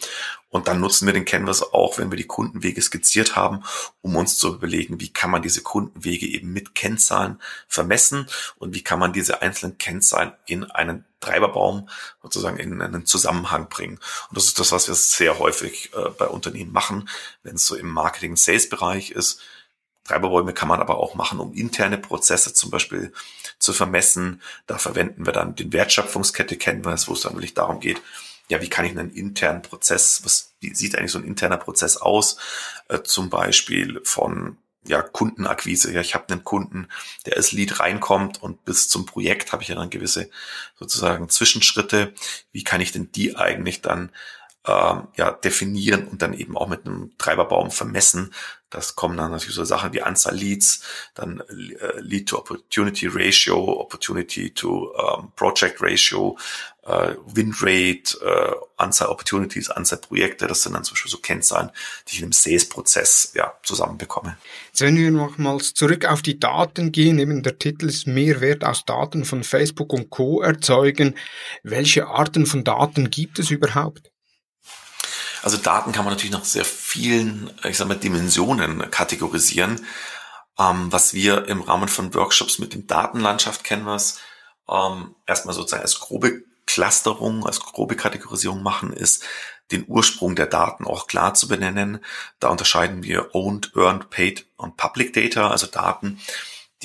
Und 0.50 0.68
dann 0.68 0.80
nutzen 0.80 1.06
wir 1.06 1.14
den 1.14 1.26
Canvas 1.26 1.62
auch, 1.62 1.98
wenn 1.98 2.12
wir 2.12 2.18
die 2.18 2.28
Kundenwege 2.28 2.82
skizziert 2.82 3.36
haben, 3.36 3.64
um 4.02 4.16
uns 4.16 4.38
zu 4.38 4.56
überlegen, 4.56 5.00
wie 5.00 5.12
kann 5.12 5.30
man 5.30 5.42
diese 5.42 5.62
Kundenwege 5.62 6.28
eben 6.28 6.54
mit 6.54 6.76
Kennzahlen 6.76 7.40
vermessen 7.68 8.28
und 8.58 8.74
wie 8.74 8.82
kann 8.82 9.00
man 9.00 9.14
diese 9.14 9.42
einzelnen 9.42 9.78
Kennzahlen 9.78 10.32
in 10.46 10.64
einen 10.64 11.06
Treiberbaum 11.26 11.90
sozusagen 12.22 12.58
in 12.58 12.82
einen 12.82 13.06
Zusammenhang 13.06 13.70
bringen. 13.70 14.00
Und 14.30 14.38
das 14.38 14.46
ist 14.46 14.60
das, 14.60 14.72
was 14.72 14.88
wir 14.88 14.96
sehr 14.96 15.40
häufig 15.40 15.92
äh, 15.94 16.10
bei 16.10 16.28
Unternehmen 16.28 16.72
machen, 16.72 17.10
wenn 17.44 17.56
es 17.56 17.66
so 17.66 17.76
im 17.76 17.90
Marketing-Sales-Bereich 17.90 19.12
ist 19.12 19.42
Treiberbäume 20.06 20.54
kann 20.54 20.70
man 20.70 20.80
aber 20.80 21.00
auch 21.00 21.16
machen, 21.16 21.40
um 21.40 21.54
interne 21.54 21.98
Prozesse 21.98 22.54
zum 22.54 22.70
Beispiel 22.70 23.12
zu 23.58 23.74
vermessen. 23.74 24.42
Da 24.68 24.78
verwenden 24.78 25.26
wir 25.26 25.34
dann 25.34 25.56
den 25.56 25.74
Wertschöpfungskette 25.74 26.58
Canvas, 26.58 27.08
wo 27.08 27.14
es 27.14 27.22
dann 27.22 27.34
wirklich 27.34 27.56
darum 27.56 27.80
geht, 27.80 28.02
ja, 28.48 28.62
wie 28.62 28.70
kann 28.70 28.86
ich 28.86 28.92
einen 28.92 29.10
internen 29.10 29.64
Prozess, 29.64 30.22
was, 30.24 30.54
wie 30.60 30.76
sieht 30.76 30.96
eigentlich 30.96 31.12
so 31.12 31.18
ein 31.18 31.26
interner 31.26 31.58
Prozess 31.58 31.98
aus, 31.98 32.38
äh, 32.90 33.02
zum 33.02 33.32
Beispiel 33.32 34.00
von 34.04 34.58
ja, 34.88 35.02
Kundenakquise. 35.02 35.92
Ja, 35.94 36.02
ich 36.02 36.16
habe 36.16 36.30
einen 36.30 36.44
Kunden, 36.44 36.88
der 37.26 37.38
als 37.38 37.52
Lead 37.52 37.80
reinkommt 37.80 38.42
und 38.42 38.66
bis 38.66 38.88
zum 38.90 39.06
Projekt 39.06 39.52
habe 39.52 39.64
ich 39.64 39.70
ja 39.70 39.76
dann 39.76 39.90
gewisse 39.90 40.30
sozusagen 40.78 41.30
Zwischenschritte. 41.30 42.14
Wie 42.52 42.64
kann 42.64 42.82
ich 42.82 42.92
denn 42.92 43.12
die 43.12 43.36
eigentlich 43.36 43.82
dann 43.82 44.12
ähm, 44.68 45.08
ja, 45.16 45.32
definieren 45.32 46.08
und 46.08 46.22
dann 46.22 46.34
eben 46.34 46.58
auch 46.58 46.68
mit 46.68 46.86
einem 46.86 47.12
Treiberbaum 47.18 47.70
vermessen. 47.70 48.34
Das 48.72 48.96
kommen 48.96 49.16
dann 49.16 49.32
natürlich 49.32 49.56
so 49.56 49.64
Sachen 49.64 49.94
wie 49.94 50.02
Anzahl 50.02 50.36
Leads, 50.36 50.82
dann 51.14 51.42
äh, 51.42 52.00
Lead 52.00 52.30
to 52.30 52.40
Opportunity 52.40 53.08
Ratio, 53.08 53.80
Opportunity 53.80 54.52
to 54.52 54.92
ähm, 54.98 55.32
Project 55.36 55.82
Ratio, 55.82 56.38
äh, 56.86 57.16
Win 57.26 57.54
Rate, 57.60 58.18
äh, 58.24 58.56
Anzahl 58.78 59.10
Opportunities, 59.10 59.70
Anzahl 59.70 60.00
Projekte. 60.00 60.48
Das 60.48 60.64
sind 60.64 60.74
dann 60.74 60.84
zum 60.84 60.94
Beispiel 60.94 61.12
so 61.12 61.18
Kennzahlen, 61.18 61.72
die 62.08 62.14
ich 62.14 62.20
in 62.20 62.26
einem 62.26 62.32
Sales-Prozess 62.32 63.32
ja, 63.34 63.54
zusammenbekomme. 63.64 64.38
Jetzt 64.68 64.82
wenn 64.82 64.96
wir 64.96 65.12
nochmals 65.12 65.74
zurück 65.74 66.06
auf 66.06 66.22
die 66.22 66.40
Daten 66.40 66.92
gehen, 66.92 67.18
eben 67.18 67.42
der 67.44 67.58
Titel 67.58 67.88
ist 67.88 68.08
Mehrwert 68.08 68.64
aus 68.64 68.86
Daten 68.86 69.26
von 69.26 69.44
Facebook 69.44 69.94
und 69.94 70.10
Co. 70.10 70.42
erzeugen. 70.42 71.16
Welche 71.64 72.08
Arten 72.08 72.46
von 72.46 72.64
Daten 72.64 73.10
gibt 73.10 73.40
es 73.40 73.50
überhaupt? 73.50 74.12
Also 75.42 75.58
Daten 75.58 75.92
kann 75.92 76.06
man 76.06 76.14
natürlich 76.14 76.34
nach 76.34 76.46
sehr 76.46 76.66
vielen, 76.66 77.52
ich 77.64 77.78
sag 77.78 77.88
mal, 77.88 77.96
Dimensionen 77.96 78.90
kategorisieren. 78.92 79.86
Ähm, 80.58 80.92
was 80.92 81.14
wir 81.14 81.48
im 81.48 81.62
Rahmen 81.62 81.90
von 81.90 82.14
Workshops 82.14 82.60
mit 82.60 82.74
dem 82.74 82.88
Datenlandschaft 82.88 83.64
Canvas 83.64 84.20
ähm, 84.70 85.16
erstmal 85.28 85.54
sozusagen 85.54 85.84
als 85.84 86.00
grobe 86.00 86.44
Clusterung, 86.76 87.46
als 87.46 87.62
grobe 87.62 87.96
Kategorisierung 87.96 88.62
machen, 88.62 88.92
ist, 88.92 89.24
den 89.72 89.86
Ursprung 89.88 90.36
der 90.36 90.46
Daten 90.46 90.86
auch 90.86 91.08
klar 91.08 91.34
zu 91.34 91.48
benennen. 91.48 92.04
Da 92.40 92.50
unterscheiden 92.50 93.02
wir 93.02 93.34
Owned, 93.34 93.72
Earned, 93.78 94.10
Paid 94.10 94.46
und 94.58 94.76
Public 94.76 95.14
Data, 95.14 95.50
also 95.52 95.68
Daten, 95.68 96.20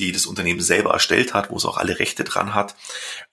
die 0.00 0.12
das 0.12 0.26
Unternehmen 0.26 0.60
selber 0.60 0.92
erstellt 0.92 1.34
hat, 1.34 1.50
wo 1.50 1.56
es 1.56 1.66
auch 1.66 1.76
alle 1.76 1.98
Rechte 1.98 2.24
dran 2.24 2.54
hat. 2.54 2.74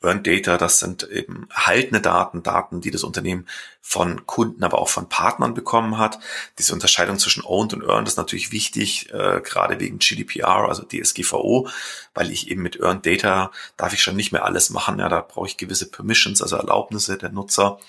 Earned 0.01 0.27
Data, 0.27 0.57
das 0.57 0.79
sind 0.79 1.03
eben 1.09 1.47
erhaltene 1.49 2.01
Daten, 2.01 2.43
Daten, 2.43 2.81
die 2.81 2.91
das 2.91 3.03
Unternehmen 3.03 3.47
von 3.81 4.25
Kunden, 4.25 4.63
aber 4.63 4.79
auch 4.79 4.89
von 4.89 5.07
Partnern 5.07 5.53
bekommen 5.53 5.97
hat. 5.97 6.19
Diese 6.59 6.73
Unterscheidung 6.73 7.19
zwischen 7.19 7.43
Owned 7.45 7.73
und 7.73 7.83
Earned 7.83 8.07
ist 8.07 8.17
natürlich 8.17 8.51
wichtig, 8.51 9.09
äh, 9.13 9.39
gerade 9.41 9.79
wegen 9.79 9.99
GDPR, 9.99 10.67
also 10.67 10.83
DSGVO, 10.83 11.69
weil 12.13 12.31
ich 12.31 12.51
eben 12.51 12.61
mit 12.61 12.79
Earned 12.79 13.05
Data 13.05 13.51
darf 13.77 13.93
ich 13.93 14.03
schon 14.03 14.17
nicht 14.17 14.33
mehr 14.33 14.43
alles 14.43 14.69
machen. 14.69 14.99
Ja, 14.99 15.07
da 15.07 15.21
brauche 15.21 15.47
ich 15.47 15.55
gewisse 15.55 15.89
Permissions, 15.89 16.41
also 16.41 16.57
Erlaubnisse 16.57 17.17
der 17.17 17.29
Nutzer. 17.29 17.79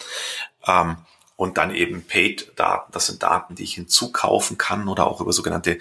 Ähm, 0.66 0.98
und 1.38 1.56
dann 1.56 1.72
eben 1.72 2.02
Paid-Daten. 2.02 2.90
Das 2.90 3.06
sind 3.06 3.22
Daten, 3.22 3.54
die 3.54 3.62
ich 3.62 3.74
hinzukaufen 3.74 4.58
kann 4.58 4.88
oder 4.88 5.06
auch 5.06 5.20
über 5.20 5.32
sogenannte 5.32 5.78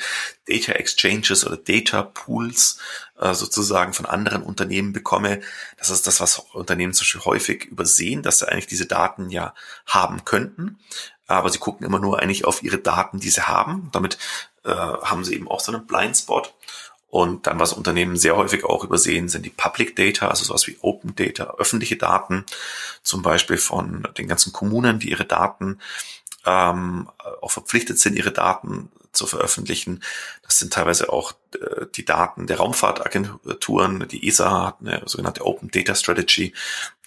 Data 0.47 0.73
Exchanges 0.73 1.47
oder 1.47 1.57
Data 1.57 2.03
Pools 2.03 2.77
äh, 3.19 3.33
sozusagen 3.33 3.91
von 3.93 4.05
anderen 4.05 4.43
Unternehmen 4.43 4.93
bekomme. 4.93 5.41
Das 5.79 5.89
ist 5.89 6.05
das, 6.05 6.21
was 6.21 6.37
Unternehmen 6.53 6.93
zum 6.93 7.05
Beispiel 7.05 7.25
häufig 7.25 7.65
übersehen, 7.65 8.21
dass 8.21 8.37
sie 8.37 8.47
eigentlich 8.47 8.67
diese 8.67 8.85
Daten 8.85 9.31
ja 9.31 9.55
haben 9.87 10.25
könnten. 10.25 10.77
Aber 11.25 11.49
sie 11.49 11.57
gucken 11.57 11.87
immer 11.87 11.99
nur 11.99 12.19
eigentlich 12.19 12.45
auf 12.45 12.61
ihre 12.61 12.77
Daten, 12.77 13.19
die 13.19 13.31
sie 13.31 13.41
haben. 13.41 13.89
Damit 13.91 14.19
äh, 14.63 14.69
haben 14.69 15.25
sie 15.25 15.33
eben 15.33 15.47
auch 15.47 15.59
so 15.59 15.71
einen 15.71 15.87
Blindspot. 15.87 16.53
Und 17.09 17.47
dann, 17.47 17.59
was 17.59 17.73
Unternehmen 17.73 18.17
sehr 18.17 18.35
häufig 18.35 18.65
auch 18.65 18.83
übersehen, 18.83 19.29
sind 19.29 19.45
die 19.45 19.49
Public 19.49 19.95
Data, 19.95 20.27
also 20.27 20.43
sowas 20.43 20.67
wie 20.67 20.77
Open 20.81 21.15
Data, 21.15 21.55
öffentliche 21.57 21.95
Daten, 21.95 22.45
zum 23.01 23.21
Beispiel 23.21 23.57
von 23.57 24.07
den 24.17 24.27
ganzen 24.27 24.51
Kommunen, 24.51 24.99
die 24.99 25.11
ihre 25.11 25.25
Daten 25.25 25.79
ähm, 26.45 27.09
auch 27.41 27.51
verpflichtet 27.51 27.99
sind, 27.99 28.15
ihre 28.17 28.31
Daten 28.31 28.89
zu 29.17 29.27
veröffentlichen. 29.27 30.03
Das 30.43 30.59
sind 30.59 30.71
teilweise 30.71 31.11
auch 31.11 31.33
äh, 31.55 31.85
die 31.95 32.05
Daten 32.05 32.47
der 32.47 32.57
Raumfahrtagenturen. 32.57 34.07
Die 34.07 34.27
ESA 34.27 34.67
hat 34.67 34.77
eine 34.79 35.01
sogenannte 35.05 35.45
Open 35.45 35.69
Data 35.69 35.95
Strategy, 35.95 36.53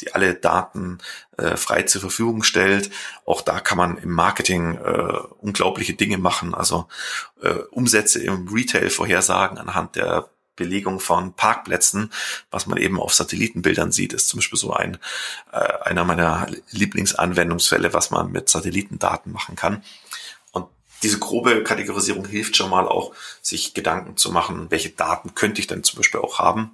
die 0.01 0.15
alle 0.15 0.35
Daten 0.35 0.99
äh, 1.39 1.57
frei 1.57 1.83
zur 1.85 2.03
Verfügung 2.03 2.43
stellt. 2.43 2.91
Auch 3.25 3.41
da 3.41 3.61
kann 3.61 3.79
man 3.79 3.97
im 3.97 4.11
Marketing 4.11 4.75
äh, 4.77 5.19
unglaubliche 5.39 5.95
Dinge 5.95 6.19
machen, 6.19 6.55
also 6.55 6.89
äh, 7.43 7.55
Umsätze 7.71 8.23
im 8.23 8.49
Retail 8.49 8.91
vorhersagen 8.91 9.57
anhand 9.57 9.97
der 9.97 10.29
Belegung 10.61 11.01
von 11.01 11.33
Parkplätzen, 11.33 12.13
was 12.51 12.67
man 12.67 12.77
eben 12.77 13.01
auf 13.01 13.15
Satellitenbildern 13.15 13.93
sieht, 13.93 14.13
ist 14.13 14.29
zum 14.29 14.39
Beispiel 14.39 14.59
so 14.59 14.75
ein 14.75 14.99
äh, 15.53 15.57
einer 15.57 16.05
meiner 16.05 16.49
Lieblingsanwendungsfälle, 16.71 17.95
was 17.95 18.11
man 18.11 18.31
mit 18.31 18.51
Satellitendaten 18.51 19.33
machen 19.33 19.57
kann. 19.57 19.83
Und 21.01 21.05
diese 21.05 21.19
grobe 21.19 21.63
Kategorisierung 21.63 22.27
hilft 22.27 22.57
schon 22.57 22.71
mal 22.71 22.87
auch, 22.87 23.15
sich 23.41 23.73
Gedanken 23.73 24.17
zu 24.17 24.31
machen, 24.31 24.71
welche 24.71 24.91
Daten 24.91 25.35
könnte 25.35 25.61
ich 25.61 25.67
denn 25.67 25.83
zum 25.83 25.97
Beispiel 25.97 26.21
auch 26.21 26.39
haben. 26.39 26.73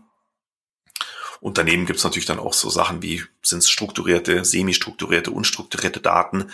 Unternehmen 1.41 1.87
gibt 1.87 1.99
es 1.99 2.05
natürlich 2.05 2.27
dann 2.27 2.39
auch 2.41 2.55
so 2.55 2.69
Sachen 2.71 3.03
wie, 3.03 3.23
sind 3.43 3.59
es 3.59 3.71
strukturierte, 3.71 4.45
semi-strukturierte, 4.45 5.31
unstrukturierte 5.31 6.01
Daten, 6.01 6.51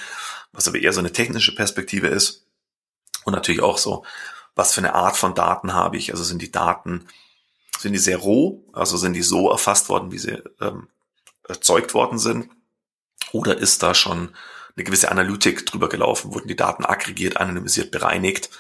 was 0.53 0.69
aber 0.69 0.81
eher 0.81 0.93
so 0.93 1.01
eine 1.01 1.13
technische 1.13 1.55
Perspektive 1.55 2.09
ist. 2.09 2.45
Und 3.25 3.33
natürlich 3.33 3.63
auch 3.63 3.79
so, 3.79 4.05
was 4.55 4.75
für 4.75 4.81
eine 4.81 4.95
Art 4.95 5.17
von 5.17 5.35
Daten 5.35 5.73
habe 5.73 5.97
ich? 5.97 6.11
Also 6.11 6.25
sind 6.25 6.43
die 6.43 6.53
Daten, 6.53 7.07
sind 7.79 7.93
die 7.93 7.99
sehr 7.99 8.19
roh, 8.19 8.65
also 8.73 8.97
sind 8.97 9.15
die 9.15 9.23
so 9.23 9.51
erfasst 9.51 9.89
worden, 9.89 10.13
wie 10.13 10.19
sie 10.19 10.43
ähm, 10.61 10.89
erzeugt 11.49 11.95
worden 11.95 12.19
sind? 12.19 12.51
Oder 13.31 13.57
ist 13.57 13.83
da 13.83 13.95
schon 13.95 14.35
eine 14.77 14.85
gewisse 14.85 15.11
Analytik 15.11 15.67
drüber 15.67 15.89
gelaufen, 15.89 16.33
wurden 16.35 16.49
die 16.49 16.57
Daten 16.57 16.85
aggregiert, 16.85 17.37
anonymisiert, 17.37 17.91
bereinigt? 17.91 18.51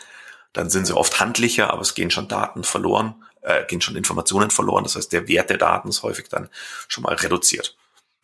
Dann 0.53 0.71
sind 0.71 0.87
sie 0.87 0.97
oft 0.97 1.21
handlicher, 1.21 1.71
aber 1.71 1.83
es 1.83 1.95
gehen 1.95 2.11
schon 2.11 2.29
Daten 2.29 2.65
verloren, 2.65 3.25
äh, 3.41 3.65
gehen 3.67 3.81
schon 3.81 3.97
Informationen 3.97 4.51
verloren. 4.51 4.85
Das 4.85 4.97
heißt, 4.97 5.13
der 5.13 5.29
Wert 5.29 5.51
der 5.51 5.59
Daten 5.59 5.89
ist 5.89 6.03
häufig 6.03 6.29
dann 6.29 6.49
schon 6.89 7.05
mal 7.05 7.15
reduziert. 7.15 7.77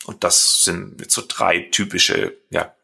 Und 0.04 0.24
das 0.24 0.64
sind 0.64 1.00
jetzt 1.00 1.14
so 1.14 1.22
drei 1.26 1.60
typische 1.70 2.36
ja, 2.50 2.74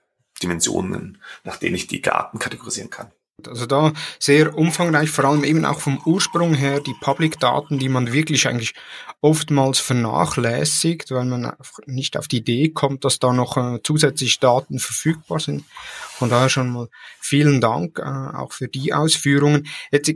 Dimensionen, 0.42 1.22
nach 1.44 1.56
denen 1.56 1.76
ich 1.76 1.86
die 1.86 2.02
Daten 2.02 2.38
kategorisieren 2.38 2.90
kann. 2.90 3.12
Also 3.46 3.66
da 3.66 3.92
sehr 4.20 4.56
umfangreich, 4.56 5.10
vor 5.10 5.24
allem 5.24 5.44
eben 5.44 5.64
auch 5.64 5.80
vom 5.80 6.00
Ursprung 6.06 6.54
her 6.54 6.80
die 6.80 6.94
Public-Daten, 7.00 7.78
die 7.78 7.88
man 7.88 8.12
wirklich 8.12 8.46
eigentlich 8.46 8.74
oftmals 9.20 9.80
vernachlässigt, 9.80 11.10
weil 11.10 11.24
man 11.24 11.52
nicht 11.86 12.16
auf 12.16 12.28
die 12.28 12.38
Idee 12.38 12.68
kommt, 12.68 13.04
dass 13.04 13.18
da 13.18 13.32
noch 13.32 13.56
äh, 13.56 13.80
zusätzlich 13.82 14.38
Daten 14.38 14.78
verfügbar 14.78 15.40
sind. 15.40 15.64
Von 16.10 16.30
daher 16.30 16.48
schon 16.48 16.70
mal 16.70 16.88
vielen 17.20 17.60
Dank 17.60 17.98
äh, 17.98 18.02
auch 18.02 18.52
für 18.52 18.68
die 18.68 18.92
Ausführungen. 18.92 19.66
Jetzt 19.90 20.12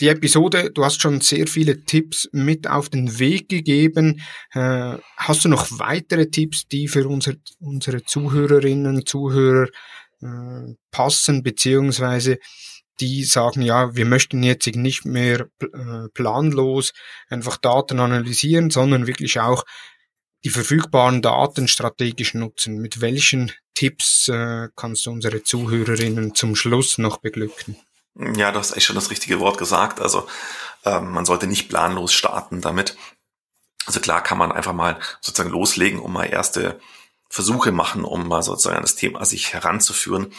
die 0.00 0.08
Episode, 0.08 0.70
du 0.72 0.84
hast 0.84 1.00
schon 1.00 1.20
sehr 1.20 1.46
viele 1.46 1.84
Tipps 1.84 2.28
mit 2.32 2.68
auf 2.68 2.88
den 2.88 3.18
Weg 3.18 3.48
gegeben. 3.48 4.20
Äh, 4.52 4.98
hast 5.16 5.44
du 5.44 5.48
noch 5.48 5.68
weitere 5.78 6.26
Tipps, 6.26 6.66
die 6.66 6.88
für 6.88 7.06
unser, 7.08 7.34
unsere 7.60 8.02
Zuhörerinnen, 8.02 9.06
Zuhörer 9.06 9.68
äh, 10.22 10.74
passen, 10.90 11.42
beziehungsweise 11.42 12.38
die 13.00 13.24
sagen, 13.24 13.62
ja, 13.62 13.94
wir 13.96 14.04
möchten 14.04 14.42
jetzt 14.42 14.66
nicht 14.66 15.04
mehr 15.04 15.48
äh, 15.60 16.08
planlos 16.14 16.92
einfach 17.28 17.56
Daten 17.56 18.00
analysieren, 18.00 18.70
sondern 18.70 19.06
wirklich 19.06 19.40
auch 19.40 19.64
die 20.44 20.50
verfügbaren 20.50 21.22
Daten 21.22 21.68
strategisch 21.68 22.34
nutzen. 22.34 22.78
Mit 22.78 23.00
welchen 23.00 23.52
Tipps 23.74 24.28
äh, 24.28 24.68
kannst 24.76 25.06
du 25.06 25.10
unsere 25.10 25.42
Zuhörerinnen 25.42 26.34
zum 26.34 26.56
Schluss 26.56 26.98
noch 26.98 27.18
beglücken? 27.18 27.76
Ja, 28.14 28.52
du 28.52 28.58
hast 28.58 28.72
eigentlich 28.72 28.84
schon 28.84 28.96
das 28.96 29.10
richtige 29.10 29.40
Wort 29.40 29.58
gesagt. 29.58 30.00
Also 30.00 30.26
ähm, 30.84 31.12
man 31.12 31.24
sollte 31.24 31.46
nicht 31.46 31.68
planlos 31.68 32.12
starten 32.12 32.60
damit. 32.60 32.96
Also 33.86 34.00
klar 34.00 34.22
kann 34.22 34.38
man 34.38 34.52
einfach 34.52 34.72
mal 34.74 35.00
sozusagen 35.20 35.50
loslegen, 35.50 35.98
um 35.98 36.12
mal 36.12 36.26
erste 36.26 36.78
Versuche 37.32 37.72
machen, 37.72 38.04
um 38.04 38.28
mal 38.28 38.42
sozusagen 38.42 38.76
an 38.76 38.82
das 38.82 38.94
Thema 38.94 39.24
sich 39.24 39.54
heranzuführen. 39.54 40.34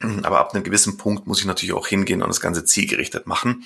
Aber 0.00 0.40
ab 0.40 0.52
einem 0.52 0.64
gewissen 0.64 0.96
Punkt 0.96 1.28
muss 1.28 1.38
ich 1.38 1.44
natürlich 1.44 1.74
auch 1.74 1.86
hingehen 1.86 2.22
und 2.22 2.28
das 2.28 2.40
Ganze 2.40 2.64
zielgerichtet 2.64 3.28
machen. 3.28 3.64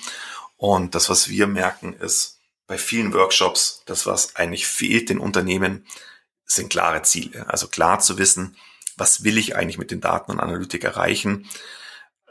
Und 0.55 0.93
das, 0.93 1.09
was 1.09 1.29
wir 1.29 1.47
merken, 1.47 1.93
ist 1.93 2.39
bei 2.67 2.77
vielen 2.77 3.11
Workshops, 3.15 3.81
das, 3.87 4.05
was 4.05 4.35
eigentlich 4.35 4.67
fehlt 4.67 5.09
den 5.09 5.17
Unternehmen, 5.17 5.87
sind 6.45 6.69
klare 6.69 7.01
Ziele. 7.01 7.49
Also 7.49 7.69
klar 7.69 8.01
zu 8.01 8.19
wissen, 8.19 8.55
was 8.97 9.23
will 9.23 9.39
ich 9.39 9.55
eigentlich 9.55 9.79
mit 9.79 9.89
den 9.89 9.99
Daten 9.99 10.31
und 10.31 10.39
Analytik 10.39 10.83
erreichen. 10.83 11.49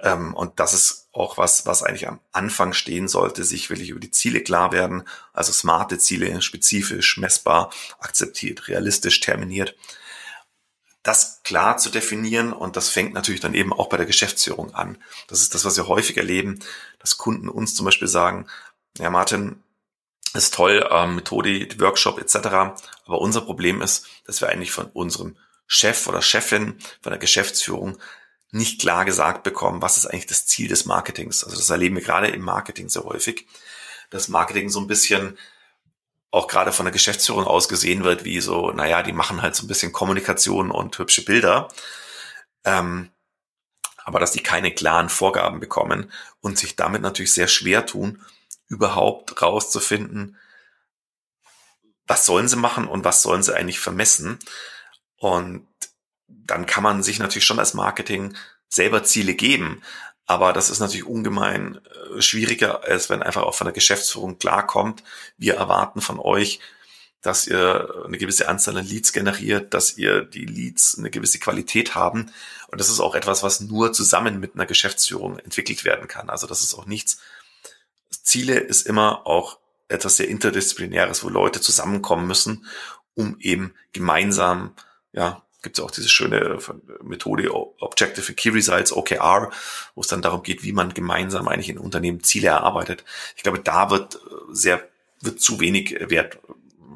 Ähm, 0.06 0.34
und 0.34 0.60
das 0.60 0.72
ist 0.72 1.08
auch 1.12 1.36
was, 1.36 1.66
was 1.66 1.82
eigentlich 1.82 2.06
am 2.06 2.20
Anfang 2.30 2.72
stehen 2.72 3.08
sollte, 3.08 3.42
sich 3.42 3.70
wirklich 3.70 3.90
über 3.90 3.98
die 3.98 4.12
Ziele 4.12 4.40
klar 4.40 4.70
werden. 4.70 5.02
Also 5.32 5.52
smarte 5.52 5.98
Ziele, 5.98 6.40
spezifisch, 6.42 7.18
messbar, 7.18 7.72
akzeptiert, 7.98 8.68
realistisch, 8.68 9.18
terminiert. 9.18 9.74
Das 11.02 11.40
klar 11.42 11.76
zu 11.78 11.90
definieren 11.90 12.52
und 12.52 12.76
das 12.76 12.88
fängt 12.88 13.14
natürlich 13.14 13.40
dann 13.40 13.54
eben 13.54 13.72
auch 13.72 13.88
bei 13.88 13.96
der 13.96 14.06
Geschäftsführung 14.06 14.74
an. 14.74 14.98
Das 15.26 15.42
ist 15.42 15.54
das, 15.54 15.64
was 15.64 15.76
wir 15.76 15.88
häufig 15.88 16.16
erleben, 16.16 16.60
dass 17.00 17.18
Kunden 17.18 17.48
uns 17.48 17.74
zum 17.74 17.84
Beispiel 17.84 18.08
sagen, 18.08 18.46
ja 18.98 19.10
Martin, 19.10 19.62
ist 20.34 20.54
toll, 20.54 20.86
ähm, 20.90 21.16
Methode, 21.16 21.68
Workshop 21.80 22.20
etc. 22.20 22.36
Aber 23.06 23.20
unser 23.20 23.40
Problem 23.40 23.82
ist, 23.82 24.06
dass 24.26 24.40
wir 24.40 24.50
eigentlich 24.50 24.72
von 24.72 24.86
unserem 24.86 25.36
Chef 25.66 26.06
oder 26.06 26.22
Chefin, 26.22 26.78
von 27.00 27.10
der 27.10 27.18
Geschäftsführung 27.18 27.98
nicht 28.56 28.80
klar 28.80 29.04
gesagt 29.04 29.42
bekommen, 29.42 29.82
was 29.82 29.96
ist 29.96 30.06
eigentlich 30.06 30.26
das 30.26 30.46
Ziel 30.46 30.68
des 30.68 30.86
Marketings. 30.86 31.44
Also 31.44 31.56
das 31.56 31.70
erleben 31.70 31.96
wir 31.96 32.02
gerade 32.02 32.28
im 32.28 32.42
Marketing 32.42 32.88
sehr 32.88 33.04
häufig, 33.04 33.46
dass 34.10 34.28
Marketing 34.28 34.68
so 34.68 34.80
ein 34.80 34.86
bisschen 34.86 35.38
auch 36.30 36.48
gerade 36.48 36.72
von 36.72 36.84
der 36.84 36.92
Geschäftsführung 36.92 37.44
aus 37.44 37.68
gesehen 37.68 38.04
wird, 38.04 38.24
wie 38.24 38.40
so, 38.40 38.70
naja, 38.72 39.02
die 39.02 39.12
machen 39.12 39.42
halt 39.42 39.54
so 39.54 39.64
ein 39.64 39.68
bisschen 39.68 39.92
Kommunikation 39.92 40.70
und 40.70 40.98
hübsche 40.98 41.24
Bilder. 41.24 41.68
Ähm, 42.64 43.10
aber 44.04 44.20
dass 44.20 44.32
die 44.32 44.42
keine 44.42 44.72
klaren 44.72 45.08
Vorgaben 45.08 45.60
bekommen 45.60 46.10
und 46.40 46.58
sich 46.58 46.76
damit 46.76 47.02
natürlich 47.02 47.32
sehr 47.32 47.48
schwer 47.48 47.86
tun, 47.86 48.22
überhaupt 48.68 49.40
rauszufinden, 49.42 50.36
was 52.06 52.26
sollen 52.26 52.48
sie 52.48 52.56
machen 52.56 52.86
und 52.86 53.04
was 53.04 53.22
sollen 53.22 53.42
sie 53.42 53.54
eigentlich 53.54 53.80
vermessen. 53.80 54.38
Und 55.18 55.66
dann 56.28 56.66
kann 56.66 56.82
man 56.82 57.02
sich 57.02 57.18
natürlich 57.18 57.44
schon 57.44 57.58
als 57.58 57.74
Marketing 57.74 58.34
selber 58.68 59.04
Ziele 59.04 59.34
geben. 59.34 59.82
Aber 60.26 60.52
das 60.52 60.70
ist 60.70 60.80
natürlich 60.80 61.06
ungemein 61.06 61.80
äh, 62.16 62.20
schwieriger, 62.20 62.82
als 62.84 63.10
wenn 63.10 63.22
einfach 63.22 63.42
auch 63.42 63.54
von 63.54 63.66
der 63.66 63.74
Geschäftsführung 63.74 64.38
klarkommt, 64.38 65.04
wir 65.38 65.54
erwarten 65.54 66.00
von 66.00 66.18
euch, 66.18 66.60
dass 67.22 67.46
ihr 67.46 68.04
eine 68.06 68.18
gewisse 68.18 68.48
Anzahl 68.48 68.76
an 68.76 68.86
Leads 68.86 69.12
generiert, 69.12 69.74
dass 69.74 69.98
ihr 69.98 70.22
die 70.22 70.44
Leads 70.44 70.98
eine 70.98 71.10
gewisse 71.10 71.38
Qualität 71.38 71.94
haben. 71.94 72.32
Und 72.68 72.80
das 72.80 72.88
ist 72.88 73.00
auch 73.00 73.14
etwas, 73.14 73.42
was 73.42 73.60
nur 73.60 73.92
zusammen 73.92 74.38
mit 74.38 74.54
einer 74.54 74.66
Geschäftsführung 74.66 75.38
entwickelt 75.38 75.84
werden 75.84 76.08
kann. 76.08 76.30
Also 76.30 76.46
das 76.46 76.62
ist 76.62 76.74
auch 76.74 76.86
nichts. 76.86 77.18
Ziele 78.10 78.58
ist 78.58 78.86
immer 78.86 79.26
auch 79.26 79.58
etwas 79.88 80.16
sehr 80.16 80.28
interdisziplinäres, 80.28 81.24
wo 81.24 81.28
Leute 81.28 81.60
zusammenkommen 81.60 82.26
müssen 82.26 82.66
um 83.16 83.38
eben 83.40 83.74
gemeinsam, 83.92 84.74
ja, 85.12 85.42
gibt 85.62 85.78
es 85.78 85.84
auch 85.84 85.90
diese 85.90 86.08
schöne 86.08 86.58
Methode 87.02 87.52
Objective 87.52 88.32
Key 88.34 88.50
Results, 88.50 88.92
OKR, 88.92 89.50
wo 89.94 90.00
es 90.00 90.06
dann 90.06 90.22
darum 90.22 90.42
geht, 90.42 90.62
wie 90.62 90.72
man 90.72 90.94
gemeinsam 90.94 91.48
eigentlich 91.48 91.70
in 91.70 91.78
Unternehmen 91.78 92.22
Ziele 92.22 92.48
erarbeitet. 92.48 93.04
Ich 93.36 93.42
glaube, 93.42 93.58
da 93.58 93.90
wird 93.90 94.18
sehr, 94.50 94.88
wird 95.20 95.40
zu 95.40 95.60
wenig 95.60 95.96
Wert 96.08 96.38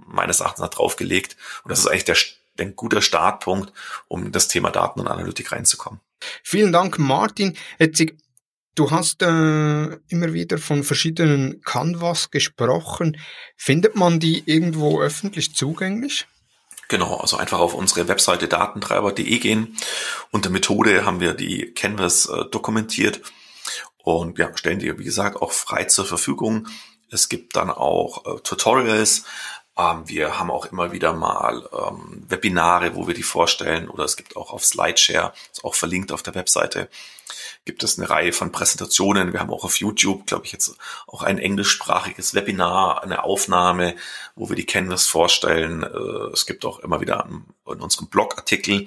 meines 0.07 0.41
Erachtens 0.41 0.61
nach 0.61 0.71
draufgelegt. 0.71 1.37
Und 1.65 1.71
das 1.71 1.81
ist 1.81 1.87
eigentlich 1.87 2.05
der, 2.05 2.17
ein 2.67 2.77
guter 2.77 3.03
Startpunkt, 3.03 3.73
um 4.09 4.33
das 4.33 4.49
Thema 4.49 4.71
Daten 4.71 5.01
und 5.01 5.09
Analytik 5.09 5.53
reinzukommen. 5.53 6.01
Vielen 6.43 6.73
Dank, 6.73 6.99
Martin. 6.99 7.57
Jetzt, 7.79 8.05
du 8.75 8.91
hast 8.91 9.23
äh, 9.23 9.27
immer 9.27 10.33
wieder 10.33 10.59
von 10.59 10.85
verschiedenen 10.85 11.63
Canvas 11.63 12.31
gesprochen. 12.31 13.19
Findet 13.57 13.97
man 13.97 14.21
die 14.21 14.43
irgendwo 14.47 15.01
öffentlich 15.01 15.55
zugänglich? 15.55 16.27
Genau, 16.91 17.19
also 17.19 17.37
einfach 17.37 17.61
auf 17.61 17.75
unsere 17.75 18.09
Webseite 18.09 18.49
datentreiber.de 18.49 19.39
gehen. 19.39 19.77
Unter 20.33 20.51
Methode 20.51 21.05
haben 21.07 21.21
wir 21.21 21.35
die 21.35 21.73
Canvas 21.73 22.27
äh, 22.27 22.47
dokumentiert 22.47 23.21
und 23.99 24.37
ja, 24.39 24.51
stellen 24.57 24.81
die, 24.81 24.99
wie 24.99 25.05
gesagt, 25.05 25.41
auch 25.41 25.53
frei 25.53 25.85
zur 25.85 26.05
Verfügung. 26.05 26.67
Es 27.09 27.29
gibt 27.29 27.55
dann 27.55 27.71
auch 27.71 28.27
äh, 28.27 28.41
Tutorials. 28.41 29.23
Ähm, 29.79 30.03
wir 30.09 30.41
haben 30.41 30.51
auch 30.51 30.67
immer 30.67 30.91
wieder 30.91 31.13
mal 31.13 31.65
ähm, 31.73 32.25
Webinare, 32.29 32.97
wo 32.97 33.07
wir 33.07 33.15
die 33.15 33.23
vorstellen 33.23 33.89
oder 33.89 34.03
es 34.03 34.17
gibt 34.17 34.37
auch 34.37 34.53
auf 34.53 34.65
Slideshare, 34.65 35.33
ist 35.53 35.65
auch 35.65 35.77
verlinkt 35.77 36.11
auf 36.11 36.25
der 36.25 36.35
Webseite, 36.35 36.89
gibt 37.65 37.83
es 37.83 37.99
eine 37.99 38.11
Reihe 38.11 38.33
von 38.33 38.53
Präsentationen. 38.53 39.33
Wir 39.33 39.41
haben 39.41 39.51
auch 39.51 39.65
auf 39.65 39.77
YouTube, 39.77 40.27
glaube 40.27 40.47
ich, 40.47 40.53
jetzt 40.53 40.77
auch 41.07 41.23
ein 41.23 41.39
englischsprachiges 41.39 42.35
Webinar, 42.35 43.03
eine 43.03 43.25
Aufnahme, 43.25 43.95
wo 44.35 44.49
wir 44.49 44.57
die 44.57 44.67
Canvas 44.67 45.07
vorstellen. 45.07 45.83
Äh, 45.83 46.33
es 46.33 46.47
gibt 46.47 46.65
auch 46.65 46.81
immer 46.81 47.01
wieder 47.01 47.29
in 47.67 47.81
unserem 47.81 48.09
Blogartikel. 48.09 48.87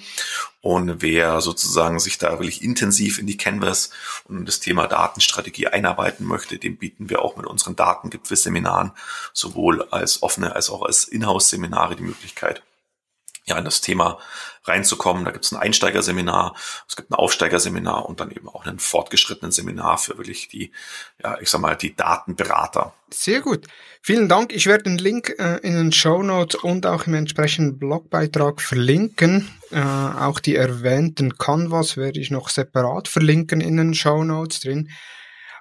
Und 0.61 1.01
wer 1.01 1.41
sozusagen 1.41 1.99
sich 1.99 2.17
da 2.17 2.31
wirklich 2.31 2.61
intensiv 2.61 3.19
in 3.19 3.27
die 3.27 3.37
Canvas 3.37 3.89
und 4.25 4.45
das 4.45 4.59
Thema 4.59 4.87
Datenstrategie 4.87 5.67
einarbeiten 5.67 6.25
möchte, 6.25 6.57
dem 6.57 6.77
bieten 6.77 7.09
wir 7.09 7.21
auch 7.21 7.35
mit 7.35 7.45
unseren 7.45 7.75
Datengipfelseminaren 7.75 8.91
sowohl 9.33 9.83
als 9.91 10.23
offene 10.23 10.55
als 10.55 10.69
auch 10.69 10.83
als 10.83 11.03
Inhouse-Seminare 11.05 11.95
die 11.95 12.03
Möglichkeit 12.03 12.63
ja, 13.45 13.57
in 13.57 13.65
das 13.65 13.81
Thema 13.81 14.19
reinzukommen. 14.65 15.25
Da 15.25 15.31
gibt 15.31 15.45
es 15.45 15.51
ein 15.51 15.57
Einsteigerseminar, 15.57 16.55
es 16.87 16.95
gibt 16.95 17.11
ein 17.11 17.15
Aufsteigerseminar 17.15 18.05
und 18.07 18.19
dann 18.19 18.31
eben 18.31 18.47
auch 18.47 18.65
ein 18.65 18.79
fortgeschrittenen 18.79 19.51
Seminar 19.51 19.97
für 19.97 20.17
wirklich 20.17 20.47
die, 20.47 20.71
ja, 21.21 21.37
ich 21.39 21.49
sag 21.49 21.61
mal, 21.61 21.75
die 21.75 21.95
Datenberater. 21.95 22.93
Sehr 23.09 23.41
gut. 23.41 23.67
Vielen 24.01 24.27
Dank. 24.27 24.53
Ich 24.53 24.65
werde 24.65 24.83
den 24.83 24.97
Link 24.97 25.35
äh, 25.37 25.57
in 25.57 25.75
den 25.75 25.91
Show 25.91 26.23
Notes 26.23 26.55
und 26.55 26.85
auch 26.85 27.07
im 27.07 27.13
entsprechenden 27.13 27.77
Blogbeitrag 27.77 28.61
verlinken. 28.61 29.49
Äh, 29.71 29.81
auch 29.81 30.39
die 30.39 30.55
erwähnten 30.55 31.37
Canvas 31.37 31.97
werde 31.97 32.19
ich 32.19 32.31
noch 32.31 32.49
separat 32.49 33.07
verlinken 33.07 33.61
in 33.61 33.77
den 33.77 33.93
Show 33.93 34.23
Notes 34.23 34.61
drin. 34.61 34.89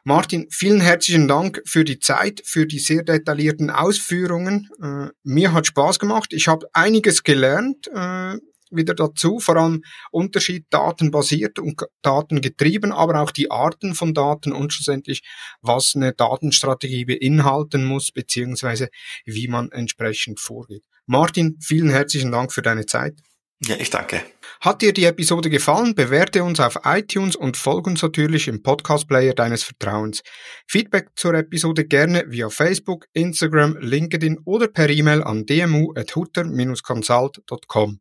Martin, 0.05 0.49
vielen 0.51 0.81
herzlichen 0.81 1.29
Dank 1.29 1.63
für 1.65 1.85
die 1.85 2.01
Zeit, 2.01 2.43
für 2.45 2.67
die 2.67 2.81
sehr 2.81 3.05
detaillierten 3.05 3.71
Ausführungen. 3.71 4.69
Äh, 4.83 5.11
mir 5.23 5.53
hat 5.53 5.69
Spaß 5.69 6.01
gemacht. 6.01 6.33
Ich 6.33 6.49
habe 6.49 6.67
einiges 6.73 7.23
gelernt 7.23 7.87
äh, 7.87 8.37
wieder 8.73 8.95
dazu, 8.95 9.39
vor 9.39 9.57
allem 9.57 9.85
Unterschied 10.11 10.67
datenbasiert 10.71 11.61
und 11.61 11.81
datengetrieben, 12.03 12.91
aber 12.91 13.21
auch 13.21 13.31
die 13.31 13.53
Arten 13.53 13.95
von 13.95 14.13
Daten 14.13 14.51
und 14.51 14.73
schlussendlich, 14.73 15.23
was 15.61 15.95
eine 15.95 16.13
Datenstrategie 16.13 17.05
beinhalten 17.05 17.85
muss, 17.85 18.11
beziehungsweise 18.11 18.89
wie 19.25 19.47
man 19.47 19.71
entsprechend 19.71 20.41
vorgeht. 20.41 20.83
Martin, 21.07 21.59
vielen 21.61 21.91
herzlichen 21.91 22.33
Dank 22.33 22.53
für 22.53 22.63
deine 22.63 22.87
Zeit. 22.87 23.21
Ja, 23.65 23.77
ich 23.79 23.91
danke. 23.91 24.23
Hat 24.61 24.83
dir 24.83 24.93
die 24.93 25.05
Episode 25.05 25.49
gefallen, 25.51 25.95
bewerte 25.95 26.43
uns 26.43 26.59
auf 26.59 26.81
iTunes 26.85 27.37
und 27.37 27.57
folge 27.57 27.91
uns 27.91 28.03
natürlich 28.03 28.49
im 28.49 28.61
Podcast-Player 28.63 29.35
deines 29.35 29.63
Vertrauens. 29.63 30.23
Feedback 30.69 31.11
zur 31.15 31.35
Episode 31.35 31.85
gerne 31.85 32.25
via 32.29 32.51
Facebook, 32.51 33.07
Instagram, 33.13 33.77
LinkedIn 33.81 34.41
oder 34.45 34.67
per 34.67 34.91
E-Mail 34.91 35.23
an 35.23 35.47
dmu.hutter-consult.com. 35.47 38.01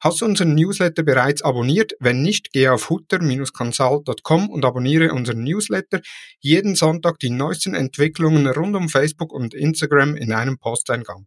Hast 0.00 0.20
du 0.20 0.24
unseren 0.24 0.54
Newsletter 0.54 1.02
bereits 1.02 1.42
abonniert? 1.42 1.92
Wenn 2.00 2.22
nicht, 2.22 2.52
geh 2.52 2.68
auf 2.68 2.90
hutter-consult.com 2.90 4.50
und 4.50 4.64
abonniere 4.64 5.12
unseren 5.12 5.44
Newsletter. 5.44 6.00
Jeden 6.40 6.74
Sonntag 6.74 7.18
die 7.18 7.30
neuesten 7.30 7.74
Entwicklungen 7.74 8.46
rund 8.46 8.74
um 8.74 8.88
Facebook 8.88 9.32
und 9.32 9.54
Instagram 9.54 10.16
in 10.16 10.32
einem 10.32 10.58
Posteingang. 10.58 11.26